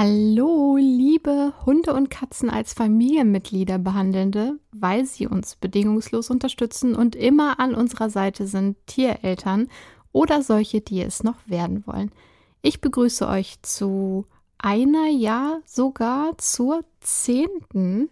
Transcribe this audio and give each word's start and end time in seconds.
Hallo, 0.00 0.76
liebe 0.76 1.52
Hunde 1.66 1.92
und 1.92 2.08
Katzen 2.08 2.50
als 2.50 2.72
Familienmitglieder 2.72 3.80
behandelnde, 3.80 4.60
weil 4.70 5.04
sie 5.04 5.26
uns 5.26 5.56
bedingungslos 5.56 6.30
unterstützen 6.30 6.94
und 6.94 7.16
immer 7.16 7.58
an 7.58 7.74
unserer 7.74 8.08
Seite 8.08 8.46
sind, 8.46 8.76
Tiereltern 8.86 9.66
oder 10.12 10.42
solche, 10.42 10.80
die 10.80 11.02
es 11.02 11.24
noch 11.24 11.34
werden 11.46 11.84
wollen. 11.84 12.12
Ich 12.62 12.80
begrüße 12.80 13.26
euch 13.26 13.60
zu 13.62 14.24
einer, 14.56 15.08
ja 15.08 15.58
sogar 15.64 16.38
zur 16.38 16.84
zehnten 17.00 18.08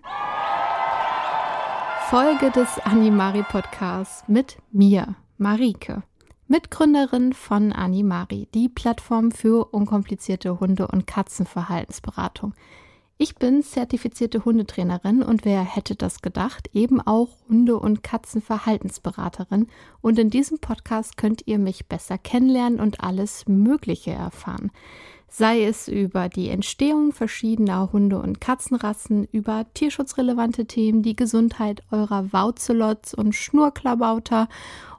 Folge 2.08 2.50
des 2.50 2.80
Animari 2.80 3.44
Podcasts 3.44 4.24
mit 4.26 4.56
mir, 4.72 5.14
Marike. 5.38 6.02
Mitgründerin 6.48 7.32
von 7.32 7.72
Animari, 7.72 8.46
die 8.54 8.68
Plattform 8.68 9.32
für 9.32 9.74
unkomplizierte 9.74 10.60
Hunde- 10.60 10.86
und 10.86 11.04
Katzenverhaltensberatung. 11.04 12.54
Ich 13.18 13.34
bin 13.34 13.64
zertifizierte 13.64 14.44
Hundetrainerin 14.44 15.24
und 15.24 15.44
wer 15.44 15.62
hätte 15.64 15.96
das 15.96 16.22
gedacht, 16.22 16.70
eben 16.72 17.00
auch 17.00 17.30
Hunde- 17.48 17.80
und 17.80 18.04
Katzenverhaltensberaterin. 18.04 19.66
Und 20.00 20.20
in 20.20 20.30
diesem 20.30 20.60
Podcast 20.60 21.16
könnt 21.16 21.42
ihr 21.46 21.58
mich 21.58 21.86
besser 21.86 22.16
kennenlernen 22.16 22.78
und 22.78 23.00
alles 23.00 23.48
Mögliche 23.48 24.12
erfahren. 24.12 24.70
Sei 25.28 25.64
es 25.64 25.88
über 25.88 26.28
die 26.28 26.48
Entstehung 26.48 27.10
verschiedener 27.10 27.90
Hunde- 27.92 28.20
und 28.20 28.40
Katzenrassen, 28.40 29.26
über 29.32 29.66
tierschutzrelevante 29.74 30.66
Themen, 30.66 31.02
die 31.02 31.16
Gesundheit 31.16 31.82
eurer 31.90 32.32
Wauzelots 32.32 33.14
und 33.14 33.34
Schnurklabauter 33.34 34.48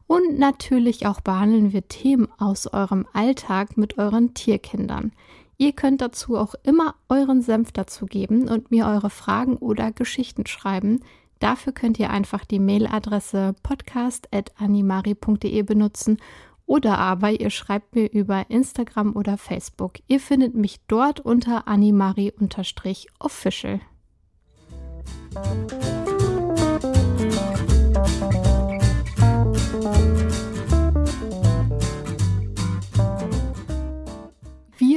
und 0.08 0.39
natürlich 0.39 1.05
auch 1.05 1.22
behandeln 1.22 1.73
wir 1.73 1.88
Themen 1.88 2.27
aus 2.38 2.67
eurem 2.67 3.05
Alltag 3.13 3.77
mit 3.77 3.97
euren 3.97 4.33
Tierkindern. 4.33 5.11
Ihr 5.58 5.73
könnt 5.73 6.02
dazu 6.02 6.38
auch 6.38 6.55
immer 6.64 6.95
euren 7.09 7.41
Senf 7.41 7.72
dazugeben 7.72 8.47
und 8.47 8.72
mir 8.72 8.88
eure 8.88 9.09
Fragen 9.09 9.58
oder 9.58 9.91
Geschichten 9.91 10.45
schreiben. 10.45 11.02
Dafür 11.39 11.73
könnt 11.73 11.99
ihr 11.99 12.09
einfach 12.09 12.45
die 12.45 12.59
Mailadresse 12.59 13.53
podcast.animari.de 13.64 15.61
benutzen 15.64 16.17
oder 16.66 16.99
aber 16.99 17.31
ihr 17.31 17.49
schreibt 17.49 17.95
mir 17.95 18.11
über 18.11 18.49
Instagram 18.49 19.16
oder 19.16 19.38
Facebook. 19.38 19.94
Ihr 20.08 20.19
findet 20.19 20.53
mich 20.53 20.81
dort 20.88 21.21
unter 21.21 21.67
animari-official. 21.67 23.80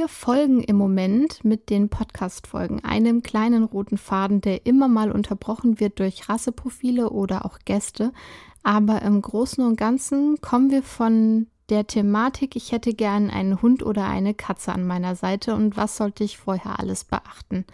Wir 0.01 0.07
folgen 0.07 0.63
im 0.63 0.77
Moment 0.77 1.45
mit 1.45 1.69
den 1.69 1.87
Podcast-Folgen 1.87 2.83
einem 2.83 3.21
kleinen 3.21 3.63
roten 3.63 3.99
Faden, 3.99 4.41
der 4.41 4.65
immer 4.65 4.87
mal 4.87 5.11
unterbrochen 5.11 5.79
wird 5.79 5.99
durch 5.99 6.27
Rasseprofile 6.27 7.11
oder 7.11 7.45
auch 7.45 7.59
Gäste. 7.65 8.11
Aber 8.63 9.03
im 9.03 9.21
Großen 9.21 9.63
und 9.63 9.75
Ganzen 9.75 10.41
kommen 10.41 10.71
wir 10.71 10.81
von 10.81 11.45
der 11.69 11.85
Thematik, 11.85 12.55
ich 12.55 12.71
hätte 12.71 12.95
gern 12.95 13.29
einen 13.29 13.61
Hund 13.61 13.83
oder 13.83 14.07
eine 14.07 14.33
Katze 14.33 14.73
an 14.73 14.87
meiner 14.87 15.15
Seite 15.15 15.53
und 15.53 15.77
was 15.77 15.97
sollte 15.97 16.23
ich 16.23 16.39
vorher 16.39 16.79
alles 16.79 17.03
beachten. 17.03 17.65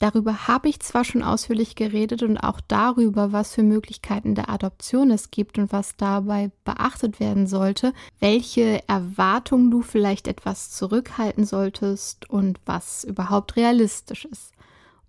Darüber 0.00 0.48
habe 0.48 0.70
ich 0.70 0.80
zwar 0.80 1.04
schon 1.04 1.22
ausführlich 1.22 1.76
geredet 1.76 2.22
und 2.22 2.38
auch 2.38 2.62
darüber, 2.66 3.32
was 3.32 3.54
für 3.54 3.62
Möglichkeiten 3.62 4.34
der 4.34 4.48
Adoption 4.48 5.10
es 5.10 5.30
gibt 5.30 5.58
und 5.58 5.72
was 5.72 5.94
dabei 5.98 6.50
beachtet 6.64 7.20
werden 7.20 7.46
sollte, 7.46 7.92
welche 8.18 8.82
Erwartungen 8.88 9.70
du 9.70 9.82
vielleicht 9.82 10.26
etwas 10.26 10.70
zurückhalten 10.70 11.44
solltest 11.44 12.30
und 12.30 12.58
was 12.64 13.04
überhaupt 13.04 13.56
realistisch 13.56 14.24
ist. 14.24 14.52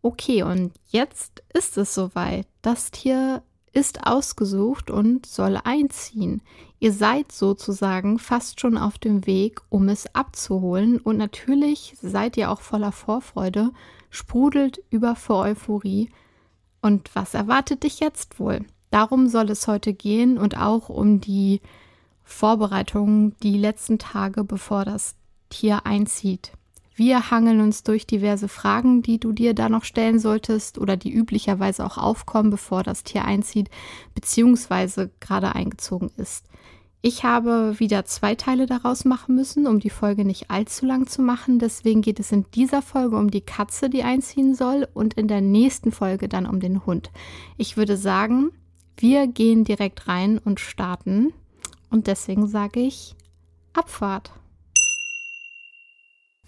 Okay, 0.01 0.43
und 0.43 0.73
jetzt 0.89 1.41
ist 1.53 1.77
es 1.77 1.95
soweit. 1.95 2.45
Das 2.61 2.91
Tier 2.91 3.43
ist 3.71 4.05
ausgesucht 4.05 4.91
und 4.91 5.25
soll 5.25 5.57
einziehen. 5.63 6.41
Ihr 6.81 6.91
seid 6.91 7.31
sozusagen 7.31 8.19
fast 8.19 8.59
schon 8.59 8.77
auf 8.77 8.97
dem 8.97 9.25
Weg, 9.25 9.61
um 9.69 9.87
es 9.87 10.13
abzuholen 10.13 10.97
und 10.97 11.15
natürlich 11.15 11.95
seid 12.01 12.35
ihr 12.35 12.51
auch 12.51 12.59
voller 12.59 12.91
Vorfreude, 12.91 13.71
sprudelt 14.11 14.83
über 14.91 15.15
vor 15.15 15.43
Euphorie. 15.45 16.09
Und 16.81 17.09
was 17.15 17.33
erwartet 17.33 17.81
dich 17.83 17.99
jetzt 17.99 18.39
wohl? 18.39 18.63
Darum 18.91 19.27
soll 19.27 19.49
es 19.49 19.67
heute 19.67 19.93
gehen 19.93 20.37
und 20.37 20.57
auch 20.57 20.89
um 20.89 21.21
die 21.21 21.61
Vorbereitungen 22.23 23.35
die 23.41 23.57
letzten 23.57 23.97
Tage, 23.97 24.43
bevor 24.43 24.85
das 24.85 25.15
Tier 25.49 25.85
einzieht. 25.85 26.51
Wir 26.93 27.31
hangeln 27.31 27.61
uns 27.61 27.83
durch 27.83 28.05
diverse 28.05 28.47
Fragen, 28.47 29.01
die 29.01 29.19
du 29.19 29.31
dir 29.31 29.53
da 29.53 29.69
noch 29.69 29.85
stellen 29.85 30.19
solltest 30.19 30.77
oder 30.77 30.97
die 30.97 31.11
üblicherweise 31.11 31.85
auch 31.85 31.97
aufkommen, 31.97 32.51
bevor 32.51 32.83
das 32.83 33.03
Tier 33.03 33.25
einzieht, 33.25 33.69
beziehungsweise 34.13 35.09
gerade 35.19 35.55
eingezogen 35.55 36.11
ist. 36.17 36.45
Ich 37.03 37.23
habe 37.23 37.79
wieder 37.79 38.05
zwei 38.05 38.35
Teile 38.35 38.67
daraus 38.67 39.05
machen 39.05 39.33
müssen, 39.33 39.65
um 39.65 39.79
die 39.79 39.89
Folge 39.89 40.23
nicht 40.23 40.51
allzu 40.51 40.85
lang 40.85 41.07
zu 41.07 41.23
machen. 41.23 41.57
Deswegen 41.57 42.03
geht 42.03 42.19
es 42.19 42.31
in 42.31 42.45
dieser 42.53 42.83
Folge 42.83 43.17
um 43.17 43.31
die 43.31 43.41
Katze, 43.41 43.89
die 43.89 44.03
einziehen 44.03 44.53
soll, 44.53 44.87
und 44.93 45.15
in 45.15 45.27
der 45.27 45.41
nächsten 45.41 45.91
Folge 45.91 46.29
dann 46.29 46.45
um 46.45 46.59
den 46.59 46.85
Hund. 46.85 47.09
Ich 47.57 47.75
würde 47.75 47.97
sagen, 47.97 48.51
wir 48.97 49.25
gehen 49.25 49.63
direkt 49.63 50.07
rein 50.07 50.37
und 50.37 50.59
starten. 50.59 51.33
Und 51.89 52.05
deswegen 52.05 52.47
sage 52.47 52.81
ich 52.81 53.15
Abfahrt. 53.73 54.31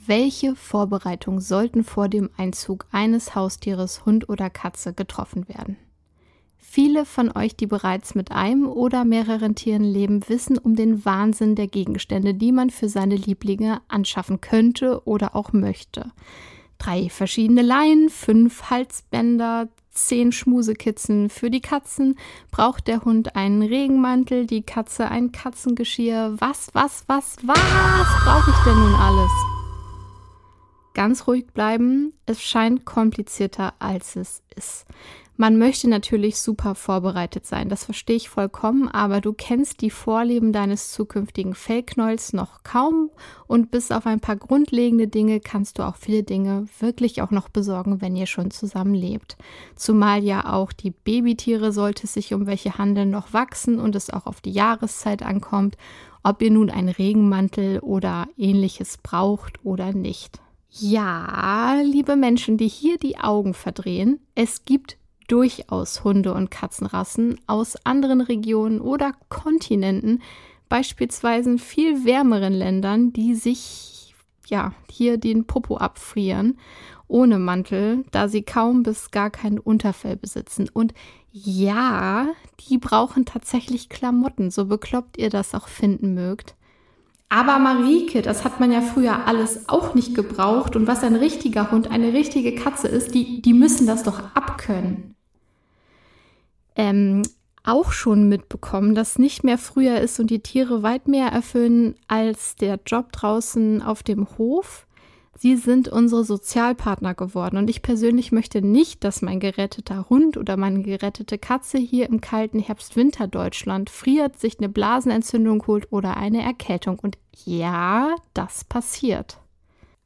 Welche 0.06 0.56
Vorbereitungen 0.56 1.42
sollten 1.42 1.84
vor 1.84 2.10
dem 2.10 2.30
Einzug 2.38 2.86
eines 2.92 3.34
Haustieres, 3.34 4.06
Hund 4.06 4.30
oder 4.30 4.52
Katze 4.52 4.94
getroffen 4.94 5.48
werden? 5.48 5.78
Viele 6.66 7.06
von 7.06 7.30
euch, 7.36 7.58
die 7.58 7.68
bereits 7.68 8.16
mit 8.16 8.32
einem 8.32 8.66
oder 8.68 9.04
mehreren 9.04 9.54
Tieren 9.54 9.84
leben, 9.84 10.28
wissen 10.30 10.58
um 10.58 10.76
den 10.76 11.04
Wahnsinn 11.04 11.56
der 11.56 11.68
Gegenstände, 11.68 12.34
die 12.34 12.54
man 12.54 12.70
für 12.70 12.88
seine 12.88 13.18
Lieblinge 13.18 13.82
anschaffen 13.90 14.40
könnte 14.40 15.06
oder 15.06 15.36
auch 15.36 15.52
möchte. 15.52 16.12
Drei 16.80 17.10
verschiedene 17.10 17.62
Leinen, 17.62 18.10
fünf 18.10 18.70
Halsbänder, 18.70 19.68
zehn 19.92 20.32
Schmusekitzen. 20.32 21.30
Für 21.30 21.52
die 21.52 21.62
Katzen 21.62 22.18
braucht 22.50 22.88
der 22.88 23.04
Hund 23.04 23.36
einen 23.36 23.62
Regenmantel, 23.62 24.48
die 24.48 24.64
Katze 24.64 25.10
ein 25.10 25.34
Katzengeschirr. 25.34 26.36
Was, 26.40 26.70
was, 26.74 27.04
was, 27.08 27.38
was 27.46 28.24
brauche 28.24 28.50
ich 28.50 28.64
denn 28.66 28.80
nun 28.80 28.96
alles? 28.96 29.32
Ganz 30.94 31.28
ruhig 31.28 31.48
bleiben, 31.54 32.14
es 32.26 32.42
scheint 32.42 32.86
komplizierter 32.86 33.74
als 33.80 34.16
es 34.16 34.44
ist. 34.56 34.86
Man 35.36 35.58
möchte 35.58 35.90
natürlich 35.90 36.38
super 36.38 36.76
vorbereitet 36.76 37.48
sein, 37.48 37.68
das 37.68 37.86
verstehe 37.86 38.18
ich 38.18 38.30
vollkommen, 38.30 38.88
aber 38.88 39.20
du 39.20 39.34
kennst 39.34 39.82
die 39.82 39.90
Vorlieben 39.90 40.54
deines 40.54 40.92
zukünftigen 40.92 41.56
Fellknolls 41.56 42.34
noch 42.34 42.62
kaum 42.64 43.10
und 43.48 43.72
bis 43.72 43.92
auf 43.92 44.06
ein 44.06 44.20
paar 44.20 44.36
grundlegende 44.36 45.08
Dinge 45.08 45.40
kannst 45.40 45.80
du 45.80 45.84
auch 45.84 45.96
viele 45.96 46.22
Dinge 46.22 46.68
wirklich 46.80 47.24
auch 47.24 47.32
noch 47.32 47.50
besorgen, 47.50 48.00
wenn 48.00 48.16
ihr 48.16 48.28
schon 48.28 48.52
zusammen 48.52 48.94
lebt. 48.94 49.36
Zumal 49.76 50.24
ja 50.24 50.54
auch 50.54 50.72
die 50.72 50.92
Babytiere 50.92 51.72
sollte 51.72 52.04
es 52.04 52.14
sich 52.14 52.36
um 52.36 52.46
welche 52.46 52.78
handeln 52.78 53.10
noch 53.10 53.34
wachsen 53.34 53.80
und 53.80 53.96
es 53.96 54.12
auch 54.12 54.28
auf 54.28 54.40
die 54.40 54.52
Jahreszeit 54.52 55.24
ankommt, 55.24 55.78
ob 56.22 56.44
ihr 56.44 56.52
nun 56.52 56.70
einen 56.70 56.90
Regenmantel 56.90 57.80
oder 57.80 58.28
ähnliches 58.38 59.00
braucht 59.02 59.66
oder 59.66 59.94
nicht. 59.94 60.42
Ja, 60.70 61.82
liebe 61.84 62.16
Menschen, 62.16 62.58
die 62.58 62.68
hier 62.68 62.98
die 62.98 63.18
Augen 63.18 63.54
verdrehen, 63.54 64.20
es 64.36 64.66
gibt 64.66 64.98
durchaus 65.28 66.04
Hunde- 66.04 66.34
und 66.34 66.52
Katzenrassen 66.52 67.40
aus 67.48 67.76
anderen 67.86 68.22
Regionen 68.22 68.82
oder 68.82 69.14
Kontinenten, 69.30 70.22
beispielsweise 70.70 71.58
viel 71.58 72.06
wärmeren 72.06 72.54
Ländern, 72.54 73.14
die 73.14 73.36
sich 73.36 74.16
ja 74.48 74.74
hier 74.90 75.18
den 75.18 75.46
Popo 75.46 75.78
abfrieren 75.78 76.58
ohne 77.08 77.38
Mantel, 77.38 78.06
da 78.12 78.28
sie 78.28 78.42
kaum 78.42 78.82
bis 78.82 79.12
gar 79.12 79.30
kein 79.30 79.60
Unterfell 79.60 80.16
besitzen. 80.16 80.68
Und 80.74 80.94
ja, 81.32 82.28
die 82.68 82.78
brauchen 82.78 83.26
tatsächlich 83.26 83.90
Klamotten, 83.90 84.50
so 84.50 84.66
bekloppt 84.66 85.18
ihr 85.18 85.30
das 85.30 85.54
auch 85.54 85.68
finden 85.68 86.14
mögt. 86.16 86.56
Aber 87.30 87.58
Marike, 87.58 88.22
das 88.22 88.44
hat 88.44 88.60
man 88.60 88.72
ja 88.72 88.82
früher 88.82 89.26
alles 89.28 89.68
auch 89.68 89.96
nicht 89.96 90.14
gebraucht. 90.14 90.76
Und 90.76 90.88
was 90.88 91.04
ein 91.04 91.16
richtiger 91.16 91.72
Hund, 91.72 91.90
eine 91.90 92.14
richtige 92.14 92.56
Katze 92.56 92.88
ist, 92.88 93.16
die, 93.16 93.42
die 93.42 93.54
müssen 93.54 93.88
das 93.88 94.04
doch 94.04 94.20
abkönnen. 94.36 95.16
Ähm, 96.76 97.24
auch 97.64 97.92
schon 97.92 98.28
mitbekommen, 98.28 98.94
dass 98.94 99.18
nicht 99.18 99.44
mehr 99.44 99.58
früher 99.58 100.00
ist 100.00 100.20
und 100.20 100.30
die 100.30 100.42
Tiere 100.42 100.84
weit 100.84 101.08
mehr 101.08 101.28
erfüllen 101.28 101.96
als 102.08 102.56
der 102.56 102.80
Job 102.86 103.12
draußen 103.14 103.82
auf 103.82 104.04
dem 104.04 104.28
Hof. 104.38 104.86
Sie 105.38 105.58
sind 105.58 105.90
unsere 105.90 106.24
Sozialpartner 106.24 107.16
geworden 107.16 107.58
und 107.58 107.70
ich 107.70 107.82
persönlich 107.82 108.32
möchte 108.32 108.62
nicht, 108.62 109.04
dass 109.04 109.22
mein 109.22 109.40
geretteter 109.40 110.08
Hund 110.10 110.38
oder 110.38 110.58
meine 110.58 110.84
gerettete 110.84 111.38
Katze 111.38 111.80
hier 111.80 112.08
im 112.08 112.22
kalten 112.22 112.60
Herbst-Winter-Deutschland 112.60 113.90
friert, 113.90 114.40
sich 114.40 114.60
eine 114.60 114.70
Blasenentzündung 114.70 115.66
holt 115.68 115.92
oder 115.92 116.18
eine 116.18 116.44
Erkältung. 116.44 117.00
Und 117.00 117.18
ja, 117.46 118.16
das 118.34 118.64
passiert. 118.64 119.40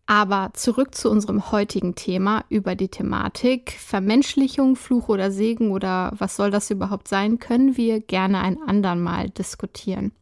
Aber 0.09 0.51
zurück 0.53 0.95
zu 0.95 1.11
unserem 1.11 1.51
heutigen 1.51 1.93
Thema 1.93 2.45
über 2.47 2.75
die 2.75 2.87
Thematik 2.87 3.73
Vermenschlichung, 3.73 4.77
Fluch 4.77 5.09
oder 5.09 5.31
Segen 5.31 5.71
oder 5.71 6.13
was 6.17 6.37
soll 6.37 6.49
das 6.49 6.71
überhaupt 6.71 7.09
sein, 7.09 7.39
können 7.39 7.75
wir 7.75 7.99
gerne 7.99 8.39
ein 8.39 8.57
andern 8.65 9.01
Mal 9.01 9.29
diskutieren. 9.29 10.13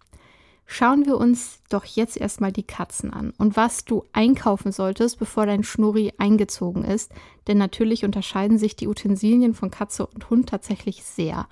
Schauen 0.66 1.06
wir 1.06 1.18
uns 1.18 1.60
doch 1.70 1.86
jetzt 1.86 2.18
erstmal 2.18 2.52
die 2.52 2.64
Katzen 2.64 3.14
an 3.14 3.34
und 3.38 3.56
was 3.56 3.86
du 3.86 4.04
einkaufen 4.14 4.72
solltest, 4.72 5.20
bevor 5.20 5.46
dein 5.46 5.64
Schnurri 5.64 6.14
eingezogen 6.18 6.84
ist, 6.84 7.12
denn 7.48 7.58
natürlich 7.60 8.04
unterscheiden 8.04 8.58
sich 8.58 8.76
die 8.76 8.88
Utensilien 8.88 9.54
von 9.54 9.70
Katze 9.70 10.08
und 10.08 10.30
Hund 10.30 10.50
tatsächlich 10.50 11.04
sehr. 11.04 11.48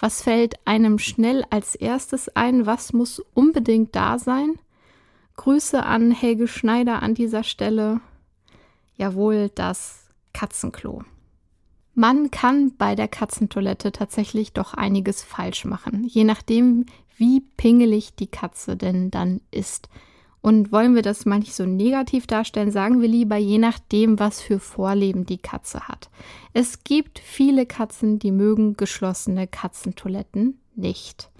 Was 0.00 0.22
fällt 0.22 0.54
einem 0.66 0.98
schnell 0.98 1.44
als 1.50 1.74
erstes 1.74 2.28
ein? 2.36 2.66
Was 2.66 2.92
muss 2.92 3.20
unbedingt 3.34 3.94
da 3.94 4.18
sein? 4.18 4.54
Grüße 5.36 5.84
an 5.84 6.10
Helge 6.10 6.48
Schneider 6.48 7.02
an 7.02 7.14
dieser 7.14 7.44
Stelle. 7.44 8.00
Jawohl, 8.96 9.50
das 9.54 10.08
Katzenklo. 10.32 11.04
Man 11.94 12.30
kann 12.30 12.76
bei 12.76 12.94
der 12.94 13.08
Katzentoilette 13.08 13.92
tatsächlich 13.92 14.52
doch 14.52 14.74
einiges 14.74 15.22
falsch 15.22 15.64
machen, 15.64 16.04
je 16.04 16.24
nachdem, 16.24 16.86
wie 17.18 17.42
pingelig 17.56 18.14
die 18.14 18.28
Katze 18.28 18.76
denn 18.76 19.10
dann 19.10 19.40
ist. 19.50 19.88
Und 20.40 20.72
wollen 20.72 20.94
wir 20.94 21.02
das 21.02 21.26
mal 21.26 21.40
nicht 21.40 21.54
so 21.54 21.66
negativ 21.66 22.26
darstellen, 22.26 22.70
sagen 22.70 23.02
wir 23.02 23.08
lieber 23.08 23.36
je 23.36 23.58
nachdem, 23.58 24.18
was 24.18 24.40
für 24.40 24.60
Vorleben 24.60 25.26
die 25.26 25.38
Katze 25.38 25.88
hat. 25.88 26.08
Es 26.54 26.84
gibt 26.84 27.18
viele 27.18 27.66
Katzen, 27.66 28.18
die 28.18 28.30
mögen 28.30 28.76
geschlossene 28.76 29.46
Katzentoiletten 29.46 30.60
nicht. 30.76 31.30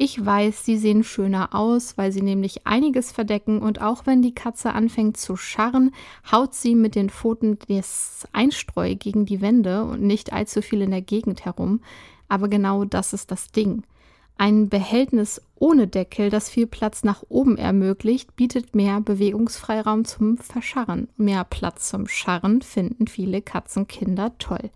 Ich 0.00 0.24
weiß, 0.24 0.64
sie 0.64 0.76
sehen 0.76 1.02
schöner 1.02 1.54
aus, 1.56 1.98
weil 1.98 2.12
sie 2.12 2.22
nämlich 2.22 2.66
einiges 2.68 3.10
verdecken 3.10 3.60
und 3.60 3.80
auch 3.80 4.06
wenn 4.06 4.22
die 4.22 4.34
Katze 4.34 4.72
anfängt 4.72 5.16
zu 5.16 5.36
scharren, 5.36 5.92
haut 6.30 6.54
sie 6.54 6.76
mit 6.76 6.94
den 6.94 7.10
Pfoten 7.10 7.58
das 7.68 8.28
Einstreu 8.32 8.94
gegen 8.94 9.26
die 9.26 9.40
Wände 9.40 9.82
und 9.82 10.02
nicht 10.02 10.32
allzu 10.32 10.62
viel 10.62 10.82
in 10.82 10.92
der 10.92 11.02
Gegend 11.02 11.44
herum. 11.44 11.80
Aber 12.28 12.46
genau 12.46 12.84
das 12.84 13.12
ist 13.12 13.32
das 13.32 13.50
Ding. 13.50 13.82
Ein 14.40 14.68
Behältnis 14.68 15.42
ohne 15.56 15.88
Deckel, 15.88 16.30
das 16.30 16.48
viel 16.48 16.68
Platz 16.68 17.02
nach 17.02 17.24
oben 17.28 17.58
ermöglicht, 17.58 18.36
bietet 18.36 18.72
mehr 18.76 19.00
Bewegungsfreiraum 19.00 20.04
zum 20.04 20.38
Verscharren. 20.38 21.08
Mehr 21.16 21.42
Platz 21.42 21.88
zum 21.88 22.06
Scharren 22.06 22.62
finden 22.62 23.08
viele 23.08 23.42
Katzenkinder 23.42 24.38
toll. 24.38 24.70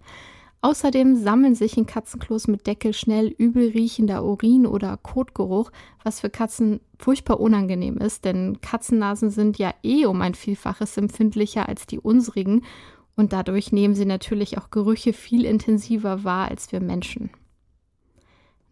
Außerdem 0.63 1.15
sammeln 1.15 1.55
sich 1.55 1.77
in 1.77 1.87
Katzenklos 1.87 2.49
mit 2.49 2.67
Deckel 2.67 2.93
schnell 2.93 3.29
übel 3.29 3.71
riechender 3.71 4.25
Urin- 4.25 4.67
oder 4.67 4.97
Kotgeruch, 4.97 5.71
was 6.03 6.19
für 6.19 6.31
Katzen 6.31 6.81
furchtbar 6.99 7.39
unangenehm 7.39 7.99
ist, 7.99 8.25
denn 8.25 8.61
Katzennasen 8.63 9.31
sind 9.31 9.59
ja 9.59 9.73
eh 9.85 10.07
um 10.07 10.23
ein 10.23 10.35
Vielfaches 10.35 10.97
empfindlicher 10.97 11.69
als 11.69 11.87
die 11.87 12.01
unsrigen 12.01 12.65
und 13.15 13.33
dadurch 13.33 13.71
nehmen 13.71 13.95
sie 13.95 14.07
natürlich 14.07 14.59
auch 14.59 14.71
Gerüche 14.71 15.13
viel 15.13 15.45
intensiver 15.45 16.25
wahr 16.25 16.49
als 16.49 16.73
wir 16.73 16.81
Menschen. 16.81 17.31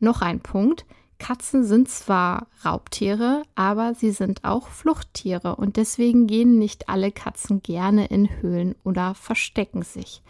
Noch 0.00 0.22
ein 0.22 0.40
Punkt. 0.40 0.86
Katzen 1.18 1.64
sind 1.64 1.88
zwar 1.88 2.46
Raubtiere, 2.64 3.42
aber 3.54 3.94
sie 3.94 4.10
sind 4.10 4.42
auch 4.42 4.68
Fluchttiere 4.68 5.56
und 5.56 5.76
deswegen 5.76 6.26
gehen 6.26 6.58
nicht 6.58 6.88
alle 6.88 7.12
Katzen 7.12 7.62
gerne 7.62 8.06
in 8.06 8.40
Höhlen 8.40 8.74
oder 8.82 9.14
verstecken 9.14 9.82
sich. 9.82 10.22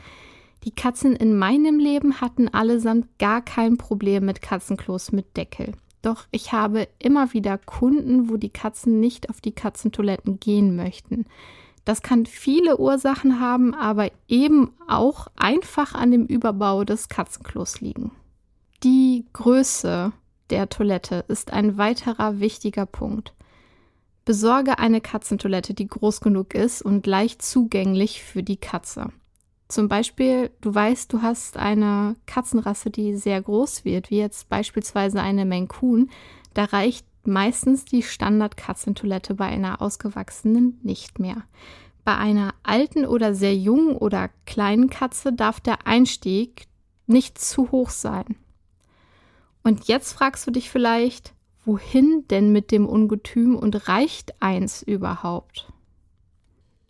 Die 0.64 0.72
Katzen 0.72 1.14
in 1.14 1.38
meinem 1.38 1.78
Leben 1.78 2.20
hatten 2.20 2.48
allesamt 2.48 3.06
gar 3.18 3.40
kein 3.40 3.78
Problem 3.78 4.26
mit 4.26 4.42
Katzenklos 4.42 5.12
mit 5.12 5.36
Deckel. 5.36 5.72
Doch 6.02 6.26
ich 6.32 6.52
habe 6.52 6.88
immer 6.98 7.32
wieder 7.32 7.56
Kunden, 7.56 8.28
wo 8.28 8.36
die 8.36 8.50
Katzen 8.50 9.00
nicht 9.00 9.30
auf 9.30 9.40
die 9.40 9.52
Katzentoiletten 9.52 10.40
gehen 10.40 10.76
möchten. 10.76 11.26
Das 11.84 12.02
kann 12.02 12.26
viele 12.26 12.78
Ursachen 12.78 13.40
haben, 13.40 13.74
aber 13.74 14.10
eben 14.28 14.72
auch 14.86 15.28
einfach 15.36 15.94
an 15.94 16.10
dem 16.10 16.26
Überbau 16.26 16.84
des 16.84 17.08
Katzenklos 17.08 17.80
liegen. 17.80 18.12
Die 18.82 19.26
Größe 19.34 20.12
der 20.48 20.70
Toilette 20.70 21.26
ist 21.28 21.52
ein 21.52 21.76
weiterer 21.76 22.40
wichtiger 22.40 22.86
Punkt. 22.86 23.34
Besorge 24.24 24.78
eine 24.78 25.02
Katzentoilette, 25.02 25.74
die 25.74 25.86
groß 25.86 26.22
genug 26.22 26.54
ist 26.54 26.80
und 26.80 27.06
leicht 27.06 27.42
zugänglich 27.42 28.22
für 28.22 28.42
die 28.42 28.56
Katze. 28.56 29.08
Zum 29.68 29.88
Beispiel, 29.88 30.50
du 30.62 30.74
weißt, 30.74 31.12
du 31.12 31.20
hast 31.20 31.58
eine 31.58 32.16
Katzenrasse, 32.24 32.88
die 32.90 33.16
sehr 33.16 33.42
groß 33.42 33.84
wird, 33.84 34.10
wie 34.10 34.18
jetzt 34.18 34.48
beispielsweise 34.48 35.20
eine 35.20 35.44
Maine 35.44 35.66
Coon. 35.66 36.08
Da 36.54 36.64
reicht 36.64 37.06
meistens 37.24 37.84
die 37.84 38.02
Standard-Katzentoilette 38.02 39.34
bei 39.34 39.46
einer 39.46 39.82
ausgewachsenen 39.82 40.80
nicht 40.82 41.18
mehr. 41.18 41.42
Bei 42.02 42.16
einer 42.16 42.54
alten 42.62 43.04
oder 43.04 43.34
sehr 43.34 43.54
jungen 43.54 43.94
oder 43.94 44.30
kleinen 44.46 44.88
Katze 44.88 45.34
darf 45.34 45.60
der 45.60 45.86
Einstieg 45.86 46.66
nicht 47.06 47.38
zu 47.38 47.70
hoch 47.72 47.90
sein. 47.90 48.36
Und 49.62 49.88
jetzt 49.88 50.12
fragst 50.12 50.46
du 50.46 50.50
dich 50.50 50.70
vielleicht, 50.70 51.34
wohin 51.64 52.24
denn 52.28 52.52
mit 52.52 52.70
dem 52.70 52.86
Ungetüm 52.86 53.56
und 53.56 53.88
reicht 53.88 54.40
eins 54.42 54.82
überhaupt? 54.82 55.72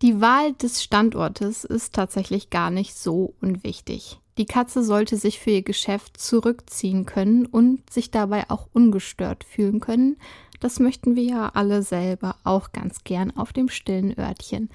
Die 0.03 0.21
Wahl 0.21 0.55
des 0.55 0.83
Standortes 0.83 1.65
ist 1.65 1.95
tatsächlich 1.95 2.49
gar 2.49 2.71
nicht 2.71 2.97
so 2.97 3.35
unwichtig. 3.43 4.19
Die 4.39 4.47
Katze 4.47 4.83
sollte 4.83 5.19
sich 5.19 5.39
für 5.39 5.51
ihr 5.51 5.63
Geschäft 5.63 6.19
zurückziehen 6.19 7.05
können 7.05 7.45
und 7.45 7.91
sich 7.91 8.11
dabei 8.11 8.49
auch 8.49 8.69
ungestört 8.73 9.45
fühlen 9.45 9.81
können. 9.81 10.17
Das 10.61 10.79
möchten 10.79 11.17
wir 11.17 11.25
ja 11.25 11.49
alle 11.51 11.83
selber 11.83 12.37
auch 12.45 12.73
ganz 12.73 13.05
gern 13.05 13.37
auf 13.37 13.53
dem 13.53 13.69
stillen 13.69 14.19
Örtchen. 14.19 14.71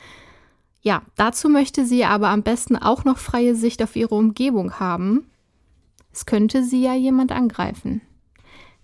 Ja, 0.81 1.01
dazu 1.15 1.49
möchte 1.49 1.87
sie 1.87 2.05
aber 2.05 2.29
am 2.29 2.43
besten 2.43 2.75
auch 2.75 3.05
noch 3.05 3.17
freie 3.17 3.55
Sicht 3.55 3.81
auf 3.81 3.95
ihre 3.95 4.13
Umgebung 4.13 4.79
haben. 4.79 5.25
Es 6.15 6.25
könnte 6.25 6.63
sie 6.63 6.81
ja 6.81 6.93
jemand 6.93 7.33
angreifen. 7.33 7.99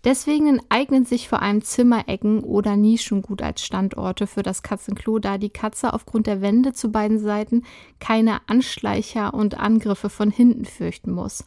Deswegen 0.04 0.60
eignen 0.68 1.06
sich 1.06 1.30
vor 1.30 1.42
allem 1.42 1.62
Zimmerecken 1.62 2.44
oder 2.44 2.75
Nischen 2.75 3.22
gut 3.22 3.42
als 3.42 3.63
Standorte 3.63 4.28
für 4.28 4.44
das 4.44 4.63
Katzenklo, 4.63 5.18
da 5.18 5.38
die 5.38 5.50
Katze 5.50 5.94
aufgrund 5.94 6.28
der 6.28 6.42
Wände 6.42 6.74
zu 6.74 6.92
beiden 6.92 7.19
Seiten 7.19 7.63
keine 8.01 8.42
Anschleicher 8.50 9.33
und 9.33 9.57
Angriffe 9.57 10.10
von 10.10 10.30
hinten 10.30 10.66
fürchten 10.66 11.12
muss. 11.12 11.45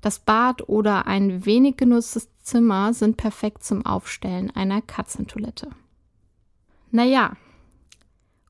Das 0.00 0.20
Bad 0.20 0.70
oder 0.70 1.06
ein 1.06 1.44
wenig 1.44 1.76
genutztes 1.76 2.30
Zimmer 2.40 2.94
sind 2.94 3.18
perfekt 3.18 3.62
zum 3.62 3.84
Aufstellen 3.84 4.50
einer 4.52 4.80
Katzentoilette. 4.80 5.68
Naja, 6.90 7.36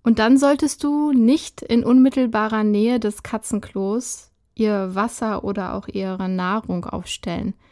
und 0.04 0.20
dann 0.20 0.38
solltest 0.38 0.84
du 0.84 1.10
nicht 1.10 1.62
in 1.62 1.82
unmittelbarer 1.82 2.62
Nähe 2.62 3.00
des 3.00 3.24
Katzenklos 3.24 4.30
ihr 4.56 4.94
Wasser 4.94 5.44
oder 5.44 5.74
auch 5.74 5.86
ihre 5.86 6.28
Nahrung 6.28 6.84
aufstellen– 6.84 7.54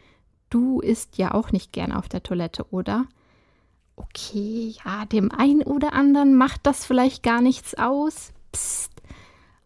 Du 0.49 0.79
isst 0.79 1.17
ja 1.17 1.33
auch 1.33 1.51
nicht 1.51 1.73
gern 1.73 1.91
auf 1.91 2.07
der 2.07 2.23
Toilette, 2.23 2.65
oder? 2.71 3.07
Okay, 3.95 4.73
ja, 4.85 5.05
dem 5.05 5.31
einen 5.31 5.63
oder 5.63 5.93
anderen 5.93 6.35
macht 6.35 6.61
das 6.63 6.85
vielleicht 6.85 7.23
gar 7.23 7.41
nichts 7.41 7.75
aus. 7.75 8.31
Psst. 8.51 8.91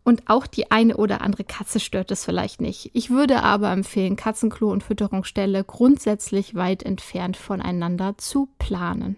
Und 0.04 0.30
auch 0.30 0.48
die 0.48 0.72
eine 0.72 0.98
oder 0.98 1.22
andere 1.22 1.44
Katze 1.44 1.80
stört 1.80 2.10
es 2.10 2.26
vielleicht 2.26 2.62
nicht. 2.62 2.90
Ich 2.94 3.12
würde 3.12 3.44
aber 3.44 3.72
empfehlen, 3.72 4.16
Katzenklo 4.16 4.72
und 4.72 4.82
Fütterungsstelle 4.84 5.64
grundsätzlich 5.64 6.56
weit 6.56 6.82
entfernt 6.82 7.38
voneinander 7.38 8.18
zu 8.18 8.50
planen. 8.58 9.18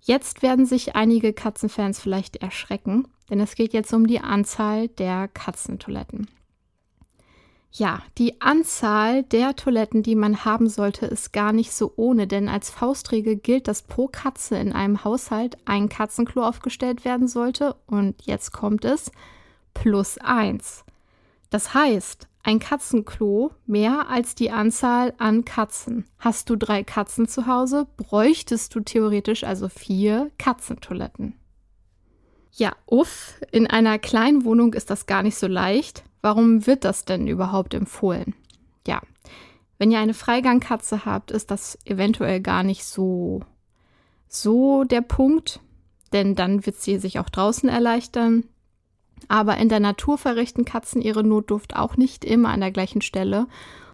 Jetzt 0.00 0.42
werden 0.42 0.64
sich 0.64 0.96
einige 0.96 1.34
Katzenfans 1.34 2.00
vielleicht 2.00 2.36
erschrecken, 2.36 3.06
denn 3.28 3.40
es 3.40 3.54
geht 3.54 3.74
jetzt 3.74 3.92
um 3.92 4.06
die 4.06 4.20
Anzahl 4.20 4.88
der 4.88 5.28
Katzentoiletten. 5.28 6.28
Ja, 7.72 8.02
die 8.18 8.40
Anzahl 8.40 9.22
der 9.22 9.54
Toiletten, 9.54 10.02
die 10.02 10.16
man 10.16 10.44
haben 10.44 10.68
sollte, 10.68 11.06
ist 11.06 11.32
gar 11.32 11.52
nicht 11.52 11.72
so 11.72 11.92
ohne, 11.94 12.26
denn 12.26 12.48
als 12.48 12.68
Faustregel 12.68 13.36
gilt, 13.36 13.68
dass 13.68 13.82
pro 13.82 14.08
Katze 14.08 14.56
in 14.56 14.72
einem 14.72 15.04
Haushalt 15.04 15.56
ein 15.66 15.88
Katzenklo 15.88 16.42
aufgestellt 16.44 17.04
werden 17.04 17.28
sollte. 17.28 17.76
Und 17.86 18.22
jetzt 18.26 18.52
kommt 18.52 18.84
es, 18.84 19.12
plus 19.72 20.18
eins. 20.18 20.84
Das 21.50 21.72
heißt, 21.72 22.26
ein 22.42 22.58
Katzenklo 22.58 23.52
mehr 23.66 24.08
als 24.08 24.34
die 24.34 24.50
Anzahl 24.50 25.14
an 25.18 25.44
Katzen. 25.44 26.06
Hast 26.18 26.50
du 26.50 26.56
drei 26.56 26.82
Katzen 26.82 27.28
zu 27.28 27.46
Hause, 27.46 27.86
bräuchtest 27.96 28.74
du 28.74 28.80
theoretisch 28.80 29.44
also 29.44 29.68
vier 29.68 30.30
Katzentoiletten. 30.38 31.34
Ja, 32.52 32.72
uff, 32.86 33.34
in 33.52 33.68
einer 33.68 33.98
kleinen 33.98 34.44
Wohnung 34.44 34.74
ist 34.74 34.90
das 34.90 35.06
gar 35.06 35.22
nicht 35.22 35.36
so 35.36 35.46
leicht. 35.46 36.02
Warum 36.22 36.66
wird 36.66 36.84
das 36.84 37.04
denn 37.04 37.26
überhaupt 37.26 37.74
empfohlen? 37.74 38.34
Ja, 38.86 39.00
wenn 39.78 39.90
ihr 39.90 39.98
eine 39.98 40.14
Freigangkatze 40.14 41.04
habt, 41.06 41.30
ist 41.30 41.50
das 41.50 41.78
eventuell 41.86 42.40
gar 42.40 42.62
nicht 42.62 42.84
so, 42.84 43.40
so 44.28 44.84
der 44.84 45.00
Punkt, 45.00 45.60
denn 46.12 46.34
dann 46.34 46.66
wird 46.66 46.76
sie 46.76 46.98
sich 46.98 47.18
auch 47.18 47.30
draußen 47.30 47.68
erleichtern. 47.68 48.44
Aber 49.28 49.56
in 49.56 49.68
der 49.68 49.80
Natur 49.80 50.18
verrichten 50.18 50.64
Katzen 50.64 51.00
ihre 51.00 51.24
Notduft 51.24 51.76
auch 51.76 51.96
nicht 51.96 52.24
immer 52.24 52.50
an 52.50 52.60
der 52.60 52.72
gleichen 52.72 53.00
Stelle. 53.00 53.46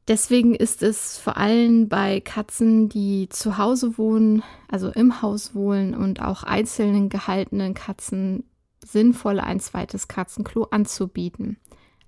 Deswegen 0.08 0.54
ist 0.54 0.82
es 0.82 1.18
vor 1.18 1.36
allem 1.36 1.88
bei 1.88 2.20
Katzen, 2.20 2.88
die 2.88 3.28
zu 3.28 3.58
Hause 3.58 3.98
wohnen, 3.98 4.42
also 4.68 4.90
im 4.90 5.20
Haus 5.20 5.54
wohnen 5.54 5.94
und 5.94 6.22
auch 6.22 6.44
einzelnen 6.44 7.08
gehaltenen 7.08 7.74
Katzen 7.74 8.44
sinnvoll, 8.84 9.40
ein 9.40 9.58
zweites 9.58 10.06
Katzenklo 10.06 10.68
anzubieten. 10.70 11.58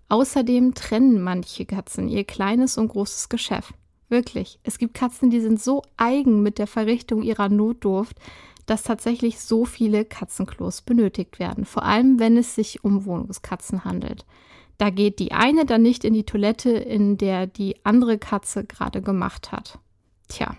Außerdem 0.09 0.75
trennen 0.75 1.23
manche 1.23 1.67
Katzen 1.67 2.09
ihr 2.09 2.25
kleines 2.25 2.79
und 2.79 2.89
großes 2.89 3.29
Geschäft. 3.29 3.75
Wirklich. 4.09 4.59
Es 4.63 4.79
gibt 4.79 4.95
Katzen, 4.95 5.31
die 5.31 5.41
sind 5.41 5.61
so 5.61 5.83
eigen 5.97 6.43
mit 6.43 6.59
der 6.59 6.67
Verrichtung 6.67 7.23
ihrer 7.23 7.49
Notdurft, 7.51 8.17
dass 8.65 8.83
tatsächlich 8.83 9.41
so 9.41 9.65
viele 9.65 10.05
Katzenklos 10.05 10.83
benötigt 10.83 11.39
werden. 11.39 11.65
Vor 11.65 11.85
allem, 11.85 12.19
wenn 12.19 12.37
es 12.37 12.55
sich 12.55 12.85
um 12.85 13.05
Wohnungskatzen 13.05 13.85
handelt. 13.85 14.25
Da 14.79 14.91
geht 14.91 15.19
die 15.19 15.33
eine 15.33 15.67
dann 15.67 15.83
nicht 15.83 16.05
in 16.05 16.15
die 16.15 16.25
Toilette, 16.25 16.71
in 16.71 17.19
der 17.19 17.47
die 17.47 17.77
andere 17.85 18.17
Katze 18.17 18.65
gerade 18.65 19.03
gemacht 19.03 19.53
hat. 19.53 19.79
Tja, 20.29 20.57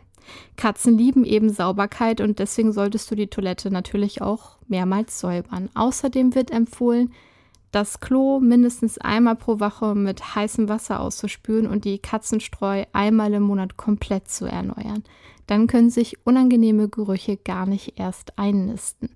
Katzen 0.58 0.98
lieben 0.98 1.24
eben 1.24 1.50
Sauberkeit 1.50 2.22
und 2.22 2.40
deswegen 2.40 2.74
solltest 2.74 3.10
du 3.10 3.16
die 3.16 3.28
Toilette 3.28 3.72
natürlich 3.72 4.22
auch 4.22 4.58
mehrmals 4.68 5.20
säubern. 5.20 5.70
Außerdem 5.74 6.36
wird 6.36 6.52
empfohlen, 6.52 7.14
das 7.72 8.00
Klo 8.00 8.40
mindestens 8.40 8.98
einmal 8.98 9.36
pro 9.36 9.60
Woche 9.60 9.94
mit 9.96 10.36
heißem 10.36 10.70
Wasser 10.70 11.00
auszuspülen 11.00 11.68
und 11.68 11.86
die 11.86 12.00
Katzenstreu 12.00 12.86
einmal 12.94 13.34
im 13.34 13.44
Monat 13.44 13.78
komplett 13.78 14.28
zu 14.28 14.46
erneuern. 14.46 15.04
Dann 15.46 15.68
können 15.68 15.90
sich 15.90 16.26
unangenehme 16.26 16.90
Gerüche 16.90 17.38
gar 17.38 17.66
nicht 17.66 18.00
erst 18.00 18.38
einnisten. 18.38 19.10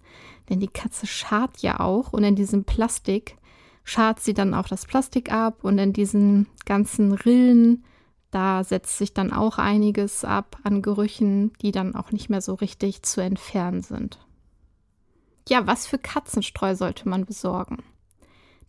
Denn 0.50 0.60
die 0.60 0.68
Katze 0.68 1.08
schart 1.08 1.60
ja 1.60 1.80
auch 1.80 2.14
und 2.14 2.24
in 2.24 2.36
diesem 2.36 2.64
Plastik 2.64 3.38
schart 3.84 4.20
sie 4.20 4.34
dann 4.34 4.54
auch 4.54 4.68
das 4.68 4.86
Plastik 4.86 5.32
ab 5.32 5.64
und 5.64 5.78
in 5.78 5.94
diesen 5.94 6.48
ganzen 6.66 7.12
Rillen, 7.12 7.84
da 8.32 8.64
setzt 8.64 8.98
sich 8.98 9.14
dann 9.14 9.32
auch 9.32 9.58
einiges 9.58 10.26
ab 10.26 10.58
an 10.64 10.82
Gerüchen, 10.82 11.54
die 11.62 11.72
dann 11.72 11.96
auch 11.96 12.12
nicht 12.12 12.30
mehr 12.30 12.42
so 12.42 12.56
richtig 12.56 13.04
zu 13.04 13.22
entfernen 13.22 13.82
sind. 13.82 14.20
Ja, 15.48 15.68
was 15.68 15.86
für 15.86 15.98
Katzenstreu 15.98 16.76
sollte 16.76 17.08
man 17.08 17.26
besorgen? 17.26 17.84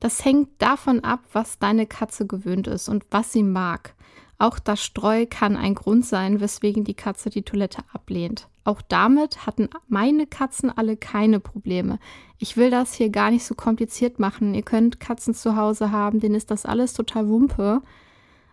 Das 0.04 0.22
hängt 0.22 0.50
davon 0.58 1.00
ab, 1.00 1.20
was 1.32 1.58
deine 1.58 1.86
Katze 1.86 2.26
gewöhnt 2.26 2.66
ist 2.66 2.90
und 2.90 3.06
was 3.10 3.32
sie 3.32 3.42
mag. 3.42 3.94
Auch 4.36 4.58
das 4.58 4.84
Streu 4.84 5.24
kann 5.24 5.56
ein 5.56 5.74
Grund 5.74 6.04
sein, 6.04 6.40
weswegen 6.40 6.84
die 6.84 6.92
Katze 6.92 7.30
die 7.30 7.40
Toilette 7.40 7.78
ablehnt. 7.90 8.46
Auch 8.64 8.82
damit 8.82 9.46
hatten 9.46 9.70
meine 9.88 10.26
Katzen 10.26 10.68
alle 10.68 10.98
keine 10.98 11.40
Probleme. 11.40 11.98
Ich 12.36 12.58
will 12.58 12.68
das 12.68 12.92
hier 12.92 13.08
gar 13.08 13.30
nicht 13.30 13.46
so 13.46 13.54
kompliziert 13.54 14.18
machen. 14.18 14.52
Ihr 14.52 14.60
könnt 14.60 15.00
Katzen 15.00 15.32
zu 15.32 15.56
Hause 15.56 15.90
haben, 15.90 16.20
denen 16.20 16.34
ist 16.34 16.50
das 16.50 16.66
alles 16.66 16.92
total 16.92 17.26
Wumpe. 17.30 17.80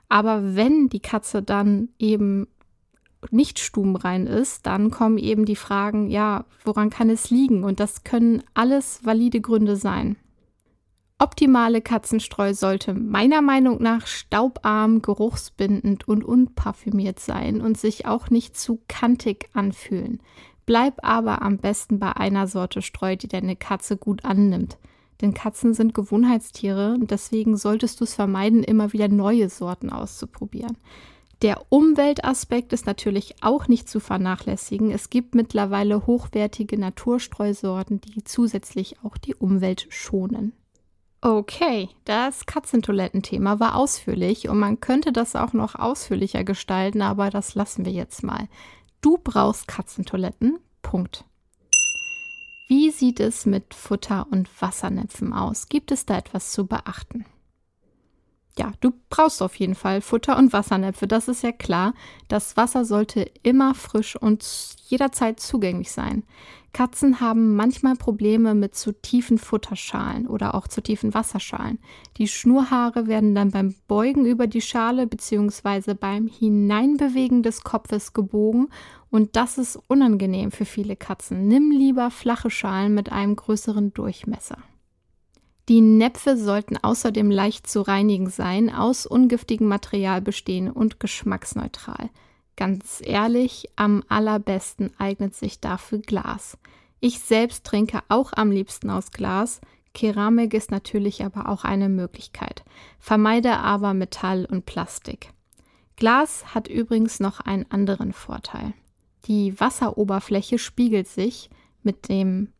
Aber 0.07 0.55
wenn 0.55 0.87
die 0.87 1.01
Katze 1.01 1.43
dann 1.43 1.89
eben 1.99 2.47
nicht 3.29 3.59
stubenrein 3.59 4.25
ist, 4.25 4.65
dann 4.67 4.89
kommen 4.89 5.17
eben 5.17 5.43
die 5.43 5.57
Fragen, 5.57 6.09
ja, 6.09 6.45
woran 6.63 6.89
kann 6.89 7.09
es 7.09 7.29
liegen? 7.29 7.65
Und 7.65 7.81
das 7.81 8.05
können 8.05 8.41
alles 8.53 9.03
valide 9.03 9.41
Gründe 9.41 9.75
sein. 9.75 10.15
Optimale 11.21 11.81
Katzenstreu 11.81 12.55
sollte 12.55 12.95
meiner 12.95 13.43
Meinung 13.43 13.79
nach 13.79 14.07
staubarm, 14.07 15.03
geruchsbindend 15.03 16.07
und 16.07 16.23
unparfümiert 16.23 17.19
sein 17.19 17.61
und 17.61 17.77
sich 17.77 18.07
auch 18.07 18.31
nicht 18.31 18.57
zu 18.57 18.81
kantig 18.87 19.47
anfühlen. 19.53 20.19
Bleib 20.65 20.95
aber 21.03 21.43
am 21.43 21.59
besten 21.59 21.99
bei 21.99 22.11
einer 22.13 22.47
Sorte 22.47 22.81
Streu, 22.81 23.17
die 23.17 23.27
deine 23.27 23.55
Katze 23.55 23.97
gut 23.97 24.25
annimmt. 24.25 24.79
Denn 25.21 25.35
Katzen 25.35 25.75
sind 25.75 25.93
Gewohnheitstiere 25.93 26.95
und 26.95 27.11
deswegen 27.11 27.55
solltest 27.55 27.99
du 27.99 28.05
es 28.05 28.15
vermeiden, 28.15 28.63
immer 28.63 28.91
wieder 28.91 29.07
neue 29.07 29.47
Sorten 29.47 29.91
auszuprobieren. 29.91 30.75
Der 31.43 31.61
Umweltaspekt 31.69 32.73
ist 32.73 32.87
natürlich 32.87 33.35
auch 33.41 33.67
nicht 33.67 33.87
zu 33.87 33.99
vernachlässigen. 33.99 34.89
Es 34.89 35.11
gibt 35.11 35.35
mittlerweile 35.35 36.07
hochwertige 36.07 36.79
Naturstreusorten, 36.79 38.01
die 38.01 38.23
zusätzlich 38.23 38.95
auch 39.03 39.17
die 39.17 39.35
Umwelt 39.35 39.85
schonen. 39.89 40.53
Okay, 41.23 41.89
das 42.05 42.47
Katzentoilettenthema 42.47 43.59
war 43.59 43.75
ausführlich 43.75 44.49
und 44.49 44.57
man 44.57 44.79
könnte 44.79 45.11
das 45.11 45.35
auch 45.35 45.53
noch 45.53 45.75
ausführlicher 45.75 46.43
gestalten, 46.43 47.03
aber 47.03 47.29
das 47.29 47.53
lassen 47.53 47.85
wir 47.85 47.91
jetzt 47.91 48.23
mal. 48.23 48.47
Du 49.01 49.19
brauchst 49.23 49.67
Katzentoiletten. 49.67 50.57
Punkt. 50.81 51.23
Wie 52.67 52.89
sieht 52.89 53.19
es 53.19 53.45
mit 53.45 53.75
Futter- 53.75 54.25
und 54.31 54.49
Wassernäpfen 54.61 55.31
aus? 55.31 55.69
Gibt 55.69 55.91
es 55.91 56.07
da 56.07 56.17
etwas 56.17 56.51
zu 56.51 56.65
beachten? 56.65 57.25
Ja, 58.57 58.73
du 58.81 58.91
brauchst 59.09 59.43
auf 59.43 59.55
jeden 59.55 59.75
Fall 59.75 60.01
Futter 60.01 60.37
und 60.37 60.53
Wassernäpfe, 60.53 61.05
das 61.05 61.27
ist 61.27 61.43
ja 61.43 61.51
klar. 61.51 61.93
Das 62.29 62.57
Wasser 62.57 62.83
sollte 62.83 63.29
immer 63.43 63.75
frisch 63.75 64.15
und 64.15 64.43
jederzeit 64.87 65.39
zugänglich 65.39 65.91
sein. 65.91 66.23
Katzen 66.73 67.19
haben 67.19 67.55
manchmal 67.55 67.95
Probleme 67.95 68.55
mit 68.55 68.75
zu 68.75 68.93
tiefen 68.93 69.37
Futterschalen 69.37 70.25
oder 70.25 70.55
auch 70.55 70.67
zu 70.67 70.81
tiefen 70.81 71.13
Wasserschalen. 71.13 71.79
Die 72.17 72.27
Schnurhaare 72.27 73.07
werden 73.07 73.35
dann 73.35 73.51
beim 73.51 73.75
Beugen 73.87 74.25
über 74.25 74.47
die 74.47 74.61
Schale 74.61 75.05
bzw. 75.05 75.93
beim 75.93 76.27
Hineinbewegen 76.27 77.43
des 77.43 77.63
Kopfes 77.63 78.13
gebogen 78.13 78.69
und 79.09 79.35
das 79.35 79.57
ist 79.57 79.77
unangenehm 79.87 80.51
für 80.51 80.65
viele 80.65 80.95
Katzen. 80.95 81.47
Nimm 81.47 81.71
lieber 81.71 82.09
flache 82.09 82.49
Schalen 82.49 82.93
mit 82.93 83.11
einem 83.11 83.35
größeren 83.35 83.93
Durchmesser. 83.93 84.57
Die 85.67 85.81
Näpfe 85.81 86.37
sollten 86.37 86.77
außerdem 86.77 87.29
leicht 87.29 87.67
zu 87.67 87.81
reinigen 87.81 88.29
sein, 88.29 88.73
aus 88.73 89.05
ungiftigem 89.05 89.67
Material 89.67 90.21
bestehen 90.21 90.69
und 90.69 90.99
geschmacksneutral. 90.99 92.09
Ganz 92.61 93.01
ehrlich, 93.03 93.69
am 93.75 94.03
allerbesten 94.07 94.91
eignet 94.99 95.33
sich 95.33 95.61
dafür 95.61 95.97
Glas. 95.97 96.59
Ich 96.99 97.19
selbst 97.19 97.65
trinke 97.65 98.01
auch 98.07 98.33
am 98.35 98.51
liebsten 98.51 98.91
aus 98.91 99.09
Glas. 99.09 99.61
Keramik 99.95 100.53
ist 100.53 100.69
natürlich 100.69 101.25
aber 101.25 101.49
auch 101.49 101.63
eine 101.63 101.89
Möglichkeit. 101.89 102.63
Vermeide 102.99 103.57
aber 103.57 103.95
Metall 103.95 104.45
und 104.45 104.67
Plastik. 104.67 105.33
Glas 105.95 106.53
hat 106.53 106.67
übrigens 106.67 107.19
noch 107.19 107.39
einen 107.39 107.65
anderen 107.71 108.13
Vorteil. 108.13 108.73
Die 109.25 109.59
Wasseroberfläche 109.59 110.59
spiegelt 110.59 111.07
sich 111.07 111.49
mit 111.81 112.09
dem 112.09 112.53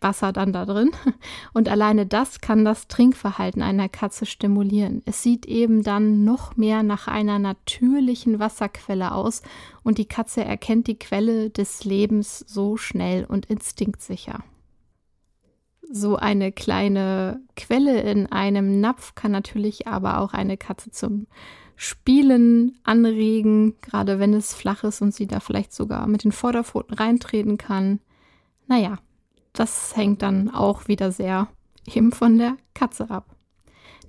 Wasser 0.00 0.32
dann 0.32 0.52
da 0.52 0.64
drin. 0.64 0.90
Und 1.52 1.68
alleine 1.68 2.06
das 2.06 2.40
kann 2.40 2.64
das 2.64 2.88
Trinkverhalten 2.88 3.62
einer 3.62 3.88
Katze 3.88 4.26
stimulieren. 4.26 5.02
Es 5.04 5.22
sieht 5.22 5.46
eben 5.46 5.82
dann 5.82 6.24
noch 6.24 6.56
mehr 6.56 6.82
nach 6.82 7.08
einer 7.08 7.38
natürlichen 7.38 8.38
Wasserquelle 8.38 9.12
aus 9.12 9.42
und 9.82 9.98
die 9.98 10.06
Katze 10.06 10.44
erkennt 10.44 10.86
die 10.86 10.98
Quelle 10.98 11.50
des 11.50 11.84
Lebens 11.84 12.40
so 12.40 12.76
schnell 12.76 13.24
und 13.24 13.46
instinktsicher. 13.46 14.44
So 15.90 16.16
eine 16.16 16.50
kleine 16.50 17.40
Quelle 17.54 18.00
in 18.00 18.26
einem 18.26 18.80
Napf 18.80 19.14
kann 19.14 19.30
natürlich 19.30 19.86
aber 19.86 20.18
auch 20.20 20.32
eine 20.32 20.56
Katze 20.56 20.90
zum 20.90 21.26
Spielen 21.76 22.78
anregen, 22.84 23.74
gerade 23.82 24.18
wenn 24.18 24.32
es 24.34 24.54
flach 24.54 24.82
ist 24.82 25.02
und 25.02 25.14
sie 25.14 25.26
da 25.26 25.40
vielleicht 25.40 25.72
sogar 25.72 26.06
mit 26.06 26.24
den 26.24 26.32
Vorderpfoten 26.32 26.94
reintreten 26.94 27.58
kann. 27.58 28.00
Naja, 28.66 28.98
das 29.58 29.96
hängt 29.96 30.22
dann 30.22 30.50
auch 30.50 30.88
wieder 30.88 31.12
sehr 31.12 31.48
eben 31.92 32.12
von 32.12 32.38
der 32.38 32.56
Katze 32.74 33.10
ab. 33.10 33.36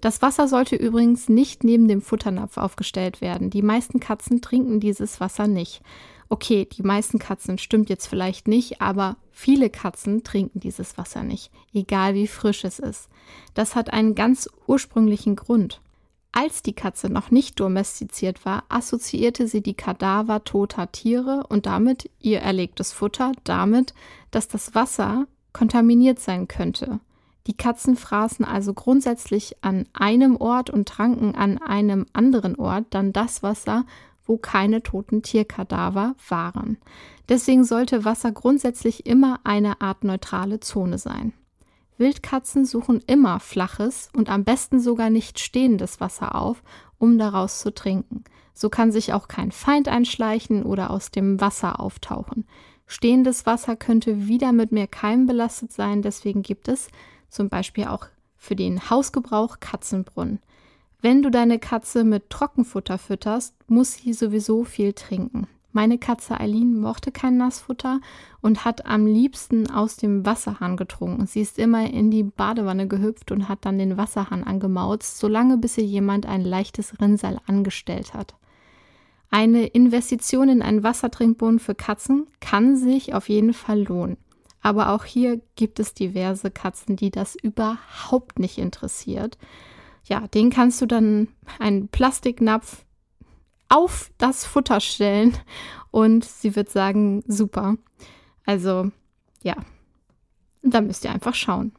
Das 0.01 0.21
Wasser 0.21 0.47
sollte 0.47 0.75
übrigens 0.75 1.27
nicht 1.27 1.63
neben 1.63 1.87
dem 1.87 2.01
Futternapf 2.01 2.57
aufgestellt 2.57 3.19
werden. 3.21 3.49
Die 3.49 3.63
meisten 3.63 3.99
Katzen 3.99 4.41
trinken 4.41 4.79
dieses 4.79 5.19
Wasser 5.19 5.47
nicht. 5.47 5.81
Okay, 6.29 6.65
die 6.65 6.83
meisten 6.83 7.19
Katzen 7.19 7.57
stimmt 7.57 7.89
jetzt 7.89 8.07
vielleicht 8.07 8.47
nicht, 8.47 8.81
aber 8.81 9.15
viele 9.31 9.69
Katzen 9.69 10.23
trinken 10.23 10.59
dieses 10.59 10.97
Wasser 10.97 11.23
nicht, 11.23 11.51
egal 11.73 12.13
wie 12.15 12.27
frisch 12.27 12.63
es 12.63 12.79
ist. 12.79 13.09
Das 13.53 13.75
hat 13.75 13.93
einen 13.93 14.13
ganz 14.13 14.49
ursprünglichen 14.67 15.35
Grund. 15.35 15.81
Als 16.33 16.61
die 16.61 16.73
Katze 16.73 17.09
noch 17.09 17.31
nicht 17.31 17.59
domestiziert 17.59 18.45
war, 18.45 18.65
assoziierte 18.69 19.47
sie 19.47 19.61
die 19.61 19.73
Kadaver 19.73 20.43
toter 20.43 20.91
Tiere 20.91 21.45
und 21.47 21.65
damit 21.65 22.11
ihr 22.19 22.41
erlegtes 22.41 22.91
Futter 22.91 23.31
damit, 23.43 23.93
dass 24.29 24.47
das 24.47 24.75
Wasser 24.75 25.25
kontaminiert 25.53 26.19
sein 26.19 26.47
könnte. 26.47 26.99
Die 27.47 27.55
Katzen 27.55 27.95
fraßen 27.95 28.43
also 28.43 28.73
grundsätzlich 28.73 29.55
an 29.61 29.85
einem 29.93 30.35
Ort 30.35 30.69
und 30.69 30.87
tranken 30.87 31.33
an 31.35 31.57
einem 31.59 32.05
anderen 32.13 32.55
Ort 32.57 32.85
dann 32.89 33.13
das 33.13 33.41
Wasser, 33.41 33.85
wo 34.25 34.37
keine 34.37 34.83
toten 34.83 35.23
Tierkadaver 35.23 36.15
waren. 36.27 36.77
Deswegen 37.29 37.63
sollte 37.63 38.03
Wasser 38.03 38.33
grundsätzlich 38.33 39.05
immer 39.05 39.39
eine 39.45 39.79
Art 39.81 40.03
neutrale 40.03 40.59
Zone 40.59 40.97
sein. 40.97 41.33
Wildkatzen 41.97 42.65
suchen 42.65 43.01
immer 43.07 43.39
flaches 43.39 44.09
und 44.15 44.29
am 44.29 44.43
besten 44.43 44.79
sogar 44.79 45.09
nicht 45.09 45.39
stehendes 45.39 45.99
Wasser 45.99 46.35
auf, 46.35 46.61
um 46.99 47.17
daraus 47.17 47.59
zu 47.59 47.73
trinken. 47.73 48.23
So 48.53 48.69
kann 48.69 48.91
sich 48.91 49.13
auch 49.13 49.27
kein 49.27 49.51
Feind 49.51 49.87
einschleichen 49.87 50.63
oder 50.63 50.91
aus 50.91 51.11
dem 51.11 51.39
Wasser 51.41 51.79
auftauchen. 51.79 52.45
Stehendes 52.87 53.45
Wasser 53.45 53.75
könnte 53.75 54.27
wieder 54.27 54.53
mit 54.53 54.71
mehr 54.71 54.87
Keimen 54.87 55.27
belastet 55.27 55.73
sein, 55.73 56.01
deswegen 56.01 56.41
gibt 56.41 56.69
es 56.69 56.87
zum 57.29 57.49
Beispiel 57.49 57.85
auch 57.85 58.07
für 58.37 58.55
den 58.55 58.89
Hausgebrauch 58.89 59.59
Katzenbrunnen. 59.59 60.39
Wenn 61.01 61.21
du 61.21 61.29
deine 61.29 61.59
Katze 61.59 62.03
mit 62.03 62.29
Trockenfutter 62.29 62.97
fütterst, 62.97 63.53
muss 63.67 63.93
sie 63.93 64.13
sowieso 64.13 64.63
viel 64.63 64.93
trinken. 64.93 65.47
Meine 65.73 65.99
Katze 65.99 66.39
Eileen 66.39 66.79
mochte 66.79 67.11
kein 67.11 67.37
Nassfutter 67.37 67.99
und 68.41 68.65
hat 68.65 68.87
am 68.87 69.05
liebsten 69.05 69.69
aus 69.69 69.95
dem 69.95 70.25
Wasserhahn 70.25 70.75
getrunken. 70.75 71.27
Sie 71.27 71.41
ist 71.41 71.59
immer 71.59 71.87
in 71.87 72.09
die 72.09 72.23
Badewanne 72.23 72.87
gehüpft 72.87 73.31
und 73.31 73.47
hat 73.47 73.59
dann 73.63 73.77
den 73.77 73.95
Wasserhahn 73.95 74.43
angemauzt, 74.43 75.19
solange 75.19 75.57
bis 75.57 75.77
ihr 75.77 75.83
jemand 75.83 76.25
ein 76.25 76.41
leichtes 76.41 76.99
Rinnsal 76.99 77.39
angestellt 77.45 78.15
hat. 78.15 78.33
Eine 79.29 79.67
Investition 79.67 80.49
in 80.49 80.61
einen 80.61 80.83
Wassertrinkbrunnen 80.83 81.59
für 81.59 81.75
Katzen 81.75 82.27
kann 82.39 82.77
sich 82.77 83.13
auf 83.13 83.29
jeden 83.29 83.53
Fall 83.53 83.83
lohnen. 83.83 84.17
Aber 84.61 84.91
auch 84.91 85.05
hier 85.05 85.41
gibt 85.55 85.79
es 85.79 85.93
diverse 85.93 86.51
Katzen, 86.51 86.95
die 86.95 87.11
das 87.11 87.35
überhaupt 87.35 88.39
nicht 88.39 88.57
interessiert. 88.57 89.37
Ja, 90.05 90.27
den 90.27 90.49
kannst 90.49 90.81
du 90.81 90.85
dann 90.85 91.27
einen 91.59 91.89
Plastiknapf 91.89 92.85
auf 93.69 94.11
das 94.17 94.45
Futter 94.45 94.79
stellen 94.79 95.37
und 95.91 96.23
sie 96.23 96.55
wird 96.55 96.69
sagen, 96.69 97.23
super. 97.27 97.75
Also, 98.45 98.91
ja, 99.43 99.55
da 100.61 100.81
müsst 100.81 101.03
ihr 101.03 101.11
einfach 101.11 101.35
schauen. 101.35 101.73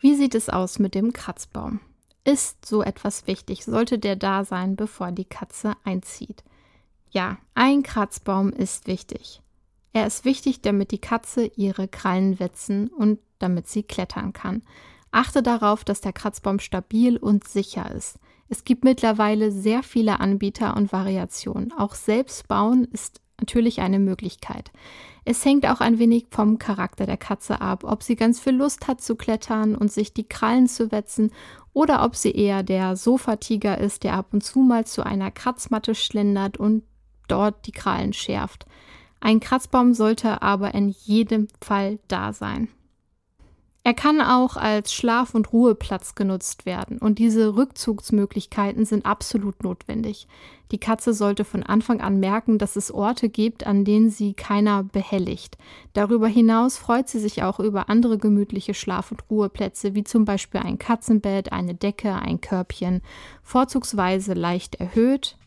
Wie 0.00 0.14
sieht 0.14 0.34
es 0.34 0.48
aus 0.48 0.78
mit 0.78 0.94
dem 0.94 1.12
Kratzbaum? 1.12 1.80
Ist 2.24 2.66
so 2.66 2.82
etwas 2.82 3.26
wichtig? 3.26 3.64
Sollte 3.64 3.98
der 3.98 4.16
da 4.16 4.44
sein, 4.44 4.76
bevor 4.76 5.10
die 5.12 5.24
Katze 5.24 5.74
einzieht? 5.84 6.44
Ja, 7.10 7.38
ein 7.54 7.82
Kratzbaum 7.82 8.52
ist 8.52 8.86
wichtig. 8.86 9.40
Er 9.92 10.06
ist 10.06 10.24
wichtig, 10.24 10.60
damit 10.60 10.92
die 10.92 11.00
Katze 11.00 11.46
ihre 11.56 11.88
Krallen 11.88 12.38
wetzen 12.38 12.88
und 12.88 13.18
damit 13.38 13.68
sie 13.68 13.82
klettern 13.82 14.32
kann. 14.32 14.62
Achte 15.10 15.42
darauf, 15.42 15.82
dass 15.82 16.00
der 16.00 16.12
Kratzbaum 16.12 16.60
stabil 16.60 17.16
und 17.16 17.48
sicher 17.48 17.90
ist. 17.90 18.18
Es 18.48 18.64
gibt 18.64 18.84
mittlerweile 18.84 19.50
sehr 19.50 19.82
viele 19.82 20.20
Anbieter 20.20 20.76
und 20.76 20.92
Variationen. 20.92 21.72
Auch 21.72 21.94
selbst 21.94 22.46
bauen 22.48 22.84
ist 22.92 23.20
natürlich 23.40 23.80
eine 23.80 23.98
Möglichkeit. 23.98 24.70
Es 25.24 25.44
hängt 25.44 25.66
auch 25.66 25.80
ein 25.80 25.98
wenig 25.98 26.26
vom 26.30 26.58
Charakter 26.58 27.06
der 27.06 27.16
Katze 27.16 27.60
ab, 27.60 27.84
ob 27.84 28.02
sie 28.02 28.16
ganz 28.16 28.40
viel 28.40 28.54
Lust 28.54 28.88
hat 28.88 29.00
zu 29.00 29.16
klettern 29.16 29.74
und 29.74 29.92
sich 29.92 30.14
die 30.14 30.28
Krallen 30.28 30.66
zu 30.66 30.92
wetzen 30.92 31.30
oder 31.72 32.04
ob 32.04 32.16
sie 32.16 32.32
eher 32.32 32.62
der 32.62 32.96
Sofatiger 32.96 33.78
ist, 33.78 34.04
der 34.04 34.14
ab 34.14 34.28
und 34.32 34.42
zu 34.42 34.60
mal 34.60 34.86
zu 34.86 35.04
einer 35.04 35.30
Kratzmatte 35.30 35.94
schlendert 35.94 36.56
und 36.56 36.84
dort 37.28 37.66
die 37.66 37.72
Krallen 37.72 38.12
schärft. 38.12 38.66
Ein 39.20 39.40
Kratzbaum 39.40 39.94
sollte 39.94 40.42
aber 40.42 40.74
in 40.74 40.88
jedem 40.88 41.48
Fall 41.60 41.98
da 42.08 42.32
sein. 42.32 42.68
Er 43.82 43.94
kann 43.94 44.20
auch 44.20 44.56
als 44.56 44.92
Schlaf- 44.92 45.34
und 45.34 45.54
Ruheplatz 45.54 46.14
genutzt 46.14 46.66
werden 46.66 46.98
und 46.98 47.18
diese 47.18 47.56
Rückzugsmöglichkeiten 47.56 48.84
sind 48.84 49.06
absolut 49.06 49.62
notwendig. 49.62 50.28
Die 50.70 50.78
Katze 50.78 51.14
sollte 51.14 51.44
von 51.44 51.62
Anfang 51.62 52.02
an 52.02 52.20
merken, 52.20 52.58
dass 52.58 52.76
es 52.76 52.92
Orte 52.92 53.30
gibt, 53.30 53.66
an 53.66 53.86
denen 53.86 54.10
sie 54.10 54.34
keiner 54.34 54.84
behelligt. 54.84 55.56
Darüber 55.94 56.28
hinaus 56.28 56.76
freut 56.76 57.08
sie 57.08 57.18
sich 57.18 57.42
auch 57.42 57.58
über 57.58 57.88
andere 57.88 58.18
gemütliche 58.18 58.74
Schlaf- 58.74 59.12
und 59.12 59.24
Ruheplätze, 59.30 59.94
wie 59.94 60.04
zum 60.04 60.26
Beispiel 60.26 60.60
ein 60.60 60.78
Katzenbett, 60.78 61.50
eine 61.50 61.74
Decke, 61.74 62.14
ein 62.14 62.42
Körbchen, 62.42 63.00
vorzugsweise 63.42 64.34
leicht 64.34 64.74
erhöht, 64.74 65.38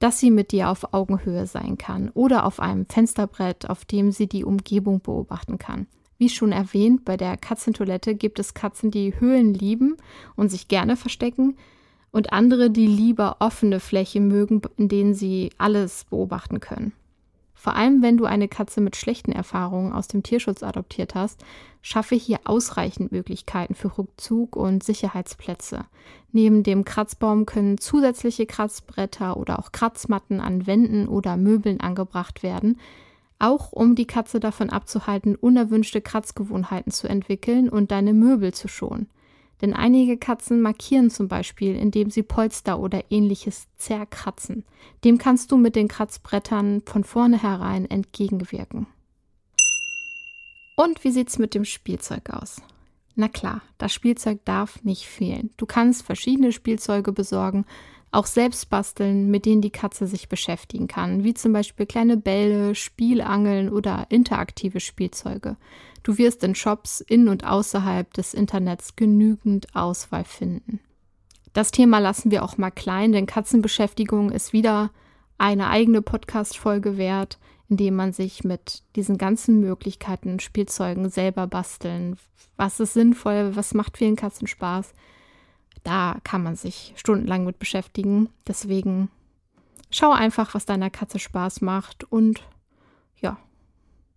dass 0.00 0.18
sie 0.18 0.32
mit 0.32 0.50
dir 0.50 0.68
auf 0.68 0.92
Augenhöhe 0.92 1.46
sein 1.46 1.78
kann 1.78 2.10
oder 2.10 2.44
auf 2.44 2.58
einem 2.58 2.86
Fensterbrett, 2.86 3.70
auf 3.70 3.84
dem 3.84 4.10
sie 4.10 4.26
die 4.26 4.44
Umgebung 4.44 5.00
beobachten 5.00 5.58
kann. 5.58 5.86
Wie 6.18 6.28
schon 6.28 6.52
erwähnt, 6.52 7.04
bei 7.04 7.16
der 7.16 7.36
Katzentoilette 7.36 8.14
gibt 8.14 8.38
es 8.38 8.54
Katzen, 8.54 8.90
die 8.90 9.18
Höhlen 9.20 9.52
lieben 9.52 9.96
und 10.34 10.50
sich 10.50 10.68
gerne 10.68 10.96
verstecken 10.96 11.56
und 12.10 12.32
andere, 12.32 12.70
die 12.70 12.86
lieber 12.86 13.36
offene 13.40 13.80
Flächen 13.80 14.28
mögen, 14.28 14.62
in 14.76 14.88
denen 14.88 15.14
sie 15.14 15.50
alles 15.58 16.04
beobachten 16.04 16.60
können. 16.60 16.92
Vor 17.52 17.74
allem, 17.74 18.00
wenn 18.00 18.16
du 18.16 18.26
eine 18.26 18.48
Katze 18.48 18.80
mit 18.80 18.96
schlechten 18.96 19.32
Erfahrungen 19.32 19.92
aus 19.92 20.08
dem 20.08 20.22
Tierschutz 20.22 20.62
adoptiert 20.62 21.14
hast, 21.14 21.44
schaffe 21.82 22.14
hier 22.14 22.40
ausreichend 22.44 23.12
Möglichkeiten 23.12 23.74
für 23.74 23.98
Rückzug 23.98 24.56
und 24.56 24.84
Sicherheitsplätze. 24.84 25.86
Neben 26.32 26.62
dem 26.62 26.84
Kratzbaum 26.84 27.44
können 27.44 27.78
zusätzliche 27.78 28.46
Kratzbretter 28.46 29.36
oder 29.36 29.58
auch 29.58 29.72
Kratzmatten 29.72 30.40
an 30.40 30.66
Wänden 30.66 31.08
oder 31.08 31.36
Möbeln 31.36 31.80
angebracht 31.80 32.42
werden, 32.42 32.78
auch 33.38 33.72
um 33.72 33.94
die 33.94 34.06
Katze 34.06 34.40
davon 34.40 34.70
abzuhalten, 34.70 35.34
unerwünschte 35.36 36.00
Kratzgewohnheiten 36.00 36.92
zu 36.92 37.08
entwickeln 37.08 37.68
und 37.68 37.90
deine 37.90 38.12
Möbel 38.12 38.54
zu 38.54 38.68
schonen. 38.68 39.08
Denn 39.62 39.72
einige 39.72 40.18
Katzen 40.18 40.60
markieren 40.60 41.10
zum 41.10 41.28
Beispiel, 41.28 41.76
indem 41.76 42.10
sie 42.10 42.22
Polster 42.22 42.78
oder 42.78 43.04
ähnliches 43.10 43.68
zerkratzen. 43.76 44.64
Dem 45.04 45.16
kannst 45.16 45.50
du 45.50 45.56
mit 45.56 45.76
den 45.76 45.88
Kratzbrettern 45.88 46.82
von 46.84 47.04
vornherein 47.04 47.88
entgegenwirken. 47.90 48.86
Und 50.76 51.04
wie 51.04 51.10
sieht's 51.10 51.38
mit 51.38 51.54
dem 51.54 51.64
Spielzeug 51.64 52.28
aus? 52.30 52.60
Na 53.14 53.28
klar, 53.28 53.62
das 53.78 53.94
Spielzeug 53.94 54.44
darf 54.44 54.84
nicht 54.84 55.06
fehlen. 55.06 55.48
Du 55.56 55.64
kannst 55.64 56.02
verschiedene 56.02 56.52
Spielzeuge 56.52 57.12
besorgen, 57.12 57.64
auch 58.12 58.26
selbst 58.26 58.70
basteln, 58.70 59.30
mit 59.30 59.46
denen 59.46 59.60
die 59.60 59.70
Katze 59.70 60.06
sich 60.06 60.28
beschäftigen 60.28 60.86
kann, 60.86 61.24
wie 61.24 61.34
zum 61.34 61.52
Beispiel 61.52 61.86
kleine 61.86 62.16
Bälle, 62.16 62.74
Spielangeln 62.74 63.68
oder 63.68 64.06
interaktive 64.08 64.80
Spielzeuge. 64.80 65.56
Du 66.02 66.18
wirst 66.18 66.44
in 66.44 66.54
Shops 66.54 67.00
in 67.00 67.28
und 67.28 67.44
außerhalb 67.44 68.12
des 68.14 68.32
Internets 68.32 68.96
genügend 68.96 69.74
Auswahl 69.74 70.24
finden. 70.24 70.80
Das 71.52 71.70
Thema 71.70 71.98
lassen 71.98 72.30
wir 72.30 72.44
auch 72.44 72.58
mal 72.58 72.70
klein, 72.70 73.12
denn 73.12 73.26
Katzenbeschäftigung 73.26 74.30
ist 74.30 74.52
wieder 74.52 74.90
eine 75.38 75.68
eigene 75.68 76.02
Podcast-Folge 76.02 76.96
wert, 76.96 77.38
indem 77.68 77.96
man 77.96 78.12
sich 78.12 78.44
mit 78.44 78.82
diesen 78.94 79.18
ganzen 79.18 79.60
Möglichkeiten, 79.60 80.38
Spielzeugen 80.38 81.10
selber 81.10 81.46
basteln. 81.46 82.16
Was 82.56 82.80
ist 82.80 82.94
sinnvoll? 82.94 83.56
Was 83.56 83.74
macht 83.74 83.98
vielen 83.98 84.16
Katzen 84.16 84.46
Spaß? 84.46 84.94
Da 85.86 86.18
kann 86.24 86.42
man 86.42 86.56
sich 86.56 86.94
stundenlang 86.96 87.44
mit 87.44 87.60
beschäftigen. 87.60 88.28
Deswegen 88.48 89.08
schau 89.88 90.10
einfach, 90.10 90.52
was 90.52 90.66
deiner 90.66 90.90
Katze 90.90 91.20
Spaß 91.20 91.60
macht 91.60 92.02
und 92.10 92.42
ja, 93.20 93.38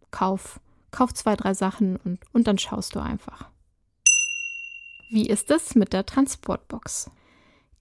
kauf, 0.10 0.60
kauf 0.90 1.14
zwei, 1.14 1.36
drei 1.36 1.54
Sachen 1.54 1.98
und, 1.98 2.18
und 2.34 2.48
dann 2.48 2.58
schaust 2.58 2.96
du 2.96 3.00
einfach. 3.00 3.50
Wie 5.12 5.28
ist 5.28 5.52
es 5.52 5.76
mit 5.76 5.94
der 5.94 6.08
Transportbox? 6.08 7.12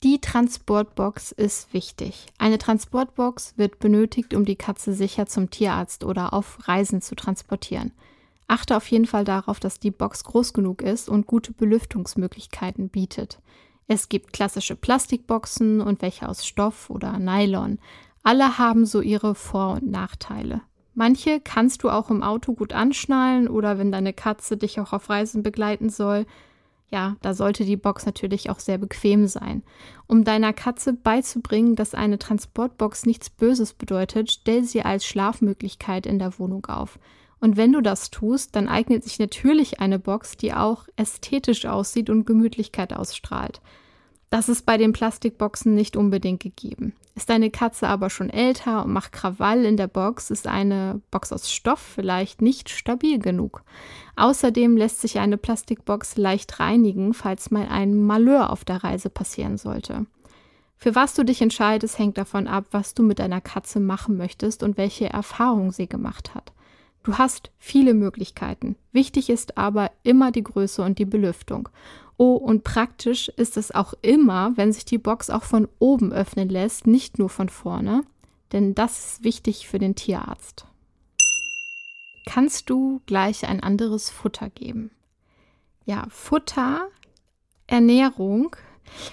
Die 0.03 0.21
Transportbox 0.21 1.33
ist 1.33 1.73
wichtig. 1.73 2.27
Eine 2.37 2.59
Transportbox 2.59 3.55
wird 3.57 3.79
benötigt, 3.79 4.35
um 4.35 4.45
die 4.45 4.57
Katze 4.57 4.93
sicher 4.93 5.25
zum 5.25 5.49
Tierarzt 5.49 6.05
oder 6.05 6.35
auf 6.35 6.69
Reisen 6.69 7.01
zu 7.01 7.15
transportieren. 7.15 7.93
Achte 8.49 8.77
auf 8.77 8.87
jeden 8.91 9.07
Fall 9.07 9.25
darauf, 9.25 9.61
dass 9.61 9.81
die 9.81 9.91
Box 9.91 10.25
groß 10.25 10.53
genug 10.53 10.83
ist 10.83 11.09
und 11.09 11.27
gute 11.27 11.55
Belüftungsmöglichkeiten 11.55 12.91
bietet. 12.91 13.41
Es 13.91 14.11
gibt 14.11 14.35
klassische 14.35 14.77
Plastikboxen 14.77 15.81
und 15.81 16.03
welche 16.03 16.29
aus 16.29 16.47
Stoff 16.47 16.91
oder 16.91 17.19
Nylon. 17.19 17.79
Alle 18.23 18.59
haben 18.59 18.85
so 18.85 19.01
ihre 19.01 19.35
Vor- 19.35 19.77
und 19.77 19.91
Nachteile. 19.91 20.61
Manche 20.95 21.41
kannst 21.41 21.83
du 21.83 21.91
auch 21.91 22.11
im 22.11 22.23
Auto 22.23 22.53
gut 22.53 22.75
anschnallen 22.75 23.49
oder 23.49 23.79
wenn 23.79 23.91
deine 23.91 24.13
Katze 24.13 24.59
dich 24.59 24.79
auch 24.79 24.93
auf 24.93 25.09
Reisen 25.09 25.43
begleiten 25.43 25.89
soll. 25.89 26.27
Ja, 26.91 27.17
da 27.23 27.33
sollte 27.33 27.65
die 27.65 27.77
Box 27.77 28.05
natürlich 28.05 28.51
auch 28.51 28.59
sehr 28.59 28.77
bequem 28.77 29.27
sein. 29.27 29.63
Um 30.07 30.23
deiner 30.25 30.53
Katze 30.53 30.93
beizubringen, 30.93 31.75
dass 31.75 31.95
eine 31.95 32.19
Transportbox 32.19 33.07
nichts 33.07 33.31
Böses 33.31 33.73
bedeutet, 33.73 34.31
stell 34.31 34.65
sie 34.65 34.83
als 34.83 35.07
Schlafmöglichkeit 35.07 36.05
in 36.05 36.19
der 36.19 36.39
Wohnung 36.39 36.67
auf. 36.67 36.99
Und 37.41 37.57
wenn 37.57 37.73
du 37.73 37.81
das 37.81 38.11
tust, 38.11 38.57
dann 38.57 38.69
eignet 38.69 39.05
sich 39.05 39.19
natürlich 39.19 39.81
eine 39.81 39.99
Box, 39.99 40.37
die 40.37 40.53
auch 40.53 40.87
ästhetisch 40.97 41.67
aussieht 41.67 42.11
und 42.11 42.27
Gemütlichkeit 42.27 42.93
ausstrahlt. 42.93 43.61
Das 44.31 44.49
ist 44.49 44.67
bei 44.67 44.77
den 44.77 44.93
Plastikboxen 44.93 45.75
nicht 45.75 45.97
unbedingt 45.97 46.41
gegeben. 46.41 46.95
Ist 47.15 47.31
deine 47.31 47.51
Katze 47.51 47.89
aber 47.89 48.11
schon 48.11 48.31
älter 48.31 48.85
und 48.85 48.93
macht 48.93 49.11
Krawall 49.13 49.65
in 49.65 49.77
der 49.77 49.89
Box, 49.89 50.31
ist 50.31 50.47
eine 50.47 51.01
Box 51.11 51.33
aus 51.33 51.51
Stoff 51.51 51.81
vielleicht 51.81 52.43
nicht 52.43 52.69
stabil 52.69 53.19
genug. 53.19 53.65
Außerdem 54.17 54.77
lässt 54.77 55.01
sich 55.01 55.19
eine 55.19 55.37
Plastikbox 55.37 56.17
leicht 56.17 56.61
reinigen, 56.61 57.15
falls 57.15 57.51
mal 57.51 57.67
ein 57.69 58.01
Malheur 58.01 58.51
auf 58.51 58.65
der 58.65 58.85
Reise 58.85 59.11
passieren 59.11 59.57
sollte. 59.57 60.07
Für 60.77 60.95
was 60.95 61.15
du 61.15 61.25
dich 61.25 61.43
entscheidest, 61.43 61.99
hängt 61.99 62.19
davon 62.19 62.47
ab, 62.47 62.67
was 62.71 62.95
du 62.95 63.03
mit 63.03 63.19
deiner 63.19 63.41
Katze 63.41 63.81
machen 63.81 64.17
möchtest 64.17 64.63
und 64.63 64.77
welche 64.77 65.09
Erfahrung 65.09 65.73
sie 65.73 65.89
gemacht 65.89 66.37
hat. 66.37 66.53
Du 67.03 67.17
hast 67.17 67.51
viele 67.59 67.95
Möglichkeiten. 67.95 68.77
Wichtig 68.93 69.31
ist 69.31 69.57
aber 69.57 69.91
immer 70.03 70.31
die 70.31 70.45
Größe 70.45 70.83
und 70.83 70.99
die 70.99 71.05
Belüftung. 71.05 71.69
Oh, 72.17 72.35
und 72.35 72.65
praktisch 72.65 73.29
ist 73.29 73.57
es 73.57 73.71
auch 73.71 73.95
immer, 74.03 74.57
wenn 74.57 74.73
sich 74.73 74.85
die 74.85 74.99
Box 74.99 75.31
auch 75.31 75.45
von 75.45 75.69
oben 75.79 76.13
öffnen 76.13 76.49
lässt, 76.49 76.87
nicht 76.87 77.19
nur 77.19 77.29
von 77.29 77.49
vorne, 77.49 78.03
denn 78.53 78.75
das 78.75 78.99
ist 78.99 79.25
wichtig 79.25 79.69
für 79.69 79.79
den 79.79 79.95
Tierarzt. 79.95 80.67
Kannst 82.27 82.69
du 82.69 83.01
gleich 83.07 83.47
ein 83.47 83.63
anderes 83.63 84.11
Futter 84.11 84.51
geben? 84.51 84.91
Ja, 85.87 86.07
Futter, 86.11 86.89
Ernährung, 87.69 88.57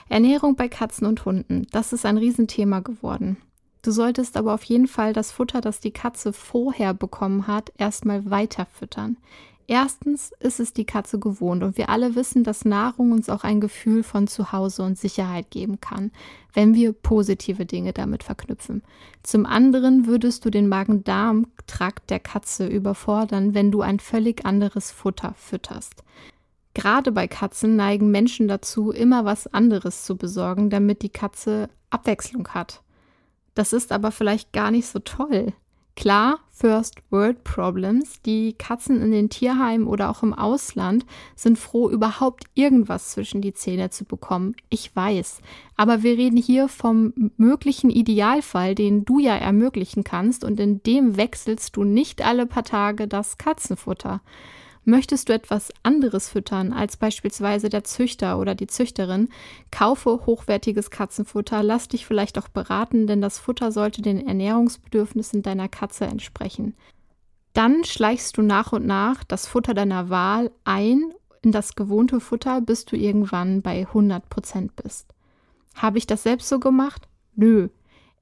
Ernährung 0.09 0.55
bei 0.55 0.67
Katzen 0.67 1.05
und 1.05 1.23
Hunden, 1.25 1.67
das 1.71 1.93
ist 1.93 2.05
ein 2.05 2.17
Riesenthema 2.17 2.79
geworden. 2.79 3.37
Du 3.85 3.91
solltest 3.91 4.35
aber 4.35 4.55
auf 4.55 4.63
jeden 4.63 4.87
Fall 4.87 5.13
das 5.13 5.31
Futter, 5.31 5.61
das 5.61 5.79
die 5.79 5.91
Katze 5.91 6.33
vorher 6.33 6.95
bekommen 6.95 7.45
hat, 7.45 7.71
erstmal 7.77 8.27
weiter 8.31 8.65
füttern. 8.65 9.15
Erstens 9.67 10.31
ist 10.39 10.59
es 10.59 10.73
die 10.73 10.85
Katze 10.85 11.19
gewohnt 11.19 11.61
und 11.61 11.77
wir 11.77 11.89
alle 11.89 12.15
wissen, 12.15 12.43
dass 12.43 12.65
Nahrung 12.65 13.11
uns 13.11 13.29
auch 13.29 13.43
ein 13.43 13.61
Gefühl 13.61 14.01
von 14.01 14.25
Zuhause 14.25 14.81
und 14.81 14.97
Sicherheit 14.97 15.51
geben 15.51 15.81
kann, 15.81 16.09
wenn 16.55 16.73
wir 16.73 16.93
positive 16.93 17.67
Dinge 17.67 17.93
damit 17.93 18.23
verknüpfen. 18.23 18.81
Zum 19.21 19.45
anderen 19.45 20.07
würdest 20.07 20.45
du 20.45 20.49
den 20.49 20.67
Magen-Darm-Trakt 20.67 22.09
der 22.09 22.19
Katze 22.19 22.65
überfordern, 22.65 23.53
wenn 23.53 23.69
du 23.69 23.81
ein 23.81 23.99
völlig 23.99 24.47
anderes 24.47 24.89
Futter 24.89 25.35
fütterst. 25.37 26.03
Gerade 26.73 27.11
bei 27.11 27.27
Katzen 27.27 27.75
neigen 27.75 28.09
Menschen 28.09 28.47
dazu, 28.47 28.89
immer 28.89 29.25
was 29.25 29.45
anderes 29.45 30.05
zu 30.05 30.17
besorgen, 30.17 30.71
damit 30.71 31.03
die 31.03 31.09
Katze 31.09 31.69
Abwechslung 31.91 32.47
hat. 32.47 32.81
Das 33.55 33.73
ist 33.73 33.91
aber 33.91 34.11
vielleicht 34.11 34.53
gar 34.53 34.69
nicht 34.69 34.85
so 34.85 34.99
toll. 34.99 35.53
Klar, 35.95 36.39
First 36.51 36.97
World 37.09 37.45
Problems. 37.45 38.21
Die 38.25 38.53
Katzen 38.53 39.01
in 39.01 39.11
den 39.11 39.29
Tierheimen 39.29 39.87
oder 39.87 40.09
auch 40.09 40.23
im 40.23 40.33
Ausland 40.33 41.05
sind 41.35 41.57
froh, 41.57 41.89
überhaupt 41.89 42.43
irgendwas 42.53 43.11
zwischen 43.11 43.41
die 43.41 43.53
Zähne 43.53 43.89
zu 43.89 44.03
bekommen. 44.03 44.55
Ich 44.69 44.93
weiß. 44.93 45.41
Aber 45.77 46.03
wir 46.03 46.17
reden 46.17 46.37
hier 46.37 46.67
vom 46.67 47.13
möglichen 47.37 47.89
Idealfall, 47.89 48.75
den 48.75 49.05
du 49.05 49.19
ja 49.19 49.35
ermöglichen 49.35 50.03
kannst, 50.03 50.43
und 50.43 50.59
in 50.59 50.83
dem 50.83 51.15
wechselst 51.15 51.77
du 51.77 51.85
nicht 51.85 52.25
alle 52.25 52.45
paar 52.45 52.65
Tage 52.65 53.07
das 53.07 53.37
Katzenfutter. 53.37 54.21
Möchtest 54.87 55.29
du 55.29 55.33
etwas 55.33 55.73
anderes 55.81 56.29
füttern 56.29 56.71
als 56.71 56.95
beispielsweise 56.95 57.69
der 57.69 57.83
Züchter 57.83 58.37
oder 58.37 58.53
die 58.53 58.67
Züchterin? 58.67 59.29
Kaufe 59.71 60.27
hochwertiges 60.27 60.91
Katzenfutter, 60.91 61.63
lass 61.63 61.87
dich 61.87 62.05
vielleicht 62.05 62.37
auch 62.37 62.47
beraten, 62.49 63.07
denn 63.07 63.19
das 63.19 63.39
Futter 63.39 63.71
sollte 63.71 64.03
den 64.03 64.25
Ernährungsbedürfnissen 64.27 65.41
deiner 65.41 65.67
Katze 65.69 66.05
entsprechen. 66.05 66.75
Dann 67.53 67.83
schleichst 67.83 68.37
du 68.37 68.43
nach 68.43 68.73
und 68.73 68.85
nach 68.85 69.23
das 69.23 69.47
Futter 69.47 69.73
deiner 69.73 70.11
Wahl 70.11 70.51
ein 70.65 71.13
in 71.41 71.51
das 71.51 71.75
gewohnte 71.75 72.19
Futter, 72.19 72.61
bis 72.61 72.85
du 72.85 72.95
irgendwann 72.95 73.63
bei 73.63 73.87
100% 73.87 74.69
bist. 74.75 75.07
Habe 75.73 75.97
ich 75.97 76.05
das 76.05 76.21
selbst 76.21 76.47
so 76.47 76.59
gemacht? 76.59 77.07
Nö. 77.35 77.69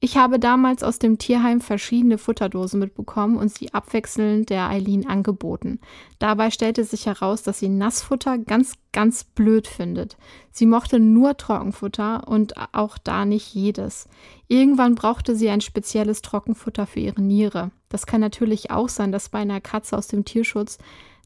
Ich 0.04 0.18
habe 0.18 0.38
damals 0.38 0.84
aus 0.84 1.00
dem 1.00 1.18
Tierheim 1.18 1.62
verschiedene 1.62 2.18
Futterdosen 2.18 2.78
mitbekommen 2.78 3.38
und 3.38 3.54
sie 3.54 3.74
abwechselnd 3.74 4.50
der 4.50 4.68
Eileen 4.68 5.08
angeboten. 5.08 5.80
Dabei 6.20 6.52
stellte 6.52 6.84
sich 6.84 7.06
heraus, 7.06 7.42
dass 7.42 7.60
sie 7.60 7.70
Nassfutter 7.70 8.38
ganz, 8.38 8.74
ganz 8.92 9.24
blöd 9.24 9.66
findet. 9.66 10.18
Sie 10.52 10.66
mochte 10.66 11.00
nur 11.00 11.38
Trockenfutter 11.38 12.28
und 12.28 12.54
auch 12.74 12.98
da 12.98 13.24
nicht 13.24 13.56
jedes. 13.56 14.10
Irgendwann 14.50 14.96
brauchte 14.96 15.38
sie 15.38 15.50
ein 15.50 15.62
spezielles 15.62 16.22
Trockenfutter 16.22 16.86
für 16.86 17.00
ihre 17.00 17.22
Niere. 17.22 17.72
Das 17.88 18.06
kann 18.06 18.20
natürlich 18.20 18.72
auch 18.72 18.90
sein, 18.90 19.14
dass 19.14 19.30
bei 19.30 19.40
einer 19.40 19.62
Katze 19.62 19.98
aus 19.98 20.08
dem 20.08 20.26
Tierschutz, 20.26 20.80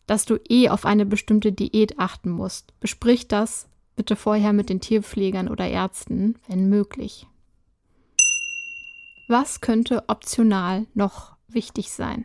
dass 0.06 0.26
du 0.26 0.36
eh 0.48 0.70
auf 0.70 0.86
eine 0.86 1.08
bestimmte 1.08 1.52
Diät 1.52 1.98
achten 1.98 2.30
musst. 2.30 2.80
Besprich 2.80 3.28
das 3.28 3.70
bitte 3.96 4.16
vorher 4.16 4.54
mit 4.54 4.70
den 4.70 4.82
Tierpflegern 4.82 5.48
oder 5.48 5.68
Ärzten, 5.68 6.36
wenn 6.48 6.70
möglich. 6.70 7.26
Was 9.28 9.60
könnte 9.60 10.06
optional 10.08 10.88
noch 10.94 11.36
wichtig 11.50 11.92
sein? 11.92 12.24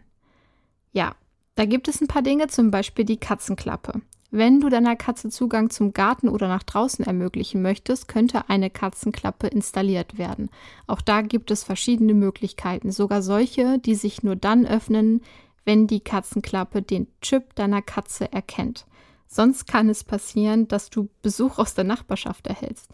Ja, 0.93 1.17
da 1.57 1.65
gibt 1.65 1.89
es 1.89 2.01
ein 2.01 2.07
paar 2.07 2.23
Dinge, 2.23 2.47
zum 2.47 2.71
Beispiel 2.71 3.05
die 3.05 3.17
Katzenklappe. 3.17 4.03
Wenn 4.31 4.61
du 4.61 4.69
deiner 4.69 4.95
Katze 4.95 5.29
Zugang 5.29 5.69
zum 5.69 5.93
Garten 5.93 6.29
oder 6.29 6.47
nach 6.47 6.63
draußen 6.63 7.05
ermöglichen 7.05 7.61
möchtest, 7.61 8.07
könnte 8.07 8.49
eine 8.49 8.71
Katzenklappe 8.71 9.49
installiert 9.49 10.17
werden. 10.17 10.49
Auch 10.87 11.01
da 11.01 11.23
gibt 11.23 11.51
es 11.51 11.65
verschiedene 11.65 12.15
Möglichkeiten, 12.15 12.93
sogar 12.93 13.21
solche, 13.21 13.79
die 13.79 13.97
sich 13.97 14.23
nur 14.23 14.37
dann 14.37 14.65
öffnen, 14.65 15.23
wenn 15.65 15.89
die 15.89 16.01
Katzenklappe 16.01 16.83
den 16.83 17.09
Chip 17.21 17.55
deiner 17.57 17.83
Katze 17.83 18.33
erkennt. 18.33 18.87
Sonst 19.27 19.67
kann 19.67 19.89
es 19.89 20.05
passieren, 20.05 20.69
dass 20.69 20.89
du 20.89 21.09
Besuch 21.21 21.59
aus 21.59 21.75
der 21.75 21.85
Nachbarschaft 21.85 22.47
erhältst. 22.47 22.91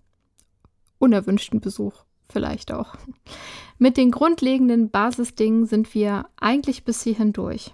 Unerwünschten 0.98 1.60
Besuch 1.60 2.04
vielleicht 2.30 2.72
auch. 2.72 2.96
Mit 3.78 3.96
den 3.96 4.10
grundlegenden 4.10 4.90
Basisdingen 4.90 5.66
sind 5.66 5.94
wir 5.94 6.26
eigentlich 6.36 6.84
bis 6.84 7.02
hierhin 7.02 7.32
durch. 7.32 7.72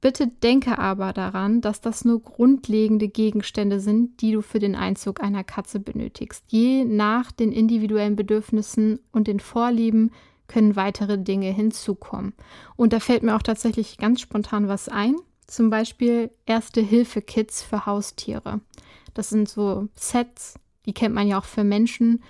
Bitte 0.00 0.28
denke 0.28 0.78
aber 0.78 1.12
daran, 1.12 1.60
dass 1.60 1.82
das 1.82 2.06
nur 2.06 2.22
grundlegende 2.22 3.08
Gegenstände 3.08 3.80
sind, 3.80 4.22
die 4.22 4.32
du 4.32 4.40
für 4.40 4.58
den 4.58 4.74
Einzug 4.74 5.22
einer 5.22 5.44
Katze 5.44 5.78
benötigst. 5.78 6.44
Je 6.48 6.84
nach 6.84 7.32
den 7.32 7.52
individuellen 7.52 8.16
Bedürfnissen 8.16 9.00
und 9.12 9.26
den 9.26 9.40
Vorlieben 9.40 10.10
können 10.48 10.74
weitere 10.74 11.18
Dinge 11.18 11.50
hinzukommen. 11.52 12.32
Und 12.76 12.94
da 12.94 13.00
fällt 13.00 13.22
mir 13.22 13.36
auch 13.36 13.42
tatsächlich 13.42 13.98
ganz 13.98 14.20
spontan 14.20 14.68
was 14.68 14.88
ein. 14.88 15.16
Zum 15.46 15.68
Beispiel 15.68 16.30
Erste-Hilfe-Kits 16.46 17.62
für 17.62 17.84
Haustiere. 17.84 18.60
Das 19.12 19.28
sind 19.28 19.48
so 19.48 19.88
Sets, 19.94 20.54
die 20.86 20.94
kennt 20.94 21.14
man 21.14 21.28
ja 21.28 21.38
auch 21.38 21.44
für 21.44 21.64
Menschen, 21.64 22.22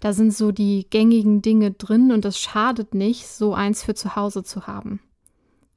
da 0.00 0.12
sind 0.12 0.32
so 0.32 0.52
die 0.52 0.86
gängigen 0.88 1.42
Dinge 1.42 1.72
drin 1.72 2.12
und 2.12 2.24
es 2.24 2.38
schadet 2.38 2.94
nicht, 2.94 3.26
so 3.26 3.54
eins 3.54 3.82
für 3.82 3.94
zu 3.94 4.16
Hause 4.16 4.44
zu 4.44 4.66
haben. 4.66 5.00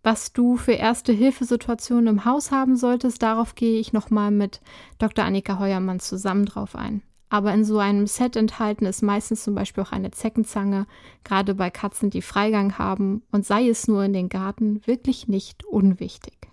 Was 0.04 0.34
du 0.34 0.58
für 0.58 0.74
erste 0.74 1.14
Hilfesituationen 1.14 2.08
im 2.08 2.26
Haus 2.26 2.52
haben 2.52 2.76
solltest, 2.76 3.22
darauf 3.22 3.54
gehe 3.54 3.80
ich 3.80 3.94
nochmal 3.94 4.32
mit 4.32 4.62
Dr. 4.98 5.26
Annika 5.26 5.60
Heuermann 5.60 6.00
zusammen 6.00 6.46
drauf 6.46 6.76
ein. 6.76 7.04
Aber 7.30 7.54
in 7.54 7.64
so 7.64 7.78
einem 7.78 8.08
Set 8.08 8.36
enthalten 8.36 8.86
ist 8.86 9.04
meistens 9.04 9.44
zum 9.44 9.56
Beispiel 9.56 9.84
auch 9.84 9.92
eine 9.92 10.12
Zeckenzange, 10.12 10.86
gerade 11.24 11.54
bei 11.54 11.70
Katzen, 11.70 12.10
die 12.10 12.22
Freigang 12.22 12.78
haben, 12.78 13.22
und 13.32 13.46
sei 13.46 13.70
es 13.70 13.88
nur 13.88 14.04
in 14.04 14.12
den 14.12 14.28
Garten, 14.28 14.86
wirklich 14.86 15.28
nicht 15.28 15.64
unwichtig. 15.64 16.50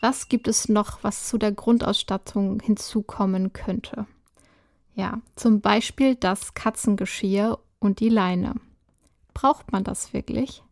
Was 0.00 0.28
gibt 0.28 0.46
es 0.46 0.68
noch, 0.68 1.02
was 1.02 1.28
zu 1.28 1.38
der 1.38 1.52
Grundausstattung 1.52 2.60
hinzukommen 2.60 3.52
könnte? 3.52 4.06
Ja, 4.94 5.20
zum 5.36 5.60
Beispiel 5.60 6.14
das 6.16 6.54
Katzengeschirr 6.54 7.58
und 7.78 8.00
die 8.00 8.10
Leine. 8.10 8.54
Braucht 9.34 9.72
man 9.72 9.84
das 9.84 10.12
wirklich? 10.12 10.62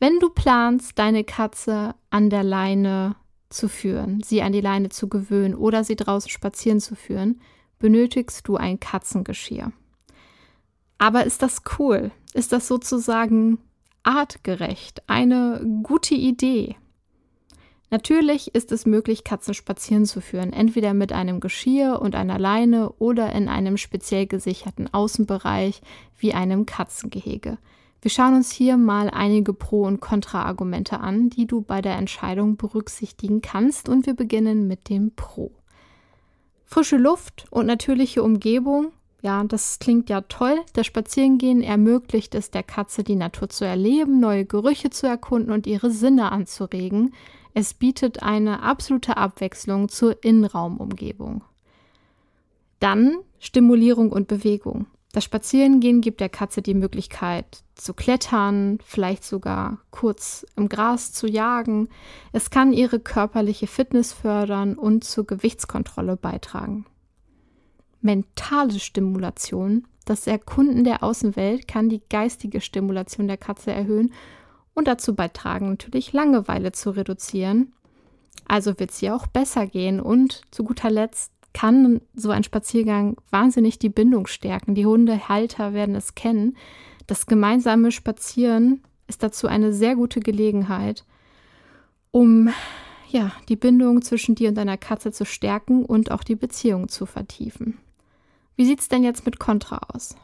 Wenn 0.00 0.18
du 0.20 0.30
planst, 0.30 0.98
deine 0.98 1.24
Katze 1.24 1.94
an 2.10 2.30
der 2.30 2.42
Leine 2.42 3.16
zu 3.50 3.68
führen, 3.68 4.22
sie 4.22 4.42
an 4.42 4.52
die 4.52 4.60
Leine 4.60 4.88
zu 4.88 5.08
gewöhnen 5.08 5.54
oder 5.54 5.84
sie 5.84 5.96
draußen 5.96 6.30
spazieren 6.30 6.80
zu 6.80 6.96
führen, 6.96 7.40
benötigst 7.78 8.48
du 8.48 8.56
ein 8.56 8.80
Katzengeschirr. 8.80 9.72
Aber 10.98 11.24
ist 11.24 11.42
das 11.42 11.62
cool? 11.78 12.10
Ist 12.32 12.52
das 12.52 12.66
sozusagen 12.66 13.58
artgerecht? 14.02 15.02
Eine 15.08 15.60
gute 15.82 16.14
Idee? 16.14 16.76
Natürlich 17.94 18.52
ist 18.56 18.72
es 18.72 18.86
möglich, 18.86 19.22
Katzen 19.22 19.54
spazieren 19.54 20.04
zu 20.04 20.20
führen, 20.20 20.52
entweder 20.52 20.94
mit 20.94 21.12
einem 21.12 21.38
Geschirr 21.38 22.02
und 22.02 22.16
einer 22.16 22.40
Leine 22.40 22.90
oder 22.94 23.32
in 23.32 23.48
einem 23.48 23.76
speziell 23.76 24.26
gesicherten 24.26 24.92
Außenbereich 24.92 25.80
wie 26.18 26.34
einem 26.34 26.66
Katzengehege. 26.66 27.56
Wir 28.02 28.10
schauen 28.10 28.34
uns 28.34 28.50
hier 28.50 28.76
mal 28.78 29.10
einige 29.10 29.52
Pro- 29.52 29.84
und 29.84 30.00
Kontra-Argumente 30.00 30.98
an, 30.98 31.30
die 31.30 31.46
du 31.46 31.60
bei 31.60 31.80
der 31.82 31.94
Entscheidung 31.94 32.56
berücksichtigen 32.56 33.42
kannst 33.42 33.88
und 33.88 34.06
wir 34.06 34.14
beginnen 34.14 34.66
mit 34.66 34.88
dem 34.88 35.12
Pro. 35.14 35.52
Frische 36.64 36.96
Luft 36.96 37.46
und 37.50 37.66
natürliche 37.66 38.24
Umgebung 38.24 38.90
ja, 39.22 39.42
das 39.42 39.78
klingt 39.78 40.10
ja 40.10 40.20
toll. 40.20 40.60
Das 40.74 40.84
Spazierengehen 40.84 41.62
ermöglicht 41.62 42.34
es 42.34 42.50
der 42.50 42.62
Katze, 42.62 43.02
die 43.02 43.16
Natur 43.16 43.48
zu 43.48 43.64
erleben, 43.64 44.20
neue 44.20 44.44
Gerüche 44.44 44.90
zu 44.90 45.06
erkunden 45.06 45.50
und 45.50 45.66
ihre 45.66 45.90
Sinne 45.90 46.30
anzuregen. 46.30 47.14
Es 47.54 47.72
bietet 47.72 48.22
eine 48.22 48.62
absolute 48.62 49.16
Abwechslung 49.16 49.88
zur 49.88 50.22
Innenraumumgebung. 50.24 51.44
Dann 52.80 53.16
Stimulierung 53.38 54.10
und 54.10 54.28
Bewegung. 54.28 54.86
Das 55.12 55.24
Spazierengehen 55.24 56.00
gibt 56.00 56.20
der 56.20 56.28
Katze 56.28 56.60
die 56.60 56.74
Möglichkeit 56.74 57.62
zu 57.76 57.94
klettern, 57.94 58.78
vielleicht 58.84 59.24
sogar 59.24 59.78
kurz 59.92 60.44
im 60.56 60.68
Gras 60.68 61.12
zu 61.12 61.28
jagen. 61.28 61.88
Es 62.32 62.50
kann 62.50 62.72
ihre 62.72 62.98
körperliche 62.98 63.68
Fitness 63.68 64.12
fördern 64.12 64.74
und 64.74 65.04
zur 65.04 65.24
Gewichtskontrolle 65.24 66.16
beitragen 66.16 66.84
mentale 68.04 68.78
Stimulation. 68.78 69.86
Das 70.04 70.26
Erkunden 70.26 70.84
der 70.84 71.02
Außenwelt 71.02 71.66
kann 71.66 71.88
die 71.88 72.02
geistige 72.10 72.60
Stimulation 72.60 73.26
der 73.26 73.38
Katze 73.38 73.72
erhöhen 73.72 74.12
und 74.74 74.88
dazu 74.88 75.14
beitragen, 75.14 75.70
natürlich 75.70 76.12
Langeweile 76.12 76.72
zu 76.72 76.90
reduzieren. 76.90 77.72
Also 78.46 78.78
wird 78.78 78.90
es 78.90 79.00
ihr 79.02 79.14
auch 79.14 79.26
besser 79.26 79.66
gehen 79.66 80.00
und 80.00 80.42
zu 80.50 80.64
guter 80.64 80.90
Letzt 80.90 81.32
kann 81.54 82.00
so 82.14 82.30
ein 82.30 82.44
Spaziergang 82.44 83.16
wahnsinnig 83.30 83.78
die 83.78 83.88
Bindung 83.88 84.26
stärken. 84.26 84.74
Die 84.74 84.86
Hundehalter 84.86 85.72
werden 85.72 85.94
es 85.94 86.14
kennen. 86.14 86.56
Das 87.06 87.26
gemeinsame 87.26 87.92
Spazieren 87.92 88.82
ist 89.06 89.22
dazu 89.22 89.46
eine 89.46 89.72
sehr 89.72 89.94
gute 89.94 90.20
Gelegenheit, 90.20 91.04
um 92.10 92.50
ja, 93.08 93.32
die 93.48 93.56
Bindung 93.56 94.02
zwischen 94.02 94.34
dir 94.34 94.48
und 94.48 94.56
deiner 94.56 94.76
Katze 94.76 95.12
zu 95.12 95.24
stärken 95.24 95.84
und 95.84 96.10
auch 96.10 96.24
die 96.24 96.34
Beziehung 96.34 96.88
zu 96.88 97.06
vertiefen. 97.06 97.78
Wie 98.56 98.66
sieht 98.66 98.80
es 98.80 98.88
denn 98.88 99.04
jetzt 99.04 99.24
mit 99.24 99.38
Contra 99.38 99.78
aus? 99.92 100.16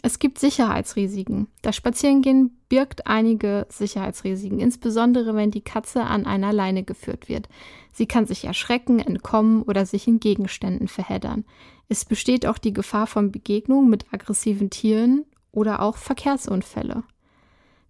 Es 0.00 0.20
gibt 0.20 0.38
Sicherheitsrisiken. 0.38 1.48
Das 1.60 1.74
Spazierengehen 1.74 2.56
birgt 2.68 3.06
einige 3.06 3.66
Sicherheitsrisiken, 3.68 4.60
insbesondere 4.60 5.34
wenn 5.34 5.50
die 5.50 5.60
Katze 5.60 6.04
an 6.04 6.24
einer 6.24 6.52
Leine 6.52 6.84
geführt 6.84 7.28
wird. 7.28 7.48
Sie 7.92 8.06
kann 8.06 8.26
sich 8.26 8.44
erschrecken, 8.44 9.00
entkommen 9.00 9.62
oder 9.62 9.86
sich 9.86 10.06
in 10.06 10.20
Gegenständen 10.20 10.86
verheddern. 10.86 11.44
Es 11.88 12.04
besteht 12.04 12.46
auch 12.46 12.58
die 12.58 12.72
Gefahr 12.72 13.08
von 13.08 13.32
Begegnungen 13.32 13.90
mit 13.90 14.12
aggressiven 14.12 14.70
Tieren 14.70 15.24
oder 15.50 15.82
auch 15.82 15.96
Verkehrsunfälle. 15.96 17.02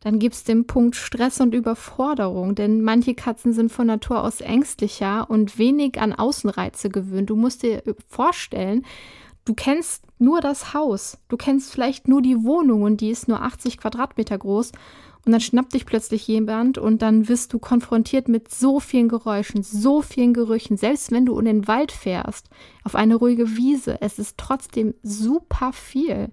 Dann 0.00 0.20
gibt 0.20 0.36
es 0.36 0.44
den 0.44 0.66
Punkt 0.66 0.94
Stress 0.94 1.40
und 1.40 1.54
Überforderung, 1.54 2.54
denn 2.54 2.82
manche 2.82 3.14
Katzen 3.14 3.52
sind 3.52 3.72
von 3.72 3.88
Natur 3.88 4.22
aus 4.22 4.40
ängstlicher 4.40 5.28
und 5.28 5.58
wenig 5.58 6.00
an 6.00 6.12
Außenreize 6.12 6.88
gewöhnt. 6.88 7.30
Du 7.30 7.36
musst 7.36 7.64
dir 7.64 7.82
vorstellen, 8.08 8.86
du 9.48 9.54
kennst 9.54 10.04
nur 10.18 10.40
das 10.42 10.74
Haus, 10.74 11.16
du 11.28 11.38
kennst 11.38 11.72
vielleicht 11.72 12.06
nur 12.06 12.20
die 12.20 12.44
Wohnung 12.44 12.82
und 12.82 13.00
die 13.00 13.08
ist 13.08 13.28
nur 13.28 13.40
80 13.40 13.78
Quadratmeter 13.78 14.36
groß 14.36 14.72
und 15.24 15.32
dann 15.32 15.40
schnappt 15.40 15.72
dich 15.72 15.86
plötzlich 15.86 16.28
jemand 16.28 16.76
und 16.76 17.00
dann 17.00 17.28
wirst 17.28 17.54
du 17.54 17.58
konfrontiert 17.58 18.28
mit 18.28 18.52
so 18.52 18.78
vielen 18.78 19.08
Geräuschen, 19.08 19.62
so 19.62 20.02
vielen 20.02 20.34
Gerüchen, 20.34 20.76
selbst 20.76 21.10
wenn 21.12 21.24
du 21.24 21.38
in 21.38 21.46
den 21.46 21.66
Wald 21.66 21.92
fährst, 21.92 22.50
auf 22.84 22.94
eine 22.94 23.16
ruhige 23.16 23.56
Wiese, 23.56 24.02
es 24.02 24.18
ist 24.18 24.36
trotzdem 24.36 24.94
super 25.02 25.72
viel. 25.72 26.30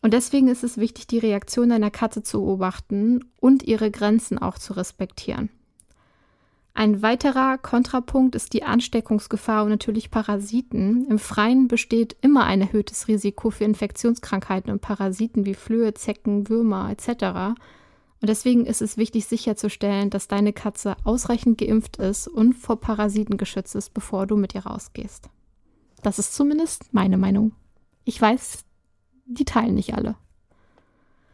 Und 0.00 0.14
deswegen 0.14 0.46
ist 0.46 0.62
es 0.62 0.78
wichtig, 0.78 1.08
die 1.08 1.18
Reaktion 1.18 1.70
deiner 1.70 1.90
Katze 1.90 2.22
zu 2.22 2.40
beobachten 2.40 3.24
und 3.40 3.64
ihre 3.64 3.90
Grenzen 3.90 4.38
auch 4.38 4.58
zu 4.58 4.74
respektieren. 4.74 5.50
Ein 6.78 7.00
weiterer 7.00 7.56
Kontrapunkt 7.56 8.34
ist 8.34 8.52
die 8.52 8.62
Ansteckungsgefahr 8.62 9.64
und 9.64 9.70
natürlich 9.70 10.10
Parasiten. 10.10 11.06
Im 11.06 11.18
Freien 11.18 11.68
besteht 11.68 12.18
immer 12.20 12.44
ein 12.44 12.60
erhöhtes 12.60 13.08
Risiko 13.08 13.48
für 13.48 13.64
Infektionskrankheiten 13.64 14.70
und 14.70 14.82
Parasiten 14.82 15.46
wie 15.46 15.54
Flöhe, 15.54 15.94
Zecken, 15.94 16.50
Würmer 16.50 16.90
etc. 16.90 17.56
Und 18.20 18.28
deswegen 18.28 18.66
ist 18.66 18.82
es 18.82 18.98
wichtig 18.98 19.24
sicherzustellen, 19.24 20.10
dass 20.10 20.28
deine 20.28 20.52
Katze 20.52 20.96
ausreichend 21.02 21.56
geimpft 21.56 21.96
ist 21.96 22.28
und 22.28 22.52
vor 22.52 22.78
Parasiten 22.78 23.38
geschützt 23.38 23.74
ist, 23.74 23.94
bevor 23.94 24.26
du 24.26 24.36
mit 24.36 24.54
ihr 24.54 24.66
rausgehst. 24.66 25.30
Das 26.02 26.18
ist 26.18 26.34
zumindest 26.34 26.92
meine 26.92 27.16
Meinung. 27.16 27.52
Ich 28.04 28.20
weiß, 28.20 28.66
die 29.24 29.46
teilen 29.46 29.76
nicht 29.76 29.94
alle. 29.94 30.16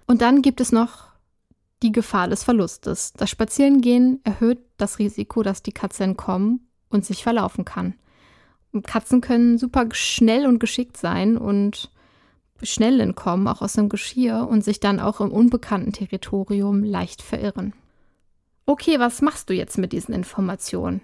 Und 0.07 0.23
dann 0.23 0.41
gibt 0.41 0.61
es 0.61 0.71
noch 0.71 1.09
die 1.83 1.91
Gefahr 1.91 2.29
des 2.29 2.45
Verlustes. 2.45 3.13
Das 3.15 3.29
Spazierengehen 3.29 4.21
erhöht 4.23 4.61
das 4.83 4.99
Risiko, 4.99 5.43
dass 5.43 5.63
die 5.63 5.73
Katze 5.73 6.05
entkommen 6.05 6.69
und 6.91 7.05
sich 7.05 7.23
verlaufen 7.23 7.65
kann. 7.65 7.95
Katzen 8.85 9.21
können 9.21 9.59
super 9.59 9.87
schnell 9.93 10.47
und 10.47 10.59
geschickt 10.59 10.97
sein 10.97 11.37
und 11.37 11.91
schnell 12.63 13.01
entkommen, 13.01 13.49
auch 13.49 13.61
aus 13.63 13.75
dem 13.75 13.89
Geschirr 13.89 14.47
und 14.49 14.65
sich 14.65 14.81
dann 14.81 15.01
auch 15.01 15.21
im 15.21 15.31
unbekannten 15.31 15.93
Territorium 15.93 16.83
leicht 16.83 17.23
verirren. 17.23 17.75
Okay, 18.65 18.99
was 18.99 19.23
machst 19.23 19.51
du 19.51 19.55
jetzt 19.55 19.79
mit 19.79 19.93
diesen 19.93 20.15
Informationen? 20.15 21.03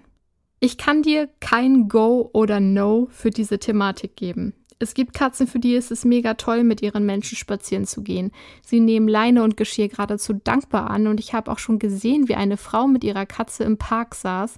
Ich 0.59 0.77
kann 0.77 1.03
dir 1.03 1.29
kein 1.39 1.87
Go 1.87 2.29
oder 2.33 2.59
No 2.59 3.07
für 3.11 3.29
diese 3.29 3.59
Thematik 3.59 4.15
geben. 4.15 4.53
Es 4.81 4.93
gibt 4.93 5.13
Katzen, 5.13 5.45
für 5.45 5.59
die 5.59 5.73
ist 5.73 5.91
es 5.91 6.05
mega 6.05 6.35
toll, 6.35 6.63
mit 6.63 6.81
ihren 6.81 7.05
Menschen 7.05 7.35
spazieren 7.35 7.85
zu 7.85 8.01
gehen. 8.01 8.31
Sie 8.65 8.79
nehmen 8.79 9.09
Leine 9.09 9.43
und 9.43 9.57
Geschirr 9.57 9.89
geradezu 9.89 10.31
dankbar 10.31 10.89
an 10.89 11.07
und 11.07 11.19
ich 11.19 11.33
habe 11.33 11.51
auch 11.51 11.59
schon 11.59 11.79
gesehen, 11.79 12.29
wie 12.29 12.35
eine 12.35 12.55
Frau 12.55 12.87
mit 12.87 13.03
ihrer 13.03 13.25
Katze 13.25 13.65
im 13.65 13.77
Park 13.77 14.15
saß, 14.15 14.57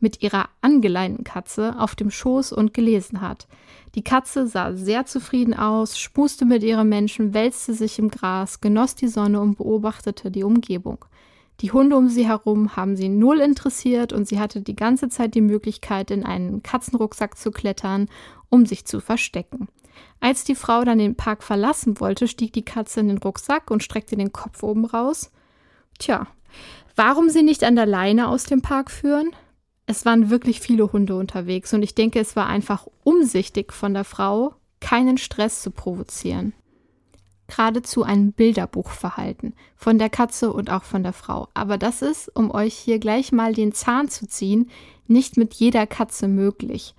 mit 0.00 0.22
ihrer 0.22 0.48
angeleinten 0.60 1.22
Katze 1.22 1.76
auf 1.78 1.94
dem 1.94 2.10
Schoß 2.10 2.52
und 2.52 2.74
gelesen 2.74 3.20
hat. 3.20 3.46
Die 3.94 4.02
Katze 4.02 4.48
sah 4.48 4.72
sehr 4.72 5.06
zufrieden 5.06 5.54
aus, 5.54 5.96
spuste 5.96 6.46
mit 6.46 6.64
ihrem 6.64 6.88
Menschen, 6.88 7.32
wälzte 7.32 7.72
sich 7.72 8.00
im 8.00 8.10
Gras, 8.10 8.60
genoss 8.60 8.96
die 8.96 9.08
Sonne 9.08 9.40
und 9.40 9.56
beobachtete 9.56 10.32
die 10.32 10.42
Umgebung. 10.42 11.04
Die 11.60 11.72
Hunde 11.72 11.96
um 11.96 12.08
sie 12.08 12.26
herum 12.26 12.76
haben 12.76 12.96
sie 12.96 13.08
null 13.08 13.40
interessiert 13.40 14.12
und 14.12 14.26
sie 14.26 14.40
hatte 14.40 14.62
die 14.62 14.76
ganze 14.76 15.08
Zeit 15.08 15.34
die 15.34 15.42
Möglichkeit, 15.42 16.10
in 16.10 16.24
einen 16.24 16.62
Katzenrucksack 16.62 17.36
zu 17.36 17.50
klettern 17.50 18.08
um 18.50 18.66
sich 18.66 18.84
zu 18.84 19.00
verstecken. 19.00 19.68
Als 20.18 20.44
die 20.44 20.54
Frau 20.54 20.84
dann 20.84 20.98
den 20.98 21.14
Park 21.14 21.42
verlassen 21.42 22.00
wollte, 22.00 22.28
stieg 22.28 22.52
die 22.52 22.64
Katze 22.64 23.00
in 23.00 23.08
den 23.08 23.18
Rucksack 23.18 23.70
und 23.70 23.82
streckte 23.82 24.16
den 24.16 24.32
Kopf 24.32 24.62
oben 24.62 24.84
raus. 24.84 25.30
Tja, 25.98 26.26
warum 26.96 27.30
sie 27.30 27.42
nicht 27.42 27.64
an 27.64 27.76
der 27.76 27.86
Leine 27.86 28.28
aus 28.28 28.44
dem 28.44 28.60
Park 28.60 28.90
führen? 28.90 29.30
Es 29.86 30.04
waren 30.04 30.30
wirklich 30.30 30.60
viele 30.60 30.92
Hunde 30.92 31.16
unterwegs 31.16 31.72
und 31.72 31.82
ich 31.82 31.94
denke, 31.94 32.20
es 32.20 32.36
war 32.36 32.46
einfach 32.46 32.86
umsichtig 33.02 33.72
von 33.72 33.94
der 33.94 34.04
Frau, 34.04 34.54
keinen 34.80 35.18
Stress 35.18 35.62
zu 35.62 35.70
provozieren. 35.70 36.52
Geradezu 37.50 38.04
ein 38.04 38.32
Bilderbuchverhalten 38.32 39.54
von 39.76 39.98
der 39.98 40.08
Katze 40.08 40.52
und 40.52 40.70
auch 40.70 40.84
von 40.84 41.02
der 41.02 41.12
Frau. 41.12 41.48
Aber 41.52 41.78
das 41.78 42.00
ist, 42.00 42.28
um 42.34 42.50
euch 42.50 42.74
hier 42.74 42.98
gleich 42.98 43.32
mal 43.32 43.52
den 43.52 43.72
Zahn 43.72 44.08
zu 44.08 44.26
ziehen, 44.28 44.70
nicht 45.08 45.36
mit 45.36 45.54
jeder 45.54 45.86
Katze 45.86 46.28
möglich. 46.28 46.94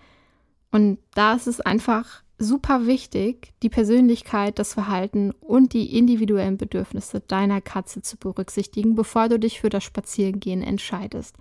Und 0.72 1.00
da 1.14 1.34
ist 1.34 1.48
es 1.48 1.62
einfach 1.62 2.24
super 2.38 2.86
wichtig, 2.86 3.54
die 3.62 3.70
Persönlichkeit, 3.70 4.60
das 4.60 4.74
Verhalten 4.74 5.32
und 5.40 5.74
die 5.74 5.98
individuellen 5.98 6.58
Bedürfnisse 6.58 7.22
deiner 7.22 7.62
Katze 7.62 8.02
zu 8.02 8.18
berücksichtigen, 8.18 8.96
bevor 8.96 9.30
du 9.30 9.40
dich 9.40 9.62
für 9.62 9.70
das 9.70 9.84
Spazierengehen 9.84 10.64
entscheidest. 10.64 11.36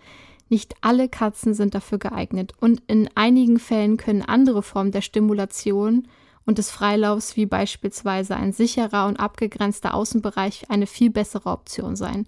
Nicht 0.49 0.75
alle 0.83 1.09
Katzen 1.09 1.55
sind 1.55 1.75
dafür 1.75 1.99
geeignet 1.99 2.53
und 2.61 2.83
in 2.87 3.09
einigen 3.15 3.59
Fällen 3.59 3.97
können 3.97 4.23
andere 4.23 4.63
Formen 4.63 4.93
der 4.93 5.01
Stimulation 5.01 6.07
und 6.51 6.59
des 6.59 6.73
Freilaufs, 6.73 7.37
wie 7.37 7.47
beispielsweise 7.47 8.35
ein 8.35 8.53
sicherer 8.53 9.07
und 9.07 9.21
abgegrenzter 9.21 9.95
Außenbereich, 9.95 10.69
eine 10.69 10.89
viel 10.89 11.09
bessere 11.09 11.49
Option 11.49 11.95
sein. 11.95 12.27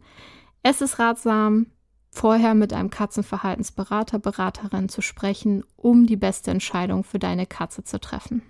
Es 0.63 0.81
ist 0.81 1.01
ratsam, 1.01 1.67
vorher 2.09 2.55
mit 2.55 2.73
einem 2.73 2.89
Katzenverhaltensberater, 2.89 4.21
Beraterin 4.21 4.89
zu 4.89 5.03
sprechen, 5.03 5.65
um 5.75 6.07
die 6.07 6.15
beste 6.15 6.53
Entscheidung 6.53 7.03
für 7.03 7.19
deine 7.19 7.47
Katze 7.47 7.83
zu 7.83 7.99
treffen. 7.99 8.43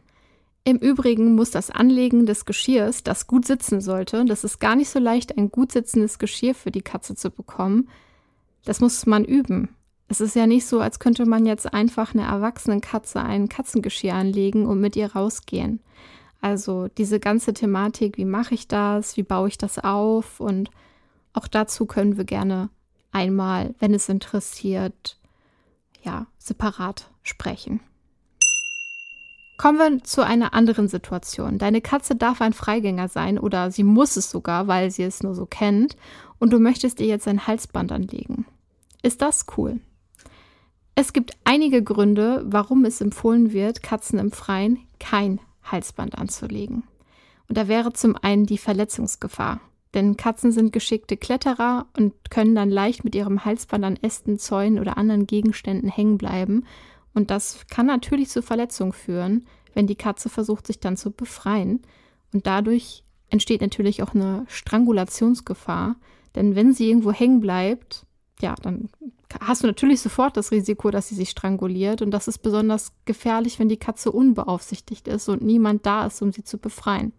Im 0.64 0.76
Übrigen 0.76 1.36
muss 1.36 1.50
das 1.50 1.70
Anlegen 1.70 2.26
des 2.26 2.44
Geschirrs, 2.44 3.02
das 3.02 3.26
gut 3.26 3.46
sitzen 3.46 3.80
sollte, 3.80 4.26
das 4.26 4.44
ist 4.44 4.60
gar 4.60 4.76
nicht 4.76 4.90
so 4.90 4.98
leicht, 4.98 5.38
ein 5.38 5.50
gut 5.50 5.72
sitzendes 5.72 6.18
Geschirr 6.18 6.54
für 6.54 6.70
die 6.70 6.82
Katze 6.82 7.14
zu 7.14 7.30
bekommen. 7.30 7.88
Das 8.66 8.80
muss 8.80 9.06
man 9.06 9.24
üben. 9.24 9.70
Es 10.12 10.20
ist 10.20 10.36
ja 10.36 10.46
nicht 10.46 10.66
so, 10.66 10.80
als 10.80 10.98
könnte 10.98 11.24
man 11.24 11.46
jetzt 11.46 11.72
einfach 11.72 12.12
einer 12.12 12.26
erwachsenen 12.26 12.82
Katze 12.82 13.22
ein 13.22 13.48
Katzengeschirr 13.48 14.12
anlegen 14.12 14.66
und 14.66 14.78
mit 14.78 14.94
ihr 14.94 15.10
rausgehen. 15.10 15.80
Also 16.42 16.88
diese 16.98 17.18
ganze 17.18 17.54
Thematik, 17.54 18.18
wie 18.18 18.26
mache 18.26 18.52
ich 18.52 18.68
das, 18.68 19.16
wie 19.16 19.22
baue 19.22 19.48
ich 19.48 19.56
das 19.56 19.78
auf 19.78 20.38
und 20.38 20.68
auch 21.32 21.48
dazu 21.48 21.86
können 21.86 22.18
wir 22.18 22.24
gerne 22.24 22.68
einmal, 23.10 23.74
wenn 23.78 23.94
es 23.94 24.10
interessiert, 24.10 25.18
ja, 26.02 26.26
separat 26.36 27.08
sprechen. 27.22 27.80
Kommen 29.56 29.78
wir 29.78 30.04
zu 30.04 30.20
einer 30.20 30.52
anderen 30.52 30.88
Situation. 30.88 31.56
Deine 31.56 31.80
Katze 31.80 32.16
darf 32.16 32.42
ein 32.42 32.52
Freigänger 32.52 33.08
sein 33.08 33.38
oder 33.38 33.70
sie 33.70 33.82
muss 33.82 34.18
es 34.18 34.30
sogar, 34.30 34.66
weil 34.66 34.90
sie 34.90 35.04
es 35.04 35.22
nur 35.22 35.34
so 35.34 35.46
kennt 35.46 35.96
und 36.38 36.52
du 36.52 36.58
möchtest 36.58 37.00
ihr 37.00 37.06
jetzt 37.06 37.28
ein 37.28 37.46
Halsband 37.46 37.92
anlegen. 37.92 38.44
Ist 39.02 39.22
das 39.22 39.46
cool? 39.56 39.80
Es 40.94 41.12
gibt 41.12 41.32
einige 41.44 41.82
Gründe, 41.82 42.42
warum 42.44 42.84
es 42.84 43.00
empfohlen 43.00 43.52
wird, 43.52 43.82
Katzen 43.82 44.18
im 44.18 44.30
Freien 44.30 44.78
kein 45.00 45.40
Halsband 45.64 46.18
anzulegen. 46.18 46.84
Und 47.48 47.56
da 47.56 47.66
wäre 47.68 47.92
zum 47.92 48.16
einen 48.16 48.46
die 48.46 48.58
Verletzungsgefahr. 48.58 49.60
Denn 49.94 50.16
Katzen 50.16 50.52
sind 50.52 50.72
geschickte 50.72 51.16
Kletterer 51.16 51.86
und 51.96 52.30
können 52.30 52.54
dann 52.54 52.70
leicht 52.70 53.04
mit 53.04 53.14
ihrem 53.14 53.44
Halsband 53.44 53.84
an 53.84 53.98
Ästen, 54.00 54.38
Zäunen 54.38 54.78
oder 54.78 54.96
anderen 54.96 55.26
Gegenständen 55.26 55.90
hängen 55.90 56.18
bleiben. 56.18 56.64
Und 57.14 57.30
das 57.30 57.66
kann 57.68 57.86
natürlich 57.86 58.28
zu 58.28 58.42
Verletzungen 58.42 58.92
führen, 58.92 59.46
wenn 59.74 59.86
die 59.86 59.96
Katze 59.96 60.28
versucht, 60.28 60.66
sich 60.66 60.80
dann 60.80 60.96
zu 60.96 61.10
befreien. 61.10 61.82
Und 62.32 62.46
dadurch 62.46 63.04
entsteht 63.28 63.60
natürlich 63.60 64.02
auch 64.02 64.14
eine 64.14 64.44
Strangulationsgefahr. 64.48 65.96
Denn 66.34 66.54
wenn 66.54 66.72
sie 66.72 66.88
irgendwo 66.88 67.12
hängen 67.12 67.40
bleibt, 67.40 68.06
ja, 68.40 68.54
dann 68.62 68.88
hast 69.40 69.62
du 69.62 69.66
natürlich 69.66 70.00
sofort 70.00 70.36
das 70.36 70.50
Risiko, 70.50 70.90
dass 70.90 71.08
sie 71.08 71.14
sich 71.14 71.30
stranguliert. 71.30 72.02
Und 72.02 72.10
das 72.10 72.28
ist 72.28 72.38
besonders 72.38 72.92
gefährlich, 73.04 73.58
wenn 73.58 73.68
die 73.68 73.76
Katze 73.76 74.12
unbeaufsichtigt 74.12 75.08
ist 75.08 75.28
und 75.28 75.42
niemand 75.42 75.86
da 75.86 76.06
ist, 76.06 76.22
um 76.22 76.32
sie 76.32 76.44
zu 76.44 76.58
befreien. 76.58 77.12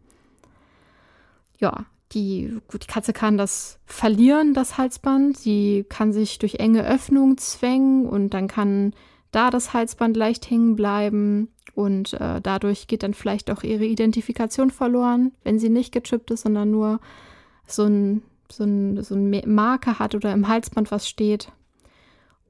Ja, 1.59 1.85
die, 2.11 2.57
die 2.71 2.87
Katze 2.87 3.13
kann 3.13 3.37
das 3.37 3.79
verlieren, 3.85 4.53
das 4.53 4.77
Halsband. 4.77 5.37
Sie 5.37 5.85
kann 5.89 6.13
sich 6.13 6.39
durch 6.39 6.55
enge 6.55 6.85
Öffnungen 6.85 7.37
zwängen 7.37 8.05
und 8.05 8.33
dann 8.33 8.47
kann 8.47 8.93
da 9.31 9.49
das 9.49 9.73
Halsband 9.73 10.15
leicht 10.15 10.49
hängen 10.49 10.75
bleiben 10.75 11.49
und 11.75 12.13
äh, 12.13 12.39
dadurch 12.41 12.87
geht 12.87 13.03
dann 13.03 13.13
vielleicht 13.13 13.49
auch 13.49 13.63
ihre 13.63 13.85
Identifikation 13.85 14.69
verloren, 14.69 15.31
wenn 15.43 15.57
sie 15.59 15.69
nicht 15.69 15.91
gechippt 15.91 16.31
ist, 16.31 16.41
sondern 16.41 16.69
nur 16.69 16.99
so 17.65 17.83
ein, 17.83 18.21
so 18.51 18.63
ein, 18.63 19.01
so 19.01 19.15
ein 19.15 19.41
Marker 19.47 19.97
hat 19.97 20.13
oder 20.13 20.31
im 20.33 20.47
Halsband 20.47 20.91
was 20.91 21.09
steht. 21.09 21.51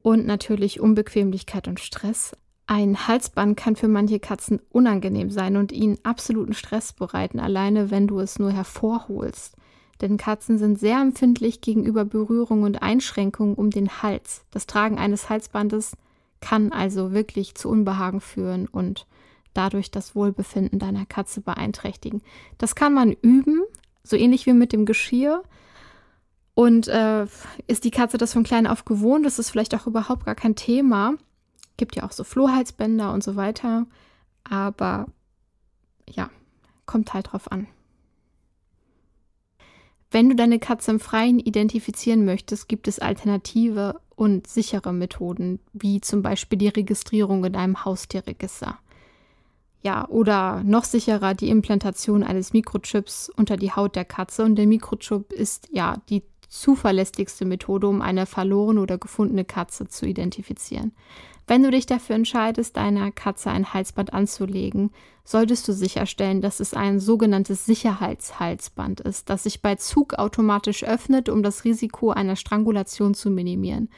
Und 0.03 0.27
natürlich 0.27 0.79
Unbequemlichkeit 0.79 1.67
und 1.67 1.79
Stress. 1.79 2.35
Ein 2.67 3.07
Halsband 3.07 3.57
kann 3.57 3.75
für 3.75 3.87
manche 3.87 4.19
Katzen 4.19 4.61
unangenehm 4.69 5.31
sein 5.31 5.57
und 5.57 5.71
ihnen 5.71 5.97
absoluten 6.03 6.53
Stress 6.53 6.93
bereiten, 6.93 7.39
alleine 7.39 7.89
wenn 7.89 8.07
du 8.07 8.19
es 8.19 8.37
nur 8.37 8.51
hervorholst. 8.51 9.55
Denn 10.01 10.17
Katzen 10.17 10.57
sind 10.57 10.79
sehr 10.79 10.99
empfindlich 10.99 11.61
gegenüber 11.61 12.05
Berührung 12.05 12.63
und 12.63 12.81
Einschränkungen 12.81 13.55
um 13.55 13.69
den 13.69 14.03
Hals. 14.03 14.43
Das 14.51 14.67
Tragen 14.67 14.97
eines 14.97 15.29
Halsbandes 15.29 15.95
kann 16.41 16.71
also 16.71 17.13
wirklich 17.13 17.55
zu 17.55 17.69
Unbehagen 17.69 18.19
führen 18.19 18.67
und 18.67 19.07
dadurch 19.53 19.91
das 19.91 20.15
Wohlbefinden 20.15 20.79
deiner 20.79 21.05
Katze 21.05 21.41
beeinträchtigen. 21.41 22.21
Das 22.57 22.75
kann 22.75 22.93
man 22.93 23.13
üben, 23.13 23.61
so 24.03 24.17
ähnlich 24.17 24.45
wie 24.45 24.53
mit 24.53 24.73
dem 24.73 24.85
Geschirr. 24.85 25.43
Und 26.55 26.87
äh, 26.87 27.25
ist 27.67 27.83
die 27.83 27.91
Katze 27.91 28.17
das 28.17 28.33
von 28.33 28.43
klein 28.43 28.67
auf 28.67 28.85
gewohnt, 28.85 29.25
das 29.25 29.39
ist 29.39 29.49
vielleicht 29.49 29.73
auch 29.75 29.87
überhaupt 29.87 30.25
gar 30.25 30.35
kein 30.35 30.55
Thema. 30.55 31.15
Gibt 31.77 31.95
ja 31.95 32.03
auch 32.03 32.11
so 32.11 32.23
Flohhalsbänder 32.23 33.11
und 33.11 33.23
so 33.23 33.35
weiter. 33.35 33.87
Aber 34.43 35.07
ja, 36.07 36.29
kommt 36.85 37.13
halt 37.13 37.31
drauf 37.31 37.51
an. 37.51 37.67
Wenn 40.11 40.29
du 40.29 40.35
deine 40.35 40.59
Katze 40.59 40.91
im 40.91 40.99
Freien 40.99 41.39
identifizieren 41.39 42.23
möchtest, 42.23 42.69
gibt 42.69 42.87
es 42.87 42.99
alternative 42.99 43.99
und 44.15 44.45
sichere 44.45 44.93
Methoden, 44.93 45.59
wie 45.73 46.01
zum 46.01 46.21
Beispiel 46.21 46.59
die 46.59 46.67
Registrierung 46.67 47.43
in 47.45 47.55
einem 47.55 47.83
Haustierregister. 47.83 48.77
Ja, 49.81 50.07
oder 50.07 50.63
noch 50.63 50.83
sicherer 50.83 51.33
die 51.33 51.49
Implantation 51.49 52.23
eines 52.23 52.53
Mikrochips 52.53 53.29
unter 53.35 53.57
die 53.57 53.71
Haut 53.71 53.95
der 53.95 54.05
Katze. 54.05 54.43
Und 54.43 54.55
der 54.55 54.67
Mikrochip 54.67 55.33
ist 55.33 55.67
ja 55.71 55.97
die 56.09 56.21
zuverlässigste 56.53 57.45
Methode, 57.45 57.87
um 57.87 58.01
eine 58.01 58.25
verlorene 58.25 58.79
oder 58.79 58.97
gefundene 58.97 59.43
Katze 59.43 59.87
zu 59.87 60.05
identifizieren. 60.05 60.93
Wenn 61.47 61.63
du 61.63 61.71
dich 61.71 61.87
dafür 61.87 62.15
entscheidest, 62.15 62.77
deiner 62.77 63.11
Katze 63.11 63.49
ein 63.49 63.73
Halsband 63.73 64.13
anzulegen, 64.13 64.91
solltest 65.25 65.67
du 65.67 65.73
sicherstellen, 65.73 66.41
dass 66.41 66.59
es 66.59 66.73
ein 66.73 66.99
sogenanntes 66.99 67.65
Sicherheitshalsband 67.65 69.01
ist, 69.01 69.29
das 69.29 69.43
sich 69.43 69.61
bei 69.61 69.75
Zug 69.75 70.13
automatisch 70.13 70.83
öffnet, 70.83 71.27
um 71.27 71.43
das 71.43 71.65
Risiko 71.65 72.11
einer 72.11 72.35
Strangulation 72.35 73.13
zu 73.13 73.29
minimieren. 73.29 73.89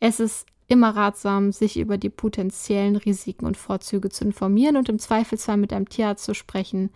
Es 0.00 0.18
ist 0.18 0.46
immer 0.66 0.96
ratsam, 0.96 1.52
sich 1.52 1.78
über 1.78 1.98
die 1.98 2.10
potenziellen 2.10 2.96
Risiken 2.96 3.46
und 3.46 3.56
Vorzüge 3.56 4.08
zu 4.08 4.24
informieren 4.24 4.76
und 4.76 4.88
im 4.88 4.98
Zweifelsfall 4.98 5.56
mit 5.58 5.72
einem 5.72 5.88
Tierarzt 5.88 6.24
zu 6.24 6.34
sprechen, 6.34 6.90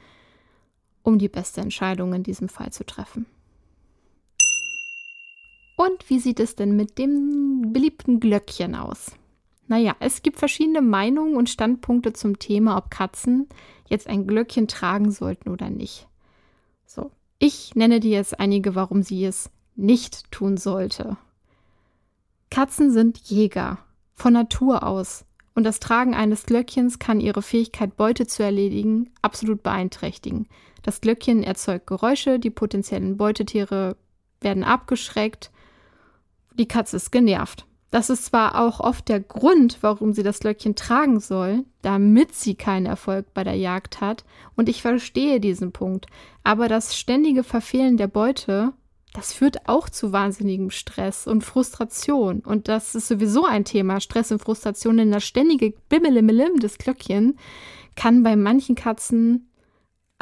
um 1.03 1.19
die 1.19 1.29
beste 1.29 1.61
Entscheidung 1.61 2.13
in 2.15 2.23
diesem 2.23 2.49
Fall 2.49 2.73
zu 2.73 2.85
treffen. 2.85 3.27
Und 5.77 6.09
wie 6.11 6.19
sieht 6.19 6.41
es 6.41 6.55
denn 6.55 6.77
mit 6.77 6.99
dem 6.99 7.73
beliebten 7.73 8.21
Glöckchen 8.21 8.75
aus? 8.75 9.13
Naja, 9.69 9.97
es 10.01 10.23
gibt 10.23 10.39
verschiedene 10.39 10.83
Meinungen 10.83 11.37
und 11.37 11.49
Standpunkte 11.49 12.13
zum 12.13 12.39
Thema, 12.39 12.77
ob 12.77 12.91
Katzen 12.91 13.49
jetzt 13.89 14.07
ein 14.07 14.27
Glöckchen 14.27 14.69
tragen 14.69 15.11
sollten 15.11 15.49
oder 15.49 15.71
nicht. 15.71 16.09
So, 16.85 17.11
ich 17.39 17.75
nenne 17.75 18.01
dir 18.01 18.11
jetzt 18.11 18.39
einige, 18.39 18.75
warum 18.75 19.03
sie 19.03 19.25
es 19.25 19.51
nicht 19.75 20.31
tun 20.31 20.57
sollte. 20.57 21.17
Katzen 22.51 22.91
sind 22.91 23.19
Jäger 23.19 23.79
von 24.15 24.35
Natur 24.35 24.87
aus 24.87 25.25
und 25.55 25.65
das 25.65 25.81
Tragen 25.81 26.15
eines 26.15 26.45
Glöckchens 26.45 26.99
kann 26.99 27.21
ihre 27.21 27.43
Fähigkeit, 27.43 27.97
Beute 27.97 28.27
zu 28.27 28.43
erledigen, 28.43 29.11
absolut 29.23 29.63
beeinträchtigen. 29.63 30.49
Das 30.83 31.01
Glöckchen 31.01 31.43
erzeugt 31.43 31.87
Geräusche, 31.87 32.39
die 32.39 32.51
potenziellen 32.51 33.17
Beutetiere 33.17 33.97
werden 34.41 34.65
abgeschreckt, 34.65 35.51
die 36.59 36.69
Katze 36.69 36.97
ist 36.97 37.11
genervt. 37.11 37.67
Das 37.91 38.09
ist 38.09 38.25
zwar 38.25 38.59
auch 38.59 38.81
oft 38.81 39.09
der 39.09 39.21
Grund, 39.21 39.79
warum 39.83 40.15
sie 40.15 40.23
das 40.23 40.41
Glöckchen 40.41 40.75
tragen 40.75 41.21
soll, 41.21 41.65
damit 41.83 42.35
sie 42.35 42.55
keinen 42.55 42.87
Erfolg 42.87 43.35
bei 43.35 43.45
der 43.45 43.57
Jagd 43.57 44.01
hat, 44.01 44.25
und 44.57 44.69
ich 44.69 44.81
verstehe 44.81 45.41
diesen 45.41 45.73
Punkt, 45.73 46.07
aber 46.43 46.69
das 46.69 46.97
ständige 46.97 47.45
Verfehlen 47.45 47.99
der 47.99 48.09
Beute 48.09 48.73
das 49.13 49.33
führt 49.35 49.69
auch 49.69 49.91
zu 49.91 50.13
wahnsinnigem 50.13 50.71
Stress 50.71 51.27
und 51.27 51.45
Frustration. 51.45 52.41
Und 52.41 52.69
das 52.69 52.95
ist 52.95 53.09
sowieso 53.09 53.45
ein 53.45 53.65
Thema, 53.65 54.01
Stress 54.01 54.33
und 54.33 54.41
Frustration, 54.41 54.97
denn 54.97 55.13
das 55.13 55.25
ständige 55.25 55.75
Bimmelimelim 55.89 56.61
des 56.61 56.79
Glöckchen 56.79 57.39
kann 57.95 58.23
bei 58.23 58.37
manchen 58.37 58.75
Katzen 58.75 59.51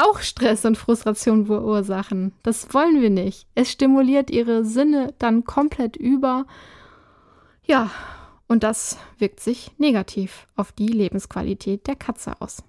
auch 0.01 0.21
Stress 0.21 0.65
und 0.65 0.79
Frustration 0.79 1.47
verursachen. 1.47 2.33
Das 2.43 2.73
wollen 2.75 3.01
wir 3.01 3.11
nicht. 3.11 3.47
Es 3.55 3.71
stimuliert 3.71 4.31
ihre 4.31 4.65
Sinne 4.65 5.15
dann 5.19 5.45
komplett 5.45 5.97
über. 5.97 6.47
Ja, 7.65 7.91
und 8.49 8.63
das 8.63 8.99
wirkt 9.19 9.41
sich 9.41 9.71
negativ 9.79 10.47
auf 10.57 10.73
die 10.73 10.89
Lebensqualität 10.89 11.87
der 11.87 11.97
Katze 11.97 12.41
aus. 12.41 12.63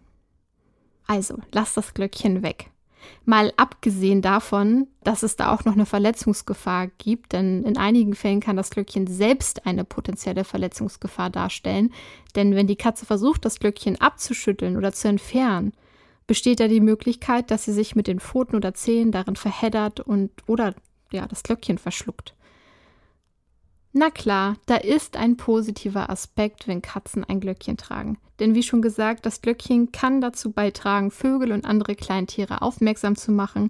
Also, 1.08 1.40
lass 1.52 1.74
das 1.74 1.94
Glöckchen 1.94 2.44
weg. 2.44 2.70
Mal 3.26 3.52
abgesehen 3.58 4.22
davon, 4.22 4.88
dass 5.04 5.24
es 5.24 5.36
da 5.36 5.52
auch 5.54 5.66
noch 5.66 5.74
eine 5.74 5.86
Verletzungsgefahr 5.86 6.88
gibt, 6.98 7.34
denn 7.34 7.64
in 7.64 7.78
einigen 7.78 8.14
Fällen 8.14 8.42
kann 8.42 8.58
das 8.58 8.70
Glöckchen 8.70 9.08
selbst 9.08 9.66
eine 9.66 9.84
potenzielle 9.84 10.44
Verletzungsgefahr 10.44 11.30
darstellen. 11.30 11.92
Denn 12.36 12.56
wenn 12.56 12.68
die 12.68 12.76
Katze 12.76 13.06
versucht, 13.06 13.44
das 13.46 13.60
Glöckchen 13.60 14.00
abzuschütteln 14.00 14.78
oder 14.78 14.94
zu 14.94 15.08
entfernen, 15.08 15.74
besteht 16.32 16.62
da 16.62 16.70
die 16.70 16.80
Möglichkeit, 16.80 17.52
dass 17.52 17.66
sie 17.66 17.74
sich 17.74 17.94
mit 17.94 18.08
den 18.08 18.22
Pfoten 18.22 18.56
oder 18.56 18.74
Zehen 18.74 19.12
darin 19.12 19.36
verheddert 19.36 20.00
und 20.00 20.32
oder 20.48 20.74
ja, 21.12 21.28
das 21.28 21.44
Glöckchen 21.44 21.78
verschluckt. 21.78 22.38
Na 23.92 24.10
klar, 24.10 24.56
da 24.66 24.78
ist 24.78 25.18
ein 25.18 25.36
positiver 25.36 26.10
Aspekt, 26.10 26.70
wenn 26.70 26.82
Katzen 26.82 27.26
ein 27.26 27.42
Glöckchen 27.42 27.76
tragen. 27.76 28.18
Denn 28.40 28.56
wie 28.56 28.64
schon 28.64 28.82
gesagt, 28.82 29.26
das 29.26 29.42
Glöckchen 29.42 29.92
kann 29.92 30.22
dazu 30.22 30.54
beitragen, 30.54 31.12
Vögel 31.12 31.52
und 31.52 31.66
andere 31.66 31.96
Kleintiere 31.96 32.62
aufmerksam 32.62 33.18
zu 33.18 33.34
machen 33.34 33.70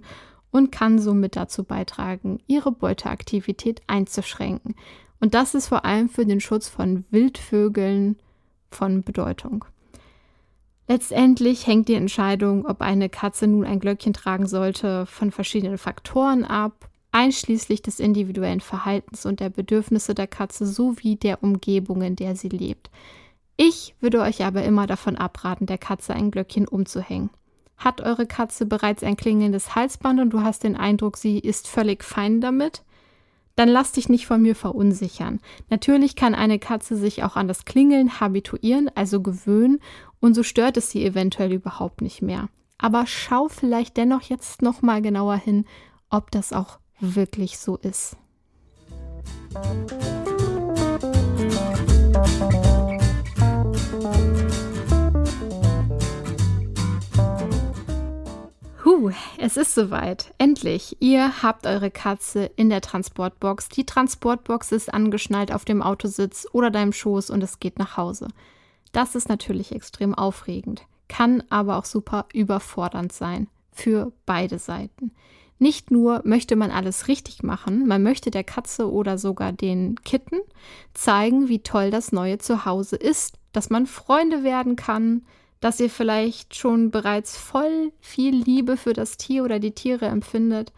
und 0.52 0.70
kann 0.70 1.00
somit 1.00 1.34
dazu 1.34 1.64
beitragen, 1.64 2.38
ihre 2.46 2.70
Beuteaktivität 2.70 3.82
einzuschränken. 3.88 4.76
Und 5.18 5.34
das 5.34 5.56
ist 5.56 5.66
vor 5.66 5.84
allem 5.84 6.08
für 6.08 6.24
den 6.24 6.38
Schutz 6.38 6.68
von 6.68 7.06
Wildvögeln 7.10 8.20
von 8.70 9.02
Bedeutung. 9.02 9.64
Letztendlich 10.92 11.66
hängt 11.66 11.88
die 11.88 11.94
Entscheidung, 11.94 12.66
ob 12.66 12.82
eine 12.82 13.08
Katze 13.08 13.46
nun 13.46 13.64
ein 13.64 13.80
Glöckchen 13.80 14.12
tragen 14.12 14.46
sollte, 14.46 15.06
von 15.06 15.30
verschiedenen 15.30 15.78
Faktoren 15.78 16.44
ab 16.44 16.90
einschließlich 17.12 17.80
des 17.80 17.98
individuellen 17.98 18.60
Verhaltens 18.60 19.24
und 19.24 19.40
der 19.40 19.48
Bedürfnisse 19.48 20.14
der 20.14 20.26
Katze 20.26 20.66
sowie 20.66 21.16
der 21.16 21.42
Umgebung, 21.42 22.02
in 22.02 22.14
der 22.14 22.36
sie 22.36 22.50
lebt. 22.50 22.90
Ich 23.56 23.94
würde 24.00 24.20
euch 24.20 24.44
aber 24.44 24.64
immer 24.64 24.86
davon 24.86 25.16
abraten, 25.16 25.64
der 25.64 25.78
Katze 25.78 26.12
ein 26.12 26.30
Glöckchen 26.30 26.68
umzuhängen. 26.68 27.30
Hat 27.78 28.02
eure 28.02 28.26
Katze 28.26 28.66
bereits 28.66 29.02
ein 29.02 29.16
klingelndes 29.16 29.74
Halsband 29.74 30.20
und 30.20 30.28
du 30.28 30.42
hast 30.42 30.62
den 30.62 30.76
Eindruck, 30.76 31.16
sie 31.16 31.38
ist 31.38 31.68
völlig 31.68 32.04
fein 32.04 32.42
damit? 32.42 32.82
Dann 33.56 33.68
lass 33.68 33.92
dich 33.92 34.08
nicht 34.08 34.26
von 34.26 34.40
mir 34.40 34.54
verunsichern. 34.54 35.40
Natürlich 35.68 36.16
kann 36.16 36.34
eine 36.34 36.58
Katze 36.58 36.96
sich 36.96 37.22
auch 37.22 37.36
an 37.36 37.48
das 37.48 37.64
Klingeln 37.64 38.20
habituieren, 38.20 38.90
also 38.94 39.20
gewöhnen, 39.20 39.78
und 40.20 40.34
so 40.34 40.42
stört 40.42 40.76
es 40.76 40.90
sie 40.90 41.04
eventuell 41.04 41.52
überhaupt 41.52 42.00
nicht 42.00 42.22
mehr. 42.22 42.48
Aber 42.78 43.06
schau 43.06 43.48
vielleicht 43.48 43.96
dennoch 43.96 44.22
jetzt 44.22 44.62
noch 44.62 44.82
mal 44.82 45.02
genauer 45.02 45.36
hin, 45.36 45.64
ob 46.10 46.30
das 46.30 46.52
auch 46.52 46.78
wirklich 47.00 47.58
so 47.58 47.76
ist. 47.76 48.16
Huh, 52.34 52.71
es 59.38 59.56
ist 59.56 59.74
soweit. 59.74 60.32
Endlich. 60.38 60.96
Ihr 61.00 61.42
habt 61.42 61.66
eure 61.66 61.90
Katze 61.90 62.50
in 62.56 62.70
der 62.70 62.80
Transportbox. 62.80 63.68
Die 63.68 63.86
Transportbox 63.86 64.72
ist 64.72 64.92
angeschnallt 64.92 65.52
auf 65.52 65.64
dem 65.64 65.82
Autositz 65.82 66.46
oder 66.52 66.70
deinem 66.70 66.92
Schoß 66.92 67.30
und 67.30 67.42
es 67.42 67.60
geht 67.60 67.78
nach 67.78 67.96
Hause. 67.96 68.28
Das 68.92 69.14
ist 69.14 69.28
natürlich 69.28 69.72
extrem 69.72 70.14
aufregend, 70.14 70.82
kann 71.08 71.42
aber 71.48 71.78
auch 71.78 71.86
super 71.86 72.26
überfordernd 72.32 73.12
sein 73.12 73.48
für 73.72 74.12
beide 74.26 74.58
Seiten. 74.58 75.12
Nicht 75.58 75.90
nur 75.90 76.22
möchte 76.24 76.56
man 76.56 76.70
alles 76.70 77.08
richtig 77.08 77.42
machen, 77.42 77.86
man 77.86 78.02
möchte 78.02 78.30
der 78.30 78.44
Katze 78.44 78.90
oder 78.90 79.16
sogar 79.16 79.52
den 79.52 79.94
Kitten 80.02 80.40
zeigen, 80.92 81.48
wie 81.48 81.60
toll 81.60 81.90
das 81.90 82.12
neue 82.12 82.38
Zuhause 82.38 82.96
ist, 82.96 83.38
dass 83.52 83.70
man 83.70 83.86
Freunde 83.86 84.42
werden 84.42 84.76
kann, 84.76 85.22
dass 85.62 85.78
ihr 85.78 85.90
vielleicht 85.90 86.56
schon 86.56 86.90
bereits 86.90 87.38
voll 87.38 87.92
viel 88.00 88.34
Liebe 88.34 88.76
für 88.76 88.92
das 88.92 89.16
Tier 89.16 89.44
oder 89.44 89.60
die 89.60 89.70
Tiere 89.70 90.06
empfindet. 90.06 90.72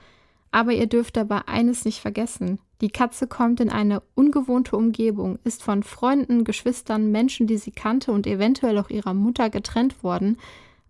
Aber 0.51 0.73
ihr 0.73 0.87
dürft 0.87 1.17
dabei 1.17 1.41
eines 1.49 1.87
nicht 1.87 2.01
vergessen. 2.01 2.61
Die 2.83 2.91
Katze 2.91 3.27
kommt 3.27 3.61
in 3.61 3.71
eine 3.71 4.03
ungewohnte 4.15 4.77
Umgebung, 4.77 5.39
ist 5.43 5.63
von 5.63 5.83
Freunden, 5.83 6.45
Geschwistern, 6.45 7.11
Menschen, 7.11 7.47
die 7.47 7.57
sie 7.57 7.71
kannte 7.71 8.13
und 8.13 8.27
eventuell 8.27 8.77
auch 8.77 8.91
ihrer 8.91 9.15
Mutter 9.15 9.49
getrennt 9.49 10.05
worden. 10.05 10.37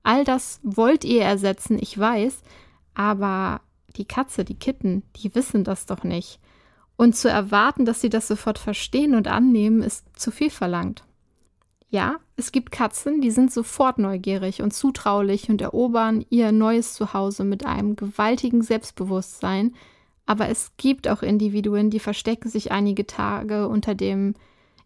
All 0.03 0.25
das 0.25 0.59
wollt 0.65 1.05
ihr 1.05 1.23
ersetzen, 1.23 1.79
ich 1.81 1.97
weiß, 1.97 2.43
aber 2.95 3.61
die 3.97 4.07
Katze, 4.07 4.45
die 4.45 4.59
Kitten, 4.59 5.05
die 5.23 5.37
wissen 5.37 5.63
das 5.63 5.87
doch 5.87 6.03
nicht. 6.03 6.41
Und 6.97 7.15
zu 7.15 7.29
erwarten, 7.31 7.85
dass 7.85 8.01
sie 8.01 8.11
das 8.11 8.27
sofort 8.27 8.59
verstehen 8.59 9.15
und 9.15 9.29
annehmen, 9.29 9.83
ist 9.83 10.05
zu 10.19 10.33
viel 10.33 10.51
verlangt. 10.51 11.05
Ja, 11.91 12.17
Es 12.37 12.51
gibt 12.51 12.73
Katzen, 12.73 13.21
die 13.21 13.31
sind 13.31 13.53
sofort 13.53 13.99
neugierig 13.99 14.61
und 14.61 14.73
zutraulich 14.73 15.49
und 15.49 15.63
erobern 15.63 16.25
ihr 16.31 16.51
neues 16.51 16.95
Zuhause 16.95 17.45
mit 17.45 17.65
einem 17.65 17.95
gewaltigen 17.95 18.63
Selbstbewusstsein. 18.63 19.75
Aber 20.27 20.49
es 20.49 20.73
gibt 20.77 21.07
auch 21.07 21.23
Individuen, 21.23 21.91
die 21.91 22.01
verstecken 22.01 22.49
sich 22.49 22.73
einige 22.73 23.07
Tage 23.07 23.69
unter 23.69 23.95
dem 23.95 24.35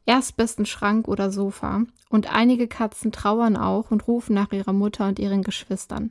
erstbesten 0.04 0.66
Schrank 0.66 1.08
oder 1.08 1.30
Sofa. 1.30 1.84
Und 2.10 2.34
einige 2.34 2.68
Katzen 2.68 3.12
trauern 3.12 3.56
auch 3.56 3.90
und 3.90 4.06
rufen 4.08 4.34
nach 4.34 4.52
ihrer 4.52 4.72
Mutter 4.72 5.06
und 5.06 5.18
ihren 5.18 5.42
Geschwistern. 5.42 6.10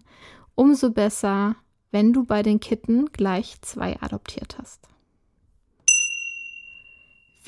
Umso 0.55 0.91
besser, 0.91 1.55
wenn 1.91 2.13
du 2.13 2.23
bei 2.23 2.41
den 2.41 2.59
Kitten 2.59 3.11
gleich 3.11 3.61
zwei 3.61 3.99
adoptiert 4.01 4.57
hast. 4.59 4.87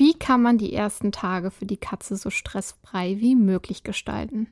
Wie 0.00 0.14
kann 0.14 0.40
man 0.40 0.56
die 0.56 0.72
ersten 0.72 1.12
Tage 1.12 1.50
für 1.50 1.66
die 1.66 1.76
Katze 1.76 2.16
so 2.16 2.30
stressfrei 2.30 3.18
wie 3.18 3.36
möglich 3.36 3.82
gestalten? 3.82 4.46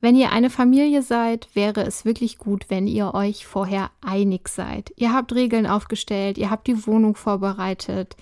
Wenn 0.00 0.16
ihr 0.16 0.32
eine 0.32 0.50
Familie 0.50 1.02
seid, 1.02 1.48
wäre 1.54 1.84
es 1.84 2.04
wirklich 2.04 2.36
gut, 2.36 2.64
wenn 2.66 2.88
ihr 2.88 3.14
euch 3.14 3.46
vorher 3.46 3.92
einig 4.00 4.48
seid. 4.48 4.92
Ihr 4.96 5.12
habt 5.12 5.32
Regeln 5.32 5.64
aufgestellt, 5.68 6.38
ihr 6.38 6.50
habt 6.50 6.66
die 6.66 6.88
Wohnung 6.88 7.14
vorbereitet. 7.14 8.16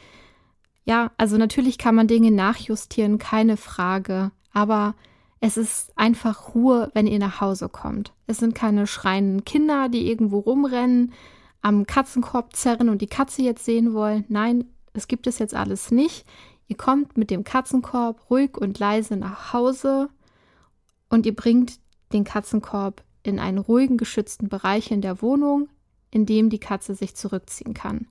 Ja, 0.85 1.11
also 1.17 1.39
natürlich 1.39 1.79
kann 1.79 1.95
man 1.95 2.07
Dinge 2.07 2.33
nachjustieren, 2.33 3.17
keine 3.17 3.57
Frage, 3.57 4.31
aber 4.53 4.97
es 5.41 5.57
ist 5.57 5.97
einfach 5.97 6.55
Ruhe, 6.55 6.91
wenn 6.93 7.07
ihr 7.07 7.19
nach 7.19 7.41
Hause 7.41 7.71
kommt. 7.71 8.13
Es 8.27 8.37
sind 8.37 8.55
keine 8.55 8.87
schreienden 8.87 9.47
Kinder, 9.47 9.89
die 9.89 10.07
irgendwo 10.07 10.41
rumrennen, 10.41 11.15
am 11.63 11.87
Katzenkorb 11.87 12.55
zerren 12.55 12.91
und 12.91 13.01
die 13.01 13.07
Katze 13.07 13.41
jetzt 13.41 13.65
sehen 13.65 13.95
wollen. 13.95 14.27
Nein, 14.29 14.67
es 14.95 15.09
gibt 15.09 15.27
es 15.27 15.39
jetzt 15.39 15.55
alles 15.55 15.91
nicht. 15.91 16.27
Ihr 16.67 16.77
kommt 16.77 17.19
mit 17.19 17.31
dem 17.31 17.45
Katzenkorb 17.45 18.31
ruhig 18.31 18.57
und 18.57 18.79
leise 18.79 19.17
nach 19.17 19.53
Hause 19.53 20.09
und 21.11 21.27
ihr 21.27 21.35
bringt 21.37 21.79
den 22.13 22.25
Katzenkorb 22.25 23.03
in 23.23 23.39
einen 23.39 23.59
ruhigen, 23.59 23.99
geschützten 23.99 24.49
Bereich 24.49 24.91
in 24.91 25.01
der 25.01 25.21
Wohnung, 25.21 25.69
in 26.11 26.27
dem 26.27 26.49
die 26.49 26.61
Katze 26.61 26.95
sich 26.95 27.17
zurückziehen 27.17 27.75
kann. 27.75 28.07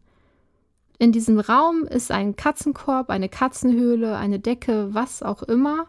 In 0.99 1.11
diesem 1.11 1.39
Raum 1.39 1.83
ist 1.83 2.11
ein 2.11 2.35
Katzenkorb, 2.35 3.09
eine 3.09 3.29
Katzenhöhle, 3.29 4.17
eine 4.17 4.39
Decke, 4.39 4.93
was 4.93 5.23
auch 5.23 5.43
immer. 5.43 5.87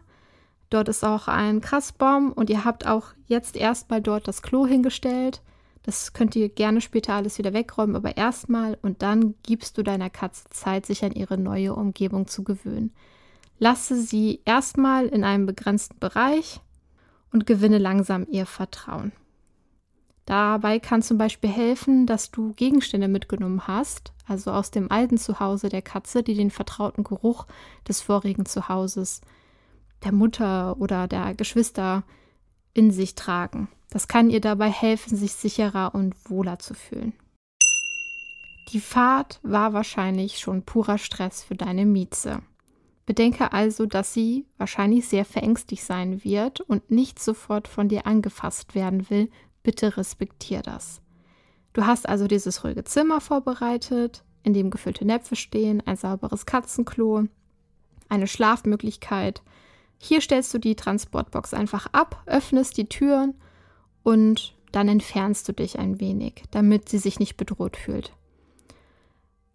Dort 0.69 0.89
ist 0.89 1.03
auch 1.03 1.27
ein 1.27 1.61
Krassbaum 1.61 2.31
und 2.31 2.49
ihr 2.49 2.65
habt 2.65 2.87
auch 2.87 3.07
jetzt 3.27 3.55
erstmal 3.55 4.01
dort 4.01 4.27
das 4.27 4.41
Klo 4.41 4.65
hingestellt. 4.65 5.41
Das 5.85 6.13
könnt 6.13 6.35
ihr 6.35 6.49
gerne 6.49 6.81
später 6.81 7.13
alles 7.13 7.37
wieder 7.37 7.53
wegräumen, 7.53 7.95
aber 7.95 8.17
erstmal 8.17 8.75
und 8.81 9.03
dann 9.03 9.35
gibst 9.43 9.77
du 9.77 9.83
deiner 9.83 10.09
Katze 10.09 10.45
Zeit, 10.49 10.87
sich 10.87 11.05
an 11.05 11.11
ihre 11.11 11.37
neue 11.37 11.75
Umgebung 11.75 12.25
zu 12.25 12.43
gewöhnen. 12.43 12.91
Lasse 13.59 14.01
sie 14.01 14.41
erstmal 14.45 15.05
in 15.05 15.23
einem 15.23 15.45
begrenzten 15.45 15.99
Bereich 15.99 16.59
und 17.31 17.45
gewinne 17.45 17.77
langsam 17.77 18.25
ihr 18.31 18.47
Vertrauen. 18.47 19.11
Dabei 20.25 20.79
kann 20.79 21.03
zum 21.03 21.19
Beispiel 21.19 21.51
helfen, 21.51 22.07
dass 22.07 22.31
du 22.31 22.53
Gegenstände 22.53 23.07
mitgenommen 23.07 23.67
hast, 23.67 24.11
also 24.25 24.49
aus 24.49 24.71
dem 24.71 24.89
alten 24.89 25.19
Zuhause 25.19 25.69
der 25.69 25.83
Katze, 25.83 26.23
die 26.23 26.33
den 26.33 26.49
vertrauten 26.49 27.03
Geruch 27.03 27.45
des 27.87 28.01
vorigen 28.01 28.47
Zuhauses 28.47 29.21
der 30.03 30.13
Mutter 30.13 30.77
oder 30.79 31.07
der 31.07 31.35
Geschwister 31.35 32.01
in 32.75 32.91
sich 32.91 33.15
tragen. 33.15 33.67
Das 33.89 34.07
kann 34.07 34.29
ihr 34.29 34.41
dabei 34.41 34.69
helfen, 34.69 35.17
sich 35.17 35.33
sicherer 35.33 35.95
und 35.95 36.13
wohler 36.29 36.59
zu 36.59 36.75
fühlen. 36.75 37.13
Die 38.69 38.79
Fahrt 38.79 39.39
war 39.41 39.73
wahrscheinlich 39.73 40.37
schon 40.37 40.63
purer 40.63 40.97
Stress 40.97 41.43
für 41.43 41.55
deine 41.55 41.85
Mieze. 41.85 42.41
Bedenke 43.05 43.53
also, 43.53 43.85
dass 43.85 44.13
sie 44.13 44.45
wahrscheinlich 44.57 45.07
sehr 45.07 45.25
verängstigt 45.25 45.83
sein 45.83 46.23
wird 46.23 46.61
und 46.61 46.91
nicht 46.91 47.19
sofort 47.19 47.67
von 47.67 47.87
dir 47.87 48.05
angefasst 48.07 48.75
werden 48.75 49.09
will. 49.09 49.29
Bitte 49.63 49.95
respektier 49.97 50.61
das. 50.61 51.01
Du 51.73 51.85
hast 51.85 52.09
also 52.09 52.27
dieses 52.27 52.63
ruhige 52.63 52.83
Zimmer 52.83 53.21
vorbereitet, 53.21 54.23
in 54.43 54.53
dem 54.53 54.71
gefüllte 54.71 55.05
Näpfe 55.05 55.35
stehen, 55.35 55.81
ein 55.85 55.97
sauberes 55.97 56.45
Katzenklo, 56.45 57.25
eine 58.09 58.27
Schlafmöglichkeit. 58.27 59.43
Hier 59.97 60.21
stellst 60.21 60.53
du 60.53 60.57
die 60.57 60.75
Transportbox 60.75 61.53
einfach 61.53 61.87
ab, 61.91 62.21
öffnest 62.25 62.77
die 62.77 62.87
Türen 62.87 63.35
und 64.03 64.55
dann 64.71 64.87
entfernst 64.87 65.47
du 65.47 65.53
dich 65.53 65.79
ein 65.79 65.99
wenig, 65.99 66.43
damit 66.51 66.89
sie 66.89 66.97
sich 66.97 67.19
nicht 67.19 67.37
bedroht 67.37 67.77
fühlt. 67.77 68.11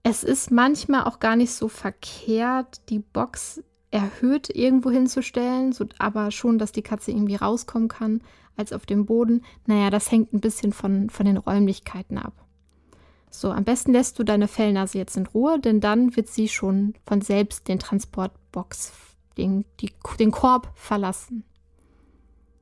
Es 0.03 0.25
ist 0.25 0.51
manchmal 0.51 1.05
auch 1.05 1.21
gar 1.21 1.37
nicht 1.37 1.53
so 1.53 1.69
verkehrt, 1.69 2.81
die 2.89 3.01
Box 3.01 3.63
erhöht 3.91 4.49
irgendwo 4.55 4.91
hinzustellen, 4.91 5.73
so, 5.73 5.85
aber 5.99 6.31
schon, 6.31 6.59
dass 6.59 6.73
die 6.73 6.83
Katze 6.83 7.11
irgendwie 7.11 7.37
rauskommen 7.37 7.89
kann, 7.89 8.23
als 8.57 8.73
auf 8.73 8.87
dem 8.87 9.07
Boden. 9.07 9.43
Naja, 9.67 9.91
das 9.91 10.11
hängt 10.11 10.33
ein 10.33 10.41
bisschen 10.41 10.73
von, 10.73 11.11
von 11.11 11.27
den 11.27 11.37
Räumlichkeiten 11.37 12.19
ab. 12.19 12.33
So, 13.31 13.51
am 13.51 13.65
besten 13.65 13.93
lässt 13.93 14.19
du 14.19 14.25
deine 14.25 14.49
Fellnase 14.49 14.99
jetzt 14.99 15.17
in 15.17 15.27
Ruhe, 15.27 15.61
denn 15.61 15.81
dann 15.81 16.17
wird 16.17 16.29
sie 16.29 16.49
schon 16.49 16.95
von 17.07 17.21
selbst 17.21 17.69
den 17.69 17.79
Transportbox, 17.79 18.93
den, 19.37 19.65
die, 19.81 19.93
den 20.19 20.31
Korb 20.31 20.71
verlassen. 20.75 21.45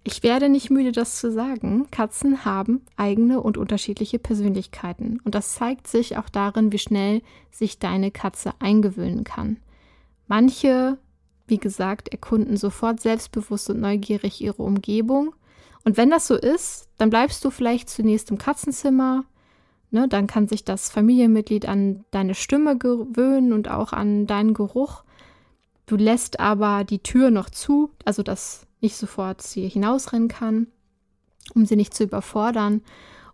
Ich 0.05 0.23
werde 0.23 0.49
nicht 0.49 0.71
müde, 0.71 0.93
das 0.93 1.19
zu 1.19 1.31
sagen. 1.31 1.87
Katzen 1.91 2.47
haben 2.47 2.81
eigene 2.97 3.43
und 3.43 3.59
unterschiedliche 3.59 4.19
Persönlichkeiten. 4.19 5.21
Und 5.25 5.35
das 5.35 5.55
zeigt 5.55 5.87
sich 5.87 6.16
auch 6.16 6.31
darin, 6.31 6.73
wie 6.73 6.79
schnell 6.79 7.21
sich 7.51 7.79
deine 7.79 8.11
Katze 8.11 8.53
eingewöhnen 8.59 9.25
kann. 9.25 9.59
Manche, 10.27 10.97
wie 11.47 11.59
gesagt, 11.59 12.09
erkunden 12.09 12.57
sofort 12.57 13.01
selbstbewusst 13.01 13.69
und 13.69 13.81
neugierig 13.81 14.41
ihre 14.41 14.62
Umgebung. 14.62 15.35
Und 15.85 15.97
wenn 15.97 16.11
das 16.11 16.27
so 16.27 16.37
ist, 16.37 16.89
dann 16.97 17.11
bleibst 17.11 17.45
du 17.45 17.51
vielleicht 17.51 17.91
zunächst 17.91 18.31
im 18.31 18.39
Katzenzimmer. 18.39 19.25
Ne, 19.91 20.07
dann 20.07 20.27
kann 20.27 20.49
sich 20.49 20.64
das 20.64 20.91
Familienmitglied 20.91 21.66
an 21.66 22.05
deine 22.11 22.35
Stimme 22.35 22.77
gewöhnen 22.77 23.55
und 23.55 23.71
auch 23.71 23.93
an 23.93 24.27
deinen 24.27 24.53
Geruch. 24.53 25.03
Du 25.89 25.97
lässt 25.97 26.39
aber 26.39 26.84
die 26.84 27.03
Tür 27.03 27.30
noch 27.30 27.49
zu, 27.49 27.91
also 28.05 28.22
das 28.22 28.66
nicht 28.82 28.95
sofort 28.95 29.41
sie 29.41 29.66
hinausrennen 29.66 30.28
kann, 30.28 30.66
um 31.55 31.64
sie 31.64 31.76
nicht 31.76 31.95
zu 31.95 32.05
überfordern. 32.05 32.82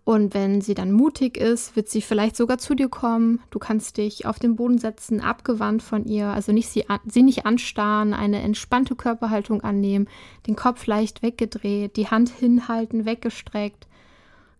Und 0.05 0.35
wenn 0.35 0.61
sie 0.61 0.75
dann 0.75 0.93
mutig 0.93 1.37
ist, 1.37 1.75
wird 1.75 1.89
sie 1.89 2.01
vielleicht 2.01 2.37
sogar 2.37 2.59
zu 2.59 2.77
dir 2.77 2.89
kommen. 2.89 3.41
Du 3.51 3.59
kannst 3.59 3.97
dich 3.97 4.25
auf 4.27 4.39
den 4.39 4.55
Boden 4.55 4.79
setzen, 4.79 5.21
abgewandt 5.21 5.83
von 5.83 6.05
ihr, 6.05 6.29
also 6.29 6.53
nicht 6.53 6.69
sie, 6.69 6.85
sie 7.07 7.25
nicht 7.25 7.45
anstarren, 7.45 8.15
eine 8.15 8.41
entspannte 8.41 8.95
Körperhaltung 8.95 9.63
annehmen, 9.63 10.07
den 10.47 10.55
Kopf 10.55 10.87
leicht 10.87 11.23
weggedreht, 11.23 11.97
die 11.97 12.07
Hand 12.07 12.29
hinhalten, 12.29 13.05
weggestreckt. 13.05 13.89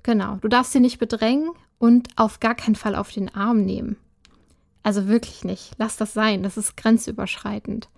Genau, 0.03 0.39
du 0.41 0.49
darfst 0.49 0.73
sie 0.73 0.81
nicht 0.81 0.99
bedrängen 0.99 1.51
und 1.79 2.09
auf 2.17 2.41
gar 2.41 2.57
keinen 2.57 2.75
Fall 2.75 2.97
auf 2.97 3.13
den 3.13 3.33
Arm 3.33 3.65
nehmen. 3.65 3.97
Also 4.85 5.09
wirklich 5.09 5.45
nicht. 5.45 5.73
Lass 5.79 5.97
das 5.97 6.13
sein, 6.13 6.45
das 6.45 6.57
ist 6.57 6.77
grenzüberschreitend. 6.77 7.89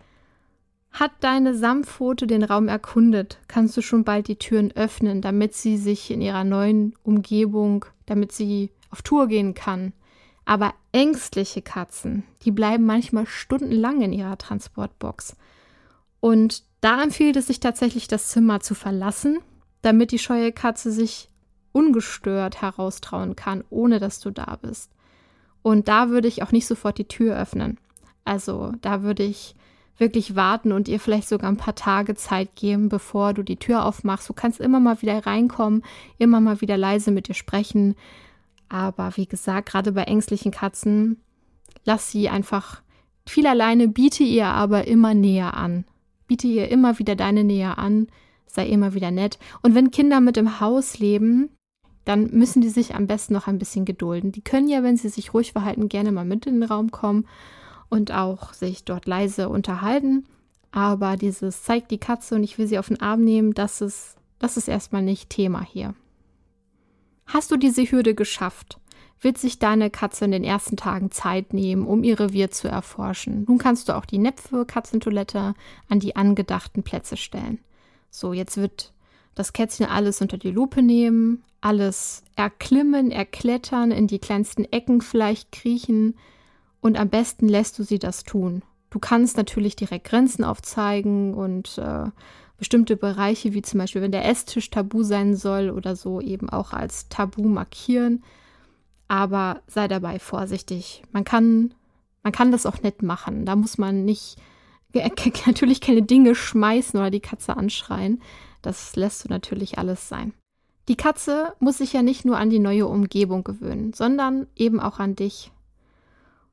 Hat 0.93 1.11
deine 1.21 1.55
Samtpfote 1.55 2.27
den 2.27 2.43
Raum 2.43 2.69
erkundet, 2.69 3.39
kannst 3.49 3.77
du 3.77 3.83
schon 3.83 4.05
bald 4.05 4.29
die 4.29 4.39
Türen 4.39 4.73
öffnen, 4.75 5.21
damit 5.21 5.53
sie 5.55 5.77
sich 5.77 6.11
in 6.11 6.23
ihrer 6.23 6.45
neuen 6.45 6.95
Umgebung, 7.03 7.85
damit 8.07 8.33
sie 8.33 8.71
auf 8.91 9.03
Tour 9.03 9.27
gehen 9.27 9.53
kann. 9.53 9.93
Aber 10.47 10.73
ängstliche 10.93 11.61
Katzen, 11.61 12.23
die 12.45 12.53
bleiben 12.53 12.87
manchmal 12.87 13.27
stundenlang 13.27 14.01
in 14.01 14.13
ihrer 14.13 14.39
Transportbox. 14.39 15.37
Und 16.21 16.63
da 16.81 17.03
empfiehlt 17.03 17.37
es 17.37 17.49
sich 17.49 17.59
tatsächlich, 17.59 18.07
das 18.07 18.29
Zimmer 18.29 18.61
zu 18.61 18.75
verlassen, 18.75 19.41
damit 19.83 20.13
die 20.13 20.21
scheue 20.21 20.53
Katze 20.53 20.93
sich 20.93 21.29
ungestört 21.73 22.63
heraustrauen 22.63 23.35
kann, 23.35 23.65
ohne 23.71 23.99
dass 23.99 24.21
du 24.21 24.31
da 24.31 24.57
bist. 24.63 24.93
Und 25.67 25.89
da 25.89 26.11
würde 26.11 26.29
ich 26.29 26.45
auch 26.45 26.53
nicht 26.53 26.65
sofort 26.65 26.97
die 26.97 27.09
Tür 27.09 27.37
öffnen. 27.37 27.77
Also 28.25 28.71
da 28.83 29.03
würde 29.03 29.25
ich 29.25 29.57
wirklich 29.99 30.37
warten 30.37 30.71
und 30.71 30.87
ihr 30.87 31.01
vielleicht 31.01 31.29
sogar 31.29 31.51
ein 31.51 31.57
paar 31.57 31.75
Tage 31.75 32.15
Zeit 32.15 32.55
geben, 32.55 32.89
bevor 32.89 33.35
du 33.35 33.43
die 33.43 33.57
Tür 33.57 33.85
aufmachst. 33.85 34.29
Du 34.29 34.33
kannst 34.33 34.61
immer 34.61 34.79
mal 34.79 35.03
wieder 35.03 35.27
reinkommen, 35.27 35.83
immer 36.19 36.41
mal 36.41 36.61
wieder 36.61 36.77
leise 36.77 37.11
mit 37.11 37.29
ihr 37.29 37.35
sprechen. 37.35 37.97
Aber 38.69 39.17
wie 39.17 39.27
gesagt, 39.27 39.71
gerade 39.71 39.91
bei 39.91 40.05
ängstlichen 40.05 40.53
Katzen, 40.53 41.21
lass 41.85 42.13
sie 42.13 42.29
einfach 42.29 42.81
viel 43.27 43.49
alleine, 43.49 43.89
biete 43.89 44.23
ihr 44.23 44.47
aber 44.47 44.87
immer 44.87 45.15
näher 45.15 45.55
an. 45.55 45.85
Biete 46.29 46.47
ihr 46.47 46.69
immer 46.69 47.01
wieder 47.01 47.17
deine 47.17 47.43
Nähe 47.43 47.77
an, 47.77 48.07
sei 48.47 48.69
immer 48.69 48.95
wieder 48.95 49.11
nett. 49.11 49.41
Und 49.63 49.75
wenn 49.75 49.91
Kinder 49.91 50.21
mit 50.21 50.37
im 50.37 50.61
Haus 50.61 51.01
leben, 51.01 51.56
dann 52.07 52.31
müssen 52.31 52.63
die 52.63 52.69
sich 52.69 52.95
am 52.95 53.09
besten 53.09 53.35
noch 53.35 53.49
ein 53.49 53.59
bisschen 53.59 53.85
gedulden. 53.85 54.31
Die 54.31 54.41
können 54.41 54.69
ja, 54.69 54.83
wenn 54.83 54.97
sie 54.97 55.09
sich 55.09 55.35
ruhig 55.35 55.53
verhalten, 55.53 55.89
gerne 55.89 56.13
mal 56.13 56.25
mit 56.25 56.47
in 56.47 56.61
den 56.61 56.63
Raum 56.63 56.93
kommen 56.93 57.27
und 57.89 58.13
auch 58.13 58.53
sich 58.53 58.85
dort 58.85 59.07
leise 59.07 59.49
unterhalten. 59.49 60.25
Aber 60.71 61.17
dieses 61.17 61.65
zeigt 61.65 61.91
die 61.91 61.99
Katze 61.99 62.37
und 62.37 62.45
ich 62.45 62.59
will 62.59 62.69
sie 62.69 62.79
auf 62.79 62.89
den 62.89 63.01
Arm 63.01 63.25
nehmen, 63.25 63.55
das 63.55 63.81
ist, 63.81 64.17
das 64.39 64.57
ist 64.57 64.69
erstmal 64.69 65.03
nicht 65.03 65.31
Thema 65.31 65.63
hier. 65.63 65.95
Hast 67.27 67.51
du 67.51 67.57
diese 67.57 67.83
Hürde 67.83 68.15
geschafft, 68.15 68.79
wird 69.21 69.37
sich 69.37 69.59
deine 69.59 69.91
Katze 69.91 70.27
in 70.27 70.31
den 70.31 70.45
ersten 70.45 70.77
Tagen 70.77 71.11
Zeit 71.11 71.53
nehmen, 71.53 71.89
um 71.89 72.05
ihr 72.05 72.21
Revier 72.21 72.53
zu 72.53 72.69
erforschen. 72.69 73.45
Nun 73.49 73.59
kannst 73.59 73.89
du 73.89 73.97
auch 73.97 74.05
die 74.05 74.19
Näpfe, 74.19 74.65
Katzentoilette 74.65 75.55
an 75.89 75.99
die 75.99 76.15
angedachten 76.15 76.85
Plätze 76.85 77.17
stellen. 77.17 77.59
So, 78.11 78.33
jetzt 78.33 78.59
wird 78.59 78.93
das 79.37 79.53
Kätzchen 79.53 79.87
alles 79.87 80.21
unter 80.21 80.39
die 80.39 80.51
Lupe 80.51 80.83
nehmen, 80.83 81.45
alles 81.61 82.25
erklimmen, 82.35 83.13
erklettern, 83.13 83.93
in 83.93 84.09
die 84.09 84.19
kleinsten 84.19 84.65
Ecken 84.65 85.01
vielleicht 85.01 85.53
kriechen 85.53 86.17
und 86.81 86.99
am 86.99 87.11
besten 87.11 87.49
lässt 87.49 87.79
du 87.79 87.85
sie 87.85 88.01
das 88.01 88.25
tun. 88.25 88.63
Du 88.91 88.99
kannst 88.99 89.37
natürlich 89.37 89.77
direkt 89.77 90.09
Grenzen 90.09 90.43
aufzeigen 90.43 91.35
und 91.35 91.77
äh, 91.79 92.07
bestimmte 92.57 92.97
Bereiche, 92.97 93.53
wie 93.53 93.63
zum 93.63 93.79
Beispiel, 93.79 94.01
wenn 94.01 94.13
der 94.13 94.27
Esstisch 94.27 94.71
tabu 94.71 95.03
sein 95.03 95.37
soll 95.37 95.71
oder 95.71 95.97
so, 95.97 96.21
eben 96.21 96.49
auch 96.49 96.73
als 96.73 97.09
tabu 97.09 97.43
markieren. 97.43 98.25
Aber 99.09 99.61
sei 99.67 99.87
dabei 99.87 100.19
vorsichtig. 100.19 101.03
Man 101.13 101.25
kann, 101.25 101.75
man 102.23 102.33
kann 102.33 102.53
das 102.53 102.65
auch 102.65 102.81
nett 102.81 103.03
machen. 103.03 103.45
Da 103.45 103.55
muss 103.55 103.77
man 103.77 104.05
nicht 104.05 104.37
natürlich 105.47 105.83
keine 105.83 106.03
Dinge 106.03 106.35
schmeißen 106.35 106.99
oder 106.99 107.11
die 107.11 107.21
Katze 107.21 107.57
anschreien. 107.57 108.23
Das 108.63 108.97
lässt 108.97 109.25
du 109.25 109.29
natürlich 109.29 109.79
alles 109.79 110.09
sein. 110.09 110.33
Die 110.89 110.97
Katze 110.97 111.55
muss 111.59 111.79
sich 111.79 111.93
ja 111.93 112.03
nicht 112.03 112.25
nur 112.25 112.39
an 112.39 112.51
die 112.51 112.61
neue 112.61 112.87
Umgebung 112.87 113.43
gewöhnen, 113.43 113.93
sondern 113.93 114.47
eben 114.55 114.79
auch 114.79 114.99
an 114.99 115.17
dich. 115.17 115.51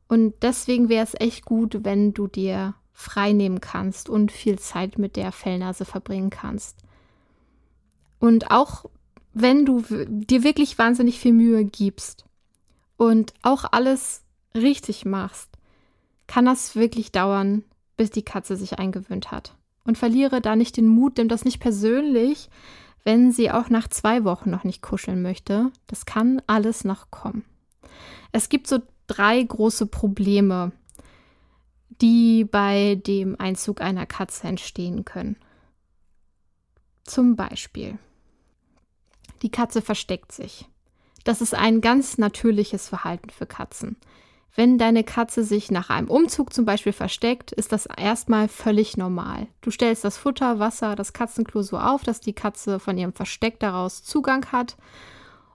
Und 0.07 0.33
deswegen 0.41 0.89
wäre 0.89 1.03
es 1.03 1.19
echt 1.19 1.45
gut, 1.45 1.83
wenn 1.83 2.13
du 2.13 2.27
dir 2.27 2.75
frei 2.91 3.31
nehmen 3.31 3.61
kannst 3.61 4.09
und 4.09 4.31
viel 4.31 4.59
Zeit 4.59 4.97
mit 4.97 5.15
der 5.15 5.31
Fellnase 5.31 5.85
verbringen 5.85 6.29
kannst. 6.29 6.77
Und 8.19 8.51
auch 8.51 8.85
wenn 9.33 9.65
du 9.65 9.83
dir 10.07 10.43
wirklich 10.43 10.77
wahnsinnig 10.77 11.19
viel 11.19 11.33
Mühe 11.33 11.65
gibst 11.65 12.25
und 12.97 13.33
auch 13.41 13.65
alles 13.71 14.23
richtig 14.55 15.05
machst, 15.05 15.49
kann 16.27 16.45
das 16.45 16.75
wirklich 16.75 17.11
dauern, 17.11 17.63
bis 17.97 18.11
die 18.11 18.23
Katze 18.23 18.55
sich 18.55 18.79
eingewöhnt 18.79 19.31
hat. 19.31 19.55
Und 19.85 19.97
verliere 19.97 20.41
da 20.41 20.55
nicht 20.55 20.77
den 20.77 20.87
Mut, 20.87 21.17
nimm 21.17 21.27
das 21.27 21.43
nicht 21.45 21.59
persönlich, 21.59 22.49
wenn 23.03 23.31
sie 23.31 23.51
auch 23.51 23.69
nach 23.69 23.87
zwei 23.89 24.23
Wochen 24.23 24.49
noch 24.49 24.63
nicht 24.63 24.81
kuscheln 24.81 25.21
möchte. 25.21 25.71
Das 25.87 26.05
kann 26.05 26.41
alles 26.47 26.85
noch 26.85 27.11
kommen. 27.11 27.43
Es 28.31 28.49
gibt 28.49 28.67
so 28.67 28.79
drei 29.07 29.43
große 29.43 29.85
Probleme, 29.87 30.71
die 32.01 32.45
bei 32.45 32.95
dem 32.95 33.39
Einzug 33.39 33.81
einer 33.81 34.05
Katze 34.05 34.47
entstehen 34.47 35.05
können. 35.05 35.35
Zum 37.03 37.35
Beispiel, 37.35 37.97
die 39.41 39.51
Katze 39.51 39.81
versteckt 39.81 40.31
sich. 40.31 40.67
Das 41.25 41.41
ist 41.41 41.53
ein 41.53 41.81
ganz 41.81 42.17
natürliches 42.17 42.87
Verhalten 42.87 43.29
für 43.29 43.45
Katzen. 43.45 43.97
Wenn 44.55 44.77
deine 44.77 45.03
Katze 45.03 45.43
sich 45.43 45.71
nach 45.71 45.89
einem 45.89 46.09
Umzug 46.09 46.53
zum 46.53 46.65
Beispiel 46.65 46.93
versteckt, 46.93 47.51
ist 47.51 47.71
das 47.71 47.87
erstmal 47.87 48.47
völlig 48.47 48.97
normal. 48.97 49.47
Du 49.61 49.71
stellst 49.71 50.03
das 50.03 50.17
Futter, 50.17 50.59
Wasser, 50.59 50.95
das 50.95 51.11
Katzenklo 51.11 51.63
so 51.63 51.77
auf, 51.79 52.03
dass 52.03 52.19
die 52.19 52.33
Katze 52.33 52.79
von 52.79 52.97
ihrem 52.97 53.13
Versteck 53.13 53.59
daraus 53.59 54.03
Zugang 54.03 54.45
hat. 54.51 54.77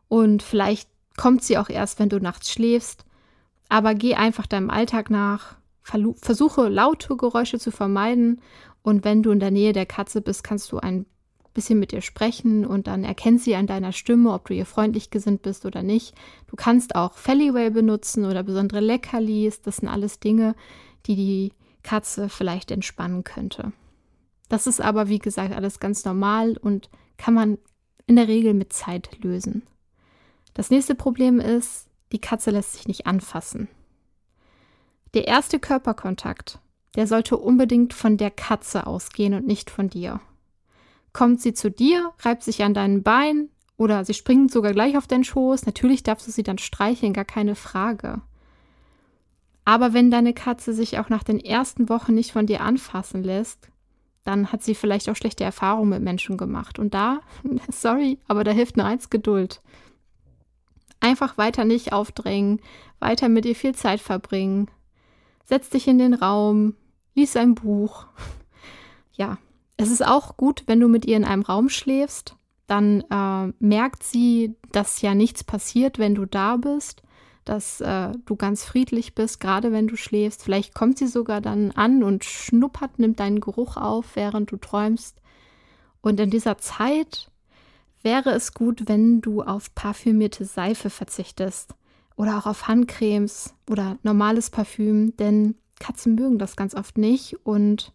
Und 0.09 0.43
vielleicht 0.43 0.89
kommt 1.17 1.45
sie 1.45 1.59
auch 1.59 1.69
erst, 1.69 2.01
wenn 2.01 2.09
du 2.09 2.19
nachts 2.19 2.51
schläfst. 2.51 3.05
Aber 3.69 3.95
geh 3.95 4.17
einfach 4.17 4.47
deinem 4.47 4.71
Alltag 4.71 5.11
nach, 5.11 5.55
versuche 5.83 6.69
laute 6.69 7.17
Geräusche 7.17 7.61
zu 7.61 7.71
vermeiden. 7.71 8.41
Und 8.83 9.05
wenn 9.05 9.23
du 9.23 9.31
in 9.31 9.41
der 9.41 9.53
Nähe 9.53 9.73
der 9.73 9.87
Katze 9.87 10.21
bist, 10.21 10.43
kannst 10.43 10.73
du 10.73 10.79
ein 10.79 11.07
bisschen 11.59 11.81
mit 11.81 11.93
ihr 11.93 12.03
sprechen 12.03 12.65
und 12.65 12.87
dann 12.87 13.03
erkennt 13.03 13.41
sie 13.43 13.57
an 13.57 13.67
deiner 13.67 13.91
Stimme, 13.91 14.33
ob 14.33 14.47
du 14.47 14.55
ihr 14.55 14.65
freundlich 14.65 15.11
gesinnt 15.11 15.43
bist 15.43 15.67
oder 15.67 15.83
nicht. 15.83 16.15
Du 16.47 16.55
kannst 16.55 16.95
auch 16.95 17.15
Fellyway 17.15 17.71
benutzen 17.71 18.25
oder 18.25 18.45
besondere 18.45 18.79
Leckerlis. 18.79 19.61
Das 19.61 19.79
sind 19.79 19.89
alles 19.89 20.21
Dinge, 20.21 20.55
die 21.07 21.17
die 21.17 21.53
Katze 21.83 22.29
vielleicht 22.29 22.71
entspannen 22.71 23.25
könnte. 23.25 23.73
Das 24.49 24.69
ist 24.69 24.81
aber, 24.81 25.09
wie 25.09 25.19
gesagt, 25.19 25.53
alles 25.53 25.81
ganz 25.81 26.05
normal 26.05 26.57
und 26.57 26.91
kann 27.17 27.35
man 27.35 27.59
in 28.07 28.15
der 28.15 28.29
Regel 28.29 28.55
mit 28.55 28.73
Zeit 28.73 29.19
lösen. 29.25 29.65
Das 30.55 30.71
nächste 30.71 30.95
Problem 30.95 31.41
ist, 31.41 31.89
die 32.13 32.21
Katze 32.21 32.53
lässt 32.53 32.75
sich 32.75 32.87
nicht 32.87 33.09
anfassen. 33.09 33.67
Der 35.13 35.27
erste 35.27 35.59
Körperkontakt, 35.59 36.61
der 36.95 37.09
sollte 37.09 37.37
unbedingt 37.37 37.95
von 37.95 38.17
der 38.17 38.31
Katze 38.31 38.87
ausgehen 38.87 39.35
und 39.35 39.45
nicht 39.45 39.71
von 39.71 39.91
dir 39.91 40.21
kommt 41.19 41.41
sie 41.41 41.53
zu 41.53 41.69
dir, 41.69 42.12
reibt 42.21 42.45
sich 42.45 42.62
an 42.62 42.75
deinen 42.75 43.03
Bein 43.03 43.49
oder 43.77 44.05
sie 44.05 44.14
springt 44.14 44.53
sogar 44.53 44.73
gleich 44.73 44.97
auf 44.97 45.09
deinen 45.09 45.25
Schoß. 45.25 45.66
Natürlich 45.66 46.05
darfst 46.05 46.29
du 46.29 46.31
sie 46.31 46.45
dann 46.45 46.59
streicheln, 46.59 47.12
gar 47.12 47.25
keine 47.25 47.57
Frage. 47.57 48.23
Aber 49.64 49.93
wenn 49.93 50.12
deine 50.12 50.33
Katze 50.33 50.73
sich 50.73 50.97
auch 50.97 51.09
nach 51.09 51.25
den 51.25 51.41
ersten 51.41 51.89
Wochen 51.89 52.14
nicht 52.14 52.31
von 52.31 52.47
dir 52.47 52.61
anfassen 52.61 53.25
lässt, 53.25 53.69
dann 54.23 54.53
hat 54.53 54.62
sie 54.62 54.77
vielleicht 54.77 55.09
auch 55.09 55.16
schlechte 55.16 55.43
Erfahrungen 55.43 55.89
mit 55.89 56.03
Menschen 56.03 56.37
gemacht. 56.37 56.79
Und 56.79 56.95
da, 56.95 57.19
sorry, 57.69 58.21
aber 58.29 58.45
da 58.45 58.53
hilft 58.53 58.77
nur 58.77 58.87
eins 58.87 59.11
Geduld. 59.11 59.61
Einfach 61.01 61.37
weiter 61.37 61.64
nicht 61.64 61.93
aufdrängen, 61.93 62.61
weiter 63.01 63.29
mit 63.29 63.45
ihr 63.45 63.57
viel 63.57 63.75
Zeit 63.75 64.01
verbringen. 64.01 64.71
Setz 65.47 65.69
dich 65.69 65.89
in 65.89 65.99
den 65.99 66.14
Raum, 66.14 66.77
lies 67.16 67.35
ein 67.37 67.57
Buch. 67.57 68.07
Ja, 69.14 69.37
es 69.79 69.91
ist 69.91 70.05
auch 70.05 70.37
gut, 70.37 70.64
wenn 70.66 70.81
du 70.81 70.89
mit 70.89 71.07
ihr 71.07 71.16
in 71.16 71.24
einem 71.24 71.43
Raum 71.43 71.70
schläfst, 71.70 72.37
dann 72.66 73.03
äh, 73.11 73.53
merkt 73.61 74.03
sie, 74.03 74.57
dass 74.72 75.01
ja 75.01 75.14
nichts 75.14 75.45
passiert, 75.45 75.99
wenn 75.99 76.14
du 76.14 76.26
da 76.26 76.57
bist, 76.57 77.03
dass 77.45 77.81
äh, 77.81 78.11
du 78.26 78.37
ganz 78.37 78.64
friedlich 78.64 79.14
bist, 79.14 79.41
gerade 79.41 79.72
wenn 79.72 79.87
du 79.87 79.97
schläfst. 79.97 80.43
Vielleicht 80.43 80.74
kommt 80.74 80.99
sie 80.99 81.07
sogar 81.07 81.41
dann 81.41 81.70
an 81.70 82.03
und 82.03 82.24
schnuppert, 82.24 82.99
nimmt 82.99 83.20
deinen 83.20 83.41
Geruch 83.41 83.76
auf, 83.76 84.16
während 84.16 84.51
du 84.51 84.57
träumst. 84.57 85.22
Und 86.03 86.20
in 86.20 86.29
dieser 86.29 86.59
Zeit 86.59 87.31
wäre 88.03 88.31
es 88.31 88.55
gut, 88.55 88.83
wenn 88.87 89.20
du 89.20 89.43
auf 89.43 89.74
parfümierte 89.74 90.45
Seife 90.45 90.91
verzichtest 90.91 91.74
oder 92.16 92.37
auch 92.37 92.47
auf 92.47 92.66
Handcremes 92.66 93.55
oder 93.70 93.97
normales 94.03 94.51
Parfüm, 94.51 95.16
denn 95.16 95.55
Katzen 95.79 96.16
mögen 96.16 96.39
das 96.39 96.57
ganz 96.57 96.74
oft 96.74 96.99
nicht 96.99 97.37
und 97.47 97.93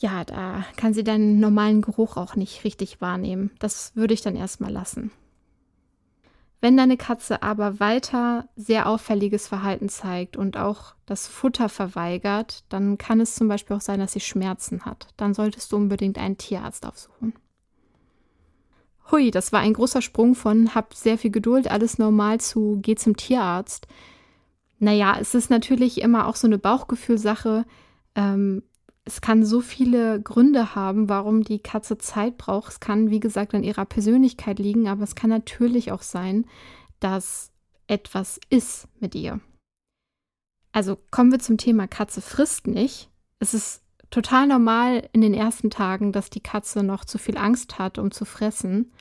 ja, 0.00 0.24
da 0.24 0.64
kann 0.76 0.94
sie 0.94 1.04
deinen 1.04 1.40
normalen 1.40 1.82
Geruch 1.82 2.16
auch 2.16 2.34
nicht 2.34 2.64
richtig 2.64 3.00
wahrnehmen. 3.00 3.50
Das 3.58 3.94
würde 3.94 4.14
ich 4.14 4.22
dann 4.22 4.34
erstmal 4.34 4.72
lassen. 4.72 5.10
Wenn 6.62 6.76
deine 6.76 6.96
Katze 6.98 7.42
aber 7.42 7.80
weiter 7.80 8.48
sehr 8.56 8.86
auffälliges 8.86 9.48
Verhalten 9.48 9.88
zeigt 9.88 10.36
und 10.36 10.58
auch 10.58 10.94
das 11.06 11.26
Futter 11.26 11.68
verweigert, 11.68 12.64
dann 12.68 12.98
kann 12.98 13.20
es 13.20 13.34
zum 13.34 13.48
Beispiel 13.48 13.76
auch 13.76 13.80
sein, 13.80 13.98
dass 13.98 14.12
sie 14.12 14.20
Schmerzen 14.20 14.84
hat. 14.84 15.08
Dann 15.16 15.32
solltest 15.32 15.72
du 15.72 15.76
unbedingt 15.76 16.18
einen 16.18 16.36
Tierarzt 16.36 16.84
aufsuchen. 16.84 17.32
Hui, 19.10 19.30
das 19.30 19.52
war 19.52 19.60
ein 19.60 19.72
großer 19.72 20.02
Sprung 20.02 20.34
von 20.34 20.74
hab 20.74 20.94
sehr 20.94 21.18
viel 21.18 21.30
Geduld, 21.30 21.70
alles 21.70 21.98
normal 21.98 22.40
zu 22.40 22.78
geh 22.82 22.94
zum 22.94 23.16
Tierarzt. 23.16 23.86
Naja, 24.78 25.16
es 25.18 25.34
ist 25.34 25.50
natürlich 25.50 26.00
immer 26.00 26.26
auch 26.26 26.36
so 26.36 26.46
eine 26.46 26.58
Bauchgefühlsache. 26.58 27.64
Ähm, 28.14 28.62
es 29.04 29.20
kann 29.20 29.44
so 29.44 29.60
viele 29.60 30.20
Gründe 30.20 30.74
haben, 30.74 31.08
warum 31.08 31.42
die 31.42 31.58
Katze 31.58 31.98
Zeit 31.98 32.36
braucht. 32.36 32.72
Es 32.72 32.80
kann, 32.80 33.10
wie 33.10 33.20
gesagt, 33.20 33.54
an 33.54 33.64
ihrer 33.64 33.84
Persönlichkeit 33.84 34.58
liegen, 34.58 34.88
aber 34.88 35.02
es 35.02 35.14
kann 35.14 35.30
natürlich 35.30 35.90
auch 35.90 36.02
sein, 36.02 36.46
dass 37.00 37.50
etwas 37.86 38.38
ist 38.50 38.86
mit 39.00 39.14
ihr. 39.14 39.40
Also 40.72 40.96
kommen 41.10 41.32
wir 41.32 41.40
zum 41.40 41.58
Thema 41.58 41.88
Katze 41.88 42.20
frisst 42.20 42.66
nicht. 42.66 43.08
Es 43.40 43.54
ist 43.54 43.82
total 44.10 44.46
normal 44.46 45.08
in 45.12 45.20
den 45.20 45.34
ersten 45.34 45.70
Tagen, 45.70 46.12
dass 46.12 46.30
die 46.30 46.42
Katze 46.42 46.82
noch 46.82 47.04
zu 47.04 47.18
viel 47.18 47.38
Angst 47.38 47.78
hat, 47.78 47.98
um 47.98 48.10
zu 48.10 48.24
fressen. 48.24 48.92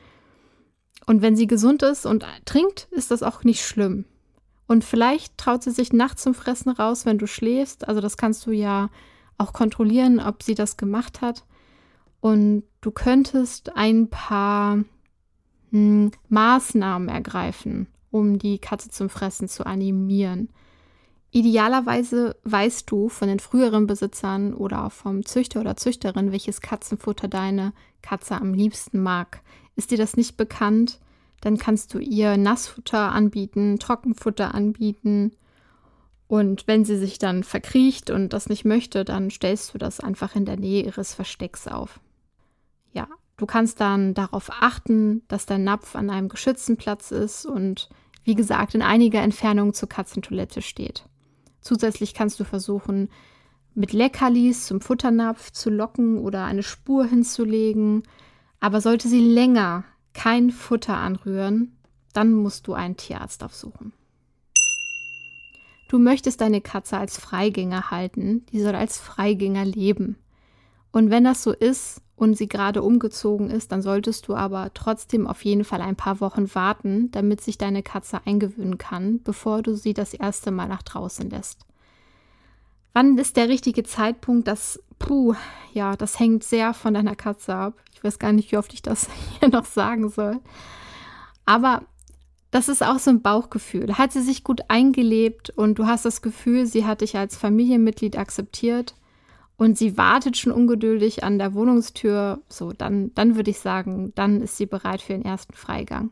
Und 1.06 1.22
wenn 1.22 1.36
sie 1.36 1.48
gesund 1.48 1.84
ist 1.84 2.06
und 2.06 2.26
trinkt, 2.46 2.88
ist 2.92 3.12
das 3.12 3.22
auch 3.22 3.44
nicht 3.44 3.66
schlimm. 3.66 4.06
Und 4.68 4.84
vielleicht 4.84 5.38
traut 5.38 5.64
sie 5.64 5.72
sich 5.72 5.94
nachts 5.94 6.24
zum 6.24 6.34
Fressen 6.34 6.70
raus, 6.70 7.06
wenn 7.06 7.18
du 7.18 7.28
schläfst. 7.28 7.88
Also 7.88 8.02
das 8.02 8.18
kannst 8.18 8.46
du 8.46 8.52
ja 8.52 8.90
auch 9.40 9.54
kontrollieren, 9.54 10.20
ob 10.20 10.44
sie 10.44 10.56
das 10.56 10.78
gemacht 10.78 11.22
hat. 11.22 11.46
Und 12.20 12.64
du 12.82 12.92
könntest 12.92 13.76
ein 13.76 14.10
paar 14.10 14.84
hm, 15.72 16.12
Maßnahmen 16.28 17.10
ergreifen, 17.10 17.88
um 18.12 18.38
die 18.38 18.60
Katze 18.60 18.90
zum 18.90 19.10
Fressen 19.10 19.48
zu 19.48 19.66
animieren. 19.66 20.50
Idealerweise 21.32 22.36
weißt 22.44 22.90
du 22.90 23.08
von 23.08 23.28
den 23.28 23.40
früheren 23.40 23.86
Besitzern 23.86 24.54
oder 24.54 24.90
vom 24.90 25.24
Züchter 25.26 25.62
oder 25.62 25.78
Züchterin, 25.78 26.32
welches 26.32 26.60
Katzenfutter 26.60 27.28
deine 27.28 27.74
Katze 28.02 28.36
am 28.36 28.54
liebsten 28.54 29.02
mag. 29.02 29.42
Ist 29.76 29.92
dir 29.92 29.98
das 29.98 30.18
nicht 30.18 30.38
bekannt, 30.38 31.00
dann 31.42 31.58
kannst 31.58 31.94
du 31.94 32.00
ihr 32.00 32.36
Nassfutter 32.36 33.12
anbieten, 33.12 33.78
Trockenfutter 33.80 34.54
anbieten 34.54 35.32
und 36.30 36.68
wenn 36.68 36.86
sie 36.86 36.96
sich 36.96 37.18
dann 37.18 37.44
verkriecht 37.44 38.12
und 38.12 38.34
das 38.34 38.50
nicht 38.50 38.64
möchte, 38.64 39.04
dann 39.04 39.32
stellst 39.32 39.74
du 39.74 39.80
das 39.80 40.00
einfach 40.00 40.36
in 40.36 40.46
der 40.46 40.58
Nähe 40.58 40.86
ihres 40.86 41.16
Verstecks 41.16 41.68
auf. 41.68 42.00
Ja, 42.94 43.08
du 43.38 43.48
kannst 43.48 43.82
dann 43.82 44.14
darauf 44.14 44.52
achten, 44.52 45.24
dass 45.28 45.48
dein 45.48 45.64
Napf 45.64 45.96
an 45.96 46.12
einem 46.12 46.30
geschützten 46.30 46.78
Platz 46.78 47.10
ist 47.10 47.48
und 47.48 47.90
wie 48.24 48.36
gesagt 48.36 48.76
in 48.76 48.84
einiger 48.84 49.24
Entfernung 49.24 49.74
zur 49.74 49.90
Katzentoilette 49.90 50.62
steht. 50.62 51.04
Zusätzlich 51.62 52.14
kannst 52.14 52.40
du 52.40 52.44
versuchen, 52.44 53.10
mit 53.74 53.92
Leckerlis 53.92 54.68
zum 54.68 54.82
Futternapf 54.82 55.52
zu 55.52 55.72
locken 55.72 56.20
oder 56.20 56.46
eine 56.46 56.62
Spur 56.64 57.06
hinzulegen. 57.06 58.04
Aber 58.60 58.82
sollte 58.82 59.08
sie 59.08 59.34
länger 59.34 59.84
kein 60.14 60.52
Futter 60.52 60.98
anrühren, 60.98 61.76
dann 62.14 62.34
musst 62.34 62.68
du 62.68 62.74
einen 62.74 62.98
Tierarzt 62.98 63.44
aufsuchen. 63.44 63.94
Du 65.90 65.98
möchtest 65.98 66.40
deine 66.40 66.62
Katze 66.62 66.98
als 66.98 67.18
Freigänger 67.18 67.90
halten, 67.90 68.46
die 68.52 68.62
soll 68.62 68.76
als 68.76 69.00
Freigänger 69.00 69.66
leben. 69.66 70.18
Und 70.92 71.10
wenn 71.10 71.24
das 71.24 71.42
so 71.42 71.52
ist 71.52 72.04
und 72.16 72.38
sie 72.38 72.48
gerade 72.48 72.84
umgezogen 72.84 73.50
ist, 73.50 73.72
dann 73.72 73.82
solltest 73.82 74.28
du 74.28 74.36
aber 74.36 74.72
trotzdem 74.76 75.26
auf 75.26 75.44
jeden 75.44 75.64
Fall 75.64 75.82
ein 75.82 75.96
paar 75.96 76.22
Wochen 76.22 76.54
warten, 76.54 77.10
damit 77.10 77.42
sich 77.42 77.58
deine 77.58 77.82
Katze 77.82 78.22
eingewöhnen 78.26 78.78
kann, 78.78 79.24
bevor 79.24 79.64
du 79.64 79.76
sie 79.76 79.96
das 79.96 80.14
erste 80.14 80.52
Mal 80.52 80.68
nach 80.68 80.84
draußen 80.84 81.28
lässt. 81.28 81.66
Wann 82.94 83.18
ist 83.18 83.36
der 83.36 83.50
richtige 83.50 83.82
Zeitpunkt? 83.82 84.48
Das, 84.48 84.80
puh, 85.00 85.34
ja, 85.74 85.96
das 85.96 86.20
hängt 86.20 86.44
sehr 86.44 86.76
von 86.76 86.94
deiner 86.94 87.16
Katze 87.16 87.56
ab. 87.56 87.74
Ich 87.96 88.04
weiß 88.04 88.20
gar 88.20 88.32
nicht, 88.32 88.52
wie 88.52 88.58
oft 88.58 88.74
ich 88.76 88.84
das 88.84 89.08
hier 89.40 89.50
noch 89.50 89.66
sagen 89.66 90.10
soll. 90.10 90.40
Aber 91.48 91.82
das 92.52 92.68
ist 92.68 92.84
auch 92.84 93.00
so 93.00 93.12
ein 93.12 93.22
Bauchgefühl. 93.22 93.98
Hat 93.98 94.12
sie 94.12 94.22
sich 94.22 94.44
gut 94.44 94.62
eingelebt 94.70 95.52
und 95.52 95.78
du 95.78 95.86
hast 95.86 96.06
das 96.06 96.22
Gefühl, 96.22 96.66
sie 96.66 96.86
hat 96.86 97.02
dich 97.02 97.16
als 97.18 97.38
Familienmitglied 97.38 98.18
akzeptiert 98.18 98.96
und 99.58 99.78
sie 99.78 99.98
wartet 99.98 100.38
schon 100.38 100.52
ungeduldig 100.52 101.24
an 101.24 101.38
der 101.38 101.54
Wohnungstür, 101.54 102.42
so, 102.48 102.72
dann, 102.72 103.14
dann 103.14 103.36
würde 103.36 103.52
ich 103.52 103.60
sagen, 103.60 104.14
dann 104.16 104.42
ist 104.42 104.58
sie 104.58 104.66
bereit 104.66 105.02
für 105.02 105.14
den 105.14 105.26
ersten 105.26 105.54
Freigang. 105.54 106.12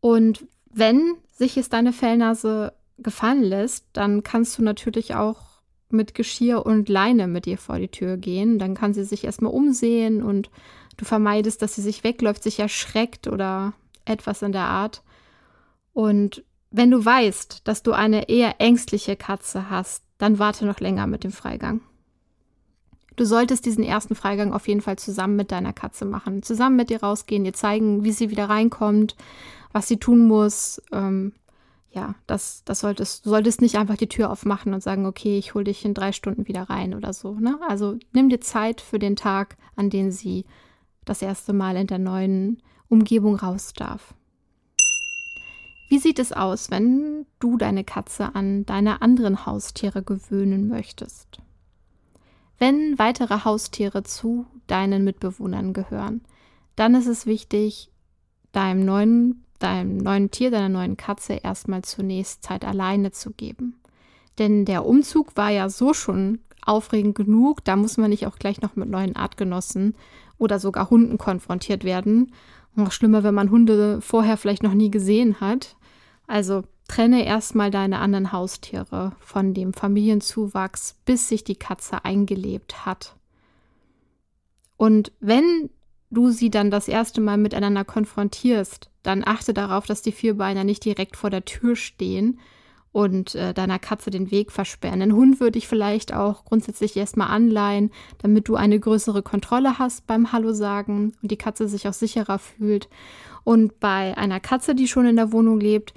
Und 0.00 0.46
wenn 0.70 1.14
sich 1.30 1.56
es 1.56 1.68
deine 1.68 1.92
Fellnase 1.92 2.72
gefallen 2.98 3.42
lässt, 3.42 3.86
dann 3.92 4.22
kannst 4.22 4.58
du 4.58 4.62
natürlich 4.62 5.14
auch 5.14 5.52
mit 5.90 6.14
Geschirr 6.14 6.66
und 6.66 6.88
Leine 6.88 7.28
mit 7.28 7.46
ihr 7.46 7.58
vor 7.58 7.78
die 7.78 7.88
Tür 7.88 8.16
gehen. 8.16 8.58
Dann 8.58 8.74
kann 8.74 8.94
sie 8.94 9.04
sich 9.04 9.24
erstmal 9.24 9.52
umsehen 9.52 10.22
und 10.22 10.50
du 10.96 11.04
vermeidest, 11.04 11.62
dass 11.62 11.76
sie 11.76 11.82
sich 11.82 12.02
wegläuft, 12.02 12.42
sich 12.42 12.58
erschreckt 12.58 13.28
oder 13.28 13.74
etwas 14.04 14.42
in 14.42 14.52
der 14.52 14.64
Art. 14.64 15.02
Und 15.92 16.44
wenn 16.70 16.90
du 16.90 17.04
weißt, 17.04 17.66
dass 17.68 17.82
du 17.82 17.92
eine 17.92 18.28
eher 18.28 18.60
ängstliche 18.60 19.16
Katze 19.16 19.70
hast, 19.70 20.04
dann 20.18 20.38
warte 20.38 20.64
noch 20.64 20.80
länger 20.80 21.06
mit 21.06 21.24
dem 21.24 21.32
Freigang. 21.32 21.80
Du 23.16 23.24
solltest 23.24 23.66
diesen 23.66 23.84
ersten 23.84 24.14
Freigang 24.14 24.52
auf 24.52 24.68
jeden 24.68 24.80
Fall 24.80 24.96
zusammen 24.96 25.36
mit 25.36 25.52
deiner 25.52 25.72
Katze 25.72 26.04
machen. 26.04 26.42
Zusammen 26.42 26.76
mit 26.76 26.90
ihr 26.90 27.02
rausgehen, 27.02 27.44
ihr 27.44 27.52
zeigen, 27.52 28.04
wie 28.04 28.12
sie 28.12 28.30
wieder 28.30 28.48
reinkommt, 28.48 29.16
was 29.72 29.86
sie 29.86 29.98
tun 29.98 30.26
muss. 30.26 30.80
Ähm, 30.92 31.34
ja, 31.90 32.14
das, 32.26 32.64
das 32.64 32.80
solltest, 32.80 33.26
du 33.26 33.30
solltest 33.30 33.60
nicht 33.60 33.76
einfach 33.76 33.96
die 33.96 34.08
Tür 34.08 34.30
aufmachen 34.30 34.72
und 34.72 34.82
sagen, 34.82 35.04
okay, 35.04 35.36
ich 35.36 35.52
hole 35.54 35.64
dich 35.64 35.84
in 35.84 35.92
drei 35.92 36.12
Stunden 36.12 36.48
wieder 36.48 36.62
rein 36.62 36.94
oder 36.94 37.12
so. 37.12 37.34
Ne? 37.34 37.58
Also 37.68 37.98
nimm 38.12 38.30
dir 38.30 38.40
Zeit 38.40 38.80
für 38.80 38.98
den 38.98 39.14
Tag, 39.14 39.56
an 39.76 39.90
dem 39.90 40.10
sie 40.10 40.46
das 41.04 41.20
erste 41.20 41.52
Mal 41.52 41.76
in 41.76 41.86
der 41.86 41.98
neuen 41.98 42.62
Umgebung 42.92 43.36
raus 43.36 43.72
darf. 43.74 44.14
Wie 45.88 45.98
sieht 45.98 46.18
es 46.18 46.32
aus, 46.32 46.70
wenn 46.70 47.24
du 47.38 47.56
deine 47.56 47.84
Katze 47.84 48.34
an 48.34 48.66
deine 48.66 49.00
anderen 49.00 49.46
Haustiere 49.46 50.02
gewöhnen 50.02 50.68
möchtest? 50.68 51.40
Wenn 52.58 52.98
weitere 52.98 53.44
Haustiere 53.44 54.02
zu 54.02 54.44
deinen 54.66 55.04
Mitbewohnern 55.04 55.72
gehören, 55.72 56.20
dann 56.76 56.94
ist 56.94 57.06
es 57.06 57.24
wichtig, 57.24 57.90
deinem 58.52 58.84
neuen, 58.84 59.44
deinem 59.58 59.96
neuen 59.96 60.30
Tier, 60.30 60.50
deiner 60.50 60.68
neuen 60.68 60.98
Katze 60.98 61.34
erstmal 61.34 61.82
zunächst 61.82 62.42
Zeit 62.42 62.62
alleine 62.62 63.10
zu 63.10 63.30
geben. 63.30 63.80
Denn 64.38 64.66
der 64.66 64.84
Umzug 64.84 65.34
war 65.36 65.50
ja 65.50 65.70
so 65.70 65.94
schon 65.94 66.40
aufregend 66.60 67.14
genug, 67.14 67.64
da 67.64 67.74
muss 67.74 67.96
man 67.96 68.10
nicht 68.10 68.26
auch 68.26 68.36
gleich 68.36 68.60
noch 68.60 68.76
mit 68.76 68.88
neuen 68.88 69.16
Artgenossen 69.16 69.94
oder 70.38 70.58
sogar 70.58 70.90
Hunden 70.90 71.18
konfrontiert 71.18 71.84
werden. 71.84 72.32
Noch 72.74 72.92
schlimmer, 72.92 73.22
wenn 73.22 73.34
man 73.34 73.50
Hunde 73.50 74.00
vorher 74.00 74.36
vielleicht 74.36 74.62
noch 74.62 74.74
nie 74.74 74.90
gesehen 74.90 75.40
hat. 75.40 75.76
Also 76.26 76.64
trenne 76.88 77.24
erstmal 77.24 77.70
deine 77.70 77.98
anderen 77.98 78.32
Haustiere 78.32 79.12
von 79.20 79.54
dem 79.54 79.72
Familienzuwachs, 79.72 80.96
bis 81.04 81.28
sich 81.28 81.44
die 81.44 81.56
Katze 81.56 82.04
eingelebt 82.04 82.86
hat. 82.86 83.16
Und 84.76 85.12
wenn 85.20 85.70
du 86.10 86.30
sie 86.30 86.50
dann 86.50 86.70
das 86.70 86.88
erste 86.88 87.20
Mal 87.20 87.38
miteinander 87.38 87.84
konfrontierst, 87.84 88.90
dann 89.02 89.22
achte 89.24 89.54
darauf, 89.54 89.86
dass 89.86 90.02
die 90.02 90.12
Vierbeiner 90.12 90.64
nicht 90.64 90.84
direkt 90.84 91.16
vor 91.16 91.30
der 91.30 91.44
Tür 91.44 91.76
stehen 91.76 92.38
und 92.92 93.34
äh, 93.34 93.54
deiner 93.54 93.78
Katze 93.78 94.10
den 94.10 94.30
Weg 94.30 94.52
versperren. 94.52 95.00
Den 95.00 95.14
Hund 95.14 95.40
würde 95.40 95.58
ich 95.58 95.66
vielleicht 95.66 96.14
auch 96.14 96.44
grundsätzlich 96.44 96.96
erstmal 96.96 97.28
anleihen, 97.28 97.90
damit 98.18 98.48
du 98.48 98.54
eine 98.54 98.78
größere 98.78 99.22
Kontrolle 99.22 99.78
hast 99.78 100.06
beim 100.06 100.32
Hallo 100.32 100.52
sagen 100.52 101.14
und 101.22 101.30
die 101.30 101.38
Katze 101.38 101.68
sich 101.68 101.88
auch 101.88 101.94
sicherer 101.94 102.38
fühlt. 102.38 102.88
Und 103.44 103.80
bei 103.80 104.16
einer 104.16 104.40
Katze, 104.40 104.74
die 104.74 104.86
schon 104.86 105.06
in 105.06 105.16
der 105.16 105.32
Wohnung 105.32 105.58
lebt, 105.58 105.94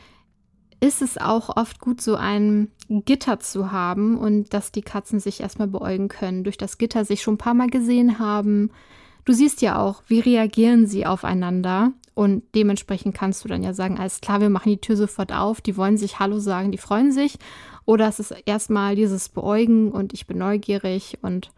ist 0.79 1.01
es 1.01 1.17
auch 1.17 1.55
oft 1.55 1.79
gut, 1.79 2.01
so 2.01 2.15
ein 2.15 2.69
Gitter 2.87 3.39
zu 3.39 3.71
haben 3.71 4.17
und 4.17 4.53
dass 4.53 4.71
die 4.71 4.81
Katzen 4.81 5.19
sich 5.19 5.41
erstmal 5.41 5.67
beäugen 5.67 6.07
können, 6.07 6.43
durch 6.43 6.57
das 6.57 6.77
Gitter 6.77 7.05
sich 7.05 7.21
schon 7.21 7.35
ein 7.35 7.39
paar 7.39 7.53
Mal 7.53 7.69
gesehen 7.69 8.19
haben. 8.19 8.71
Du 9.25 9.33
siehst 9.33 9.61
ja 9.61 9.81
auch, 9.81 10.03
wie 10.07 10.19
reagieren 10.19 10.87
sie 10.87 11.05
aufeinander 11.05 11.91
und 12.15 12.43
dementsprechend 12.55 13.13
kannst 13.13 13.43
du 13.43 13.49
dann 13.49 13.61
ja 13.61 13.73
sagen, 13.73 13.99
alles 13.99 14.21
klar, 14.21 14.39
wir 14.39 14.49
machen 14.49 14.69
die 14.69 14.79
Tür 14.79 14.95
sofort 14.95 15.33
auf, 15.33 15.59
die 15.59 15.75
wollen 15.75 15.97
sich 15.97 16.17
Hallo 16.17 16.39
sagen, 16.39 16.71
die 16.71 16.77
freuen 16.77 17.11
sich. 17.11 17.37
Oder 17.83 18.07
es 18.07 18.19
ist 18.19 18.33
erstmal 18.45 18.95
dieses 18.95 19.29
Beäugen 19.29 19.91
und 19.91 20.13
ich 20.13 20.25
bin 20.25 20.37
neugierig 20.37 21.19
und 21.21 21.51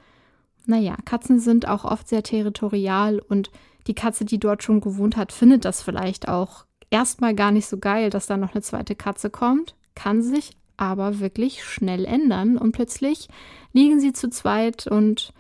naja, 0.66 0.97
Katzen 1.05 1.39
sind 1.39 1.68
auch 1.68 1.86
oft 1.86 2.10
sehr 2.10 2.24
territorial 2.24 3.20
und 3.20 3.51
die 3.86 3.93
Katze, 3.93 4.26
die 4.26 4.39
dort 4.39 4.64
schon 4.64 4.82
gewohnt 4.82 5.16
hat, 5.16 5.32
findet 5.32 5.64
das 5.64 5.82
vielleicht 5.82 6.28
auch 6.28 6.66
erstmal 6.89 7.36
gar 7.36 7.51
nicht 7.51 7.68
so 7.68 7.78
geil, 7.78 8.10
dass 8.10 8.26
da 8.26 8.36
noch 8.36 8.53
eine 8.53 8.62
zweite 8.62 8.95
Katze 8.95 9.30
kommt, 9.30 9.76
kann 9.95 10.22
sich 10.22 10.58
aber 10.76 11.20
wirklich 11.20 11.64
schnell 11.64 12.03
ändern 12.03 12.58
und 12.58 12.72
plötzlich 12.72 13.30
liegen 13.74 13.99
sie 13.99 14.12
zu 14.12 14.30
zweit 14.30 14.88
und 14.88 15.34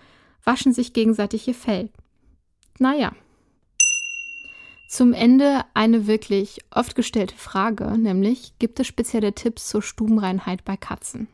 waschen 0.43 0.73
sich 0.73 0.93
gegenseitig 0.93 1.47
ihr 1.47 1.55
Fell. 1.55 1.89
Naja, 2.79 3.11
zum 4.87 5.13
Ende 5.13 5.61
eine 5.73 6.07
wirklich 6.07 6.59
oft 6.71 6.95
gestellte 6.95 7.35
Frage, 7.35 7.97
nämlich 7.97 8.53
gibt 8.59 8.79
es 8.79 8.87
spezielle 8.87 9.33
Tipps 9.33 9.67
zur 9.67 9.81
Stubenreinheit 9.81 10.63
bei 10.63 10.77
Katzen? 10.77 11.27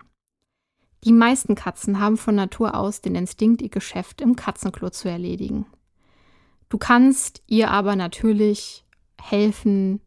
Die 1.03 1.11
meisten 1.11 1.55
Katzen 1.55 1.99
haben 1.99 2.17
von 2.17 2.35
Natur 2.35 2.75
aus 2.75 3.01
den 3.01 3.15
Instinkt, 3.15 3.61
ihr 3.61 3.69
Geschäft 3.69 4.21
im 4.21 4.35
Katzenklo 4.35 4.89
zu 4.89 5.09
erledigen. 5.09 5.65
Du 6.69 6.77
kannst 6.77 7.43
ihr 7.45 7.69
aber 7.71 7.95
natürlich 7.95 8.85
helfen 9.21 10.01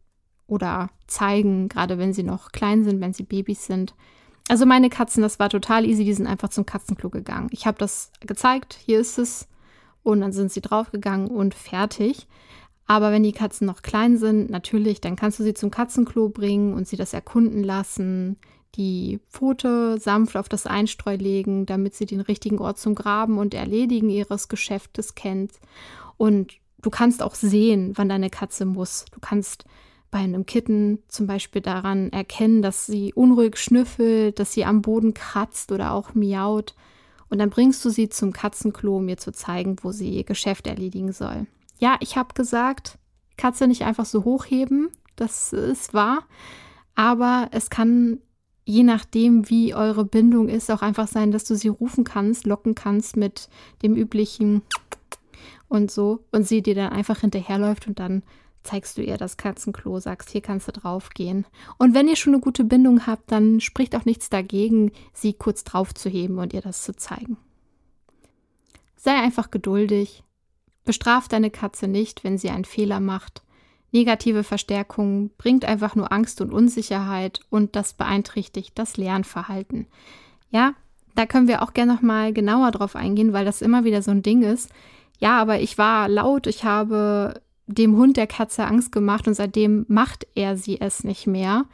oder 0.47 0.89
zeigen, 1.05 1.69
gerade 1.69 1.97
wenn 1.97 2.13
sie 2.13 2.23
noch 2.23 2.51
klein 2.51 2.83
sind, 2.83 2.99
wenn 2.99 3.13
sie 3.13 3.23
Babys 3.23 3.65
sind. 3.65 3.95
Also 4.49 4.65
meine 4.65 4.89
Katzen, 4.89 5.21
das 5.21 5.39
war 5.39 5.49
total 5.49 5.85
easy, 5.85 6.03
die 6.03 6.13
sind 6.13 6.27
einfach 6.27 6.49
zum 6.49 6.65
Katzenklo 6.65 7.09
gegangen. 7.09 7.49
Ich 7.51 7.67
habe 7.67 7.77
das 7.77 8.11
gezeigt, 8.21 8.77
hier 8.83 8.99
ist 8.99 9.17
es 9.17 9.47
und 10.03 10.21
dann 10.21 10.31
sind 10.31 10.51
sie 10.51 10.61
draufgegangen 10.61 11.27
und 11.27 11.53
fertig. 11.53 12.27
Aber 12.87 13.11
wenn 13.11 13.23
die 13.23 13.33
Katzen 13.33 13.67
noch 13.67 13.81
klein 13.81 14.17
sind, 14.17 14.49
natürlich, 14.49 15.01
dann 15.01 15.17
kannst 15.17 15.39
du 15.39 15.43
sie 15.43 15.53
zum 15.53 15.69
Katzenklo 15.71 16.29
bringen 16.29 16.73
und 16.73 16.87
sie 16.87 16.95
das 16.95 17.13
erkunden 17.13 17.63
lassen, 17.63 18.37
die 18.75 19.19
Pfote 19.29 19.99
sanft 19.99 20.37
auf 20.37 20.49
das 20.49 20.67
Einstreu 20.67 21.15
legen, 21.15 21.65
damit 21.65 21.95
sie 21.95 22.05
den 22.05 22.21
richtigen 22.21 22.59
Ort 22.59 22.77
zum 22.77 22.95
Graben 22.95 23.39
und 23.39 23.53
Erledigen 23.53 24.09
ihres 24.09 24.49
Geschäftes 24.49 25.15
kennt. 25.15 25.53
Und 26.15 26.53
du 26.81 26.89
kannst 26.89 27.23
auch 27.23 27.35
sehen, 27.35 27.93
wann 27.95 28.09
deine 28.09 28.29
Katze 28.29 28.65
muss. 28.65 29.05
Du 29.11 29.19
kannst 29.19 29.65
bei 30.11 30.19
einem 30.19 30.45
Kitten 30.45 30.99
zum 31.07 31.27
Beispiel 31.27 31.61
daran 31.61 32.11
erkennen, 32.11 32.61
dass 32.61 32.85
sie 32.85 33.13
unruhig 33.13 33.57
schnüffelt, 33.57 34.39
dass 34.39 34.53
sie 34.53 34.63
am 34.63 34.81
Boden 34.81 35.13
kratzt 35.13 35.71
oder 35.71 35.91
auch 35.91 36.13
miaut. 36.13 36.75
Und 37.29 37.39
dann 37.39 37.49
bringst 37.49 37.83
du 37.83 37.89
sie 37.89 38.07
zum 38.09 38.31
Katzenklo, 38.31 38.97
um 38.97 39.09
ihr 39.09 39.17
zu 39.17 39.33
zeigen, 39.33 39.77
wo 39.81 39.91
sie 39.91 40.09
ihr 40.11 40.23
Geschäft 40.23 40.67
erledigen 40.67 41.11
soll 41.11 41.47
ja, 41.79 41.97
ich 41.99 42.17
habe 42.17 42.33
gesagt, 42.33 42.97
Katze 43.37 43.67
nicht 43.67 43.83
einfach 43.83 44.05
so 44.05 44.23
hochheben, 44.23 44.89
das 45.15 45.53
ist 45.53 45.93
wahr, 45.93 46.23
aber 46.95 47.49
es 47.51 47.69
kann 47.69 48.19
je 48.67 48.83
nachdem, 48.83 49.49
wie 49.49 49.73
eure 49.73 50.03
Bindung 50.03 50.49
ist, 50.49 50.69
auch 50.69 50.81
einfach 50.81 51.07
sein, 51.07 51.31
dass 51.31 51.45
du 51.45 51.55
sie 51.55 51.69
rufen 51.69 52.03
kannst, 52.03 52.45
locken 52.45 52.75
kannst 52.75 53.15
mit 53.15 53.47
dem 53.81 53.95
üblichen 53.95 54.61
und 55.69 55.89
so 55.89 56.25
und 56.31 56.45
sie 56.45 56.61
dir 56.61 56.75
dann 56.75 56.91
einfach 56.91 57.21
hinterherläuft 57.21 57.87
und 57.87 57.99
dann 57.99 58.23
zeigst 58.63 58.97
du 58.97 59.01
ihr 59.01 59.17
das 59.17 59.37
Katzenklo, 59.37 60.01
sagst, 60.01 60.29
hier 60.29 60.41
kannst 60.41 60.67
du 60.67 60.73
drauf 60.73 61.11
gehen. 61.11 61.45
Und 61.77 61.93
wenn 61.93 62.09
ihr 62.09 62.17
schon 62.17 62.33
eine 62.33 62.41
gute 62.41 62.65
Bindung 62.65 63.07
habt, 63.07 63.31
dann 63.31 63.61
spricht 63.61 63.95
auch 63.95 64.03
nichts 64.03 64.29
dagegen, 64.29 64.91
sie 65.13 65.33
kurz 65.33 65.63
drauf 65.63 65.93
zu 65.93 66.09
heben 66.09 66.37
und 66.37 66.53
ihr 66.53 66.61
das 66.61 66.83
zu 66.83 66.93
zeigen. 66.93 67.37
Sei 68.97 69.15
einfach 69.15 69.49
geduldig, 69.51 70.23
Bestraf 70.87 71.27
deine 71.27 71.51
Katze 71.51 71.87
nicht, 71.87 72.23
wenn 72.23 72.39
sie 72.39 72.49
einen 72.49 72.65
Fehler 72.65 72.99
macht. 72.99 73.43
Negative 73.91 74.43
Verstärkung 74.43 75.29
bringt 75.37 75.63
einfach 75.65 75.93
nur 75.95 76.11
Angst 76.11 76.41
und 76.41 76.51
Unsicherheit 76.51 77.41
und 77.51 77.75
das 77.75 77.93
beeinträchtigt 77.93 78.71
das 78.79 78.97
Lernverhalten. 78.97 79.85
Ja, 80.49 80.73
Da 81.17 81.25
können 81.25 81.47
wir 81.47 81.63
auch 81.63 81.73
gerne 81.73 81.95
noch 81.95 82.03
mal 82.03 82.31
genauer 82.31 82.69
drauf 82.69 82.95
eingehen, 82.95 83.33
weil 83.33 83.43
das 83.43 83.63
immer 83.63 83.83
wieder 83.83 84.03
so 84.03 84.11
ein 84.11 84.21
Ding 84.21 84.43
ist. 84.43 84.69
Ja, 85.19 85.39
aber 85.41 85.59
ich 85.59 85.79
war 85.79 86.07
laut, 86.07 86.45
ich 86.45 86.63
habe 86.63 87.41
dem 87.65 87.97
Hund 87.97 88.17
der 88.17 88.27
Katze 88.27 88.65
Angst 88.65 88.91
gemacht 88.91 89.27
und 89.27 89.33
seitdem 89.33 89.83
macht 89.87 90.27
er 90.35 90.57
sie 90.57 90.79
es 90.79 91.03
nicht 91.03 91.25
mehr. 91.25 91.65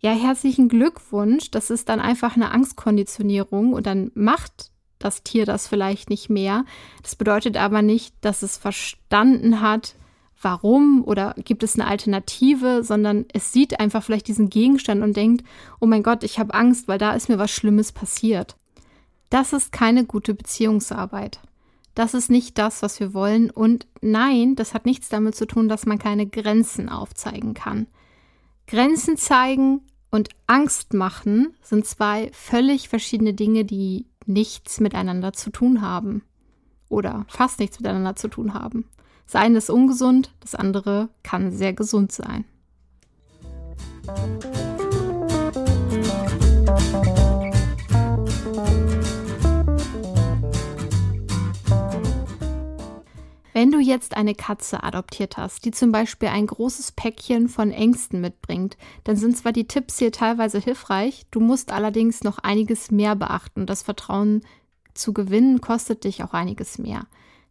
Ja, 0.00 0.10
herzlichen 0.12 0.68
Glückwunsch. 0.68 1.50
Das 1.50 1.70
ist 1.70 1.88
dann 1.88 2.00
einfach 2.00 2.36
eine 2.36 2.50
Angstkonditionierung 2.50 3.72
und 3.72 3.86
dann 3.86 4.10
macht 4.14 4.71
das 5.04 5.22
Tier 5.22 5.46
das 5.46 5.68
vielleicht 5.68 6.10
nicht 6.10 6.30
mehr. 6.30 6.64
Das 7.02 7.16
bedeutet 7.16 7.56
aber 7.56 7.82
nicht, 7.82 8.14
dass 8.20 8.42
es 8.42 8.56
verstanden 8.56 9.60
hat, 9.60 9.94
warum 10.40 11.04
oder 11.04 11.34
gibt 11.38 11.62
es 11.62 11.78
eine 11.78 11.86
Alternative, 11.86 12.82
sondern 12.82 13.26
es 13.32 13.52
sieht 13.52 13.80
einfach 13.80 14.02
vielleicht 14.02 14.28
diesen 14.28 14.50
Gegenstand 14.50 15.02
und 15.02 15.16
denkt, 15.16 15.44
oh 15.80 15.86
mein 15.86 16.02
Gott, 16.02 16.24
ich 16.24 16.38
habe 16.38 16.54
Angst, 16.54 16.88
weil 16.88 16.98
da 16.98 17.12
ist 17.12 17.28
mir 17.28 17.38
was 17.38 17.50
Schlimmes 17.50 17.92
passiert. 17.92 18.56
Das 19.30 19.52
ist 19.52 19.72
keine 19.72 20.04
gute 20.04 20.34
Beziehungsarbeit. 20.34 21.40
Das 21.94 22.14
ist 22.14 22.30
nicht 22.30 22.58
das, 22.58 22.82
was 22.82 23.00
wir 23.00 23.14
wollen. 23.14 23.50
Und 23.50 23.86
nein, 24.00 24.56
das 24.56 24.74
hat 24.74 24.86
nichts 24.86 25.08
damit 25.08 25.34
zu 25.34 25.46
tun, 25.46 25.68
dass 25.68 25.86
man 25.86 25.98
keine 25.98 26.26
Grenzen 26.26 26.88
aufzeigen 26.88 27.54
kann. 27.54 27.86
Grenzen 28.66 29.16
zeigen 29.16 29.82
und 30.10 30.28
Angst 30.46 30.94
machen 30.94 31.54
sind 31.62 31.86
zwei 31.86 32.30
völlig 32.32 32.88
verschiedene 32.88 33.34
Dinge, 33.34 33.64
die 33.64 34.06
nichts 34.26 34.80
miteinander 34.80 35.32
zu 35.32 35.50
tun 35.50 35.80
haben. 35.80 36.22
Oder 36.88 37.24
fast 37.28 37.58
nichts 37.58 37.80
miteinander 37.80 38.16
zu 38.16 38.28
tun 38.28 38.54
haben. 38.54 38.84
Das 39.26 39.36
eine 39.36 39.58
ist 39.58 39.70
ungesund, 39.70 40.34
das 40.40 40.54
andere 40.54 41.08
kann 41.22 41.52
sehr 41.52 41.72
gesund 41.72 42.12
sein. 42.12 42.44
Wenn 53.62 53.70
du 53.70 53.78
jetzt 53.78 54.16
eine 54.16 54.34
Katze 54.34 54.82
adoptiert 54.82 55.36
hast, 55.36 55.64
die 55.64 55.70
zum 55.70 55.92
Beispiel 55.92 56.30
ein 56.30 56.48
großes 56.48 56.90
Päckchen 56.90 57.48
von 57.48 57.70
Ängsten 57.70 58.20
mitbringt, 58.20 58.76
dann 59.04 59.14
sind 59.14 59.36
zwar 59.36 59.52
die 59.52 59.68
Tipps 59.68 60.00
hier 60.00 60.10
teilweise 60.10 60.58
hilfreich, 60.58 61.26
du 61.30 61.38
musst 61.38 61.70
allerdings 61.70 62.24
noch 62.24 62.38
einiges 62.38 62.90
mehr 62.90 63.14
beachten. 63.14 63.66
Das 63.66 63.84
Vertrauen 63.84 64.40
zu 64.94 65.12
gewinnen 65.12 65.60
kostet 65.60 66.02
dich 66.02 66.24
auch 66.24 66.32
einiges 66.32 66.78
mehr. 66.78 67.06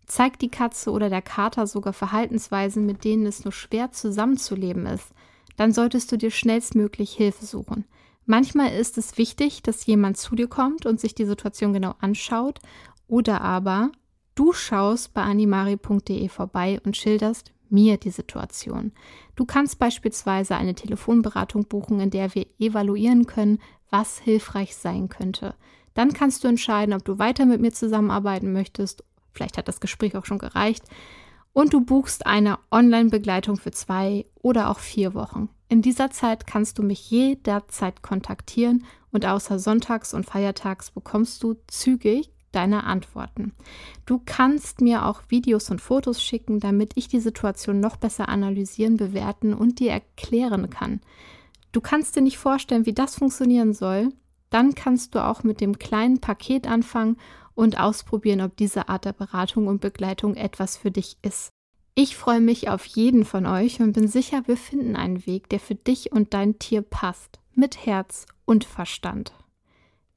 Zeigt 0.06 0.42
die 0.42 0.52
Katze 0.52 0.92
oder 0.92 1.10
der 1.10 1.22
Kater 1.22 1.66
sogar 1.66 1.94
Verhaltensweisen, 1.94 2.86
mit 2.86 3.06
denen 3.06 3.26
es 3.26 3.46
nur 3.46 3.54
schwer 3.54 3.94
zusammenzuleben 3.94 4.88
ist, 4.88 5.14
dann 5.56 5.72
solltest 5.72 6.12
du 6.12 6.18
dir 6.18 6.30
schnellstmöglich 6.30 7.14
Hilfe 7.14 7.46
suchen. 7.46 7.86
Manchmal 8.26 8.74
ist 8.74 8.98
es 8.98 9.18
wichtig, 9.18 9.64
dass 9.64 9.86
jemand 9.86 10.18
zu 10.18 10.36
dir 10.36 10.50
kommt 10.50 10.86
und 10.86 11.00
sich 11.00 11.16
die 11.16 11.24
Situation 11.24 11.72
genau 11.72 11.96
anschaut, 12.02 12.60
oder 13.08 13.40
aber 13.40 13.92
du 14.36 14.54
schaust 14.54 15.14
bei 15.14 15.22
animari.de 15.22 16.28
vorbei 16.30 16.80
und 16.84 16.98
schilderst 16.98 17.52
mir 17.70 17.98
die 17.98 18.12
Situation. 18.12 18.92
Du 19.36 19.46
kannst 19.46 19.80
beispielsweise 19.80 20.56
eine 20.56 20.76
Telefonberatung 20.76 21.66
buchen, 21.66 22.00
in 22.00 22.10
der 22.10 22.36
wir 22.36 22.46
evaluieren 22.60 23.28
können, 23.28 23.60
was 23.90 24.20
hilfreich 24.20 24.76
sein 24.76 25.10
könnte. 25.10 25.56
Dann 25.94 26.14
kannst 26.14 26.44
du 26.44 26.48
entscheiden, 26.48 26.94
ob 26.94 27.04
du 27.04 27.20
weiter 27.20 27.46
mit 27.46 27.62
mir 27.62 27.72
zusammenarbeiten 27.72 28.54
möchtest 28.54 29.04
vielleicht 29.34 29.58
hat 29.58 29.68
das 29.68 29.80
Gespräch 29.80 30.16
auch 30.16 30.26
schon 30.26 30.40
gereicht, 30.40 30.84
und 31.54 31.74
du 31.74 31.82
buchst 31.82 32.26
eine 32.26 32.60
Online-Begleitung 32.72 33.58
für 33.58 33.72
zwei 33.72 34.26
oder 34.36 34.70
auch 34.70 34.80
vier 34.80 35.14
Wochen. 35.14 35.50
In 35.68 35.82
dieser 35.82 36.10
Zeit 36.10 36.48
kannst 36.48 36.78
du 36.78 36.84
mich 36.84 37.12
jederzeit 37.12 38.02
kontaktieren 38.02 38.86
und 39.12 39.26
außer 39.26 39.60
Sonntags 39.60 40.14
und 40.14 40.26
Feiertags 40.26 40.92
bekommst 40.92 41.44
du 41.44 41.58
zügig 41.68 42.32
deine 42.52 42.84
Antworten. 42.84 43.54
Du 44.06 44.22
kannst 44.26 44.82
mir 44.82 45.06
auch 45.06 45.24
Videos 45.30 45.70
und 45.70 45.82
Fotos 45.82 46.22
schicken, 46.22 46.60
damit 46.60 46.94
ich 46.96 47.08
die 47.08 47.20
Situation 47.20 47.80
noch 47.80 47.98
besser 47.98 48.30
analysieren, 48.30 48.98
bewerten 48.98 49.54
und 49.54 49.80
dir 49.80 49.92
erklären 49.92 50.70
kann. 50.70 51.02
Du 51.72 51.82
kannst 51.82 52.16
dir 52.16 52.22
nicht 52.22 52.38
vorstellen, 52.38 52.86
wie 52.86 52.94
das 52.94 53.16
funktionieren 53.16 53.74
soll. 53.74 54.10
Dann 54.50 54.76
kannst 54.76 55.16
du 55.16 55.26
auch 55.26 55.44
mit 55.44 55.62
dem 55.62 55.80
kleinen 55.80 56.20
Paket 56.20 56.68
anfangen 56.68 57.18
und 57.56 57.80
ausprobieren, 57.80 58.42
ob 58.42 58.58
diese 58.58 58.90
Art 58.90 59.06
der 59.06 59.14
Beratung 59.14 59.68
und 59.68 59.82
Begleitung 59.82 60.36
etwas 60.36 60.78
für 60.78 60.92
dich 60.92 61.18
ist. 61.22 61.50
Ich 61.94 62.16
freue 62.16 62.40
mich 62.40 62.70
auf 62.70 62.86
jeden 62.86 63.26
von 63.26 63.46
euch 63.46 63.82
und 63.82 63.94
bin 63.94 64.08
sicher, 64.08 64.44
wir 64.48 64.58
finden 64.58 64.96
einen 64.96 65.26
Weg, 65.26 65.50
der 65.50 65.60
für 65.60 65.76
dich 65.76 66.12
und 66.12 66.34
dein 66.34 66.58
Tier 66.58 66.82
passt, 66.82 67.40
mit 67.54 67.86
Herz 67.86 68.26
und 68.46 68.64
Verstand. 68.64 69.34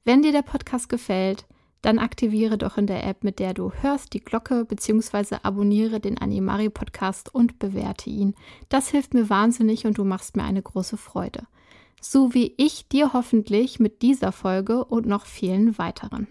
Wenn 0.05 0.21
dir 0.21 0.31
der 0.31 0.41
Podcast 0.41 0.87
gefällt, 0.87 1.45
dann 1.85 1.99
aktiviere 1.99 2.57
doch 2.57 2.77
in 2.77 2.87
der 2.87 3.05
App, 3.05 3.23
mit 3.23 3.37
der 3.37 3.53
du 3.53 3.71
hörst, 3.81 4.13
die 4.13 4.19
Glocke 4.19 4.65
bzw. 4.65 5.37
abonniere 5.43 5.99
den 5.99 6.17
Animari 6.17 6.69
Podcast 6.69 7.33
und 7.33 7.59
bewerte 7.59 8.09
ihn. 8.09 8.33
Das 8.69 8.89
hilft 8.89 9.13
mir 9.13 9.29
wahnsinnig 9.29 9.85
und 9.85 9.99
du 9.99 10.03
machst 10.03 10.35
mir 10.35 10.43
eine 10.43 10.63
große 10.63 10.97
Freude. 10.97 11.43
So 12.01 12.33
wie 12.33 12.53
ich 12.57 12.87
dir 12.87 13.13
hoffentlich 13.13 13.79
mit 13.79 14.01
dieser 14.01 14.31
Folge 14.31 14.83
und 14.83 15.05
noch 15.05 15.25
vielen 15.25 15.77
weiteren. 15.77 16.27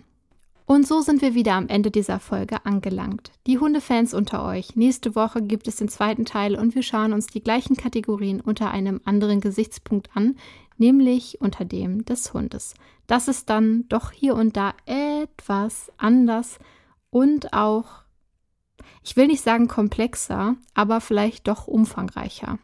Und 0.66 0.86
so 0.86 1.02
sind 1.02 1.20
wir 1.20 1.34
wieder 1.34 1.54
am 1.54 1.68
Ende 1.68 1.90
dieser 1.90 2.18
Folge 2.20 2.64
angelangt. 2.64 3.32
Die 3.46 3.58
Hundefans 3.58 4.14
unter 4.14 4.46
euch, 4.46 4.76
nächste 4.76 5.14
Woche 5.14 5.42
gibt 5.42 5.68
es 5.68 5.76
den 5.76 5.88
zweiten 5.88 6.24
Teil 6.24 6.56
und 6.56 6.74
wir 6.74 6.82
schauen 6.82 7.12
uns 7.12 7.26
die 7.26 7.42
gleichen 7.42 7.76
Kategorien 7.76 8.40
unter 8.40 8.70
einem 8.70 9.02
anderen 9.04 9.40
Gesichtspunkt 9.40 10.08
an, 10.14 10.36
nämlich 10.78 11.40
unter 11.42 11.66
dem 11.66 12.06
des 12.06 12.32
Hundes. 12.32 12.74
Das 13.06 13.28
ist 13.28 13.50
dann 13.50 13.86
doch 13.88 14.10
hier 14.10 14.34
und 14.34 14.56
da 14.56 14.72
etwas 14.86 15.92
anders 15.98 16.58
und 17.10 17.52
auch, 17.52 18.02
ich 19.02 19.16
will 19.16 19.26
nicht 19.26 19.42
sagen 19.42 19.68
komplexer, 19.68 20.56
aber 20.72 21.02
vielleicht 21.02 21.46
doch 21.46 21.68
umfangreicher. 21.68 22.58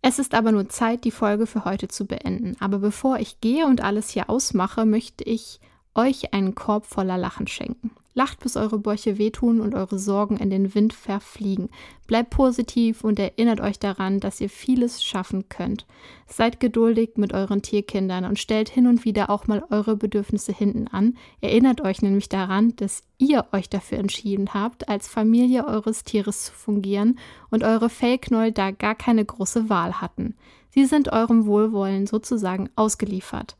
Es 0.00 0.18
ist 0.18 0.34
aber 0.34 0.50
nur 0.50 0.68
Zeit, 0.70 1.04
die 1.04 1.10
Folge 1.10 1.46
für 1.46 1.64
heute 1.64 1.88
zu 1.88 2.06
beenden. 2.06 2.56
Aber 2.60 2.78
bevor 2.78 3.18
ich 3.18 3.40
gehe 3.40 3.66
und 3.66 3.82
alles 3.82 4.08
hier 4.08 4.30
ausmache, 4.30 4.86
möchte 4.86 5.24
ich 5.24 5.60
euch 5.96 6.32
einen 6.32 6.54
Korb 6.54 6.86
voller 6.86 7.18
Lachen 7.18 7.46
schenken. 7.46 7.90
Lacht, 8.16 8.40
bis 8.40 8.56
eure 8.56 8.78
Bäuche 8.78 9.18
wehtun 9.18 9.60
und 9.60 9.74
eure 9.74 9.98
Sorgen 9.98 10.38
in 10.38 10.48
den 10.48 10.74
Wind 10.74 10.94
verfliegen. 10.94 11.68
Bleibt 12.06 12.30
positiv 12.30 13.04
und 13.04 13.18
erinnert 13.18 13.60
euch 13.60 13.78
daran, 13.78 14.20
dass 14.20 14.40
ihr 14.40 14.48
vieles 14.48 15.04
schaffen 15.04 15.50
könnt. 15.50 15.84
Seid 16.26 16.58
geduldig 16.58 17.16
mit 17.16 17.34
euren 17.34 17.60
Tierkindern 17.60 18.24
und 18.24 18.38
stellt 18.38 18.70
hin 18.70 18.86
und 18.86 19.04
wieder 19.04 19.28
auch 19.28 19.48
mal 19.48 19.62
eure 19.68 19.96
Bedürfnisse 19.96 20.50
hinten 20.50 20.88
an. 20.88 21.14
Erinnert 21.42 21.82
euch 21.82 22.00
nämlich 22.00 22.30
daran, 22.30 22.74
dass 22.76 23.02
ihr 23.18 23.44
euch 23.52 23.68
dafür 23.68 23.98
entschieden 23.98 24.54
habt, 24.54 24.88
als 24.88 25.08
Familie 25.08 25.66
eures 25.66 26.02
Tieres 26.02 26.46
zu 26.46 26.52
fungieren 26.52 27.18
und 27.50 27.64
eure 27.64 27.90
Fellknäuel 27.90 28.50
da 28.50 28.70
gar 28.70 28.94
keine 28.94 29.26
große 29.26 29.68
Wahl 29.68 30.00
hatten. 30.00 30.36
Sie 30.70 30.86
sind 30.86 31.12
eurem 31.12 31.44
Wohlwollen 31.44 32.06
sozusagen 32.06 32.70
ausgeliefert. 32.76 33.56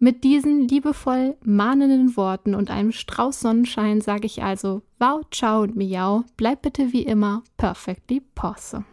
Mit 0.00 0.22
diesen 0.22 0.68
liebevoll 0.68 1.36
mahnenden 1.42 2.16
Worten 2.16 2.54
und 2.54 2.70
einem 2.70 2.92
Strauß 2.92 3.40
Sonnenschein 3.40 4.00
sage 4.00 4.26
ich 4.26 4.44
also 4.44 4.82
Wow, 5.00 5.22
ciao 5.32 5.62
und 5.62 5.76
miau, 5.76 6.22
bleib 6.36 6.62
bitte 6.62 6.92
wie 6.92 7.02
immer 7.02 7.42
perfectly 7.56 8.22
posse. 8.34 8.84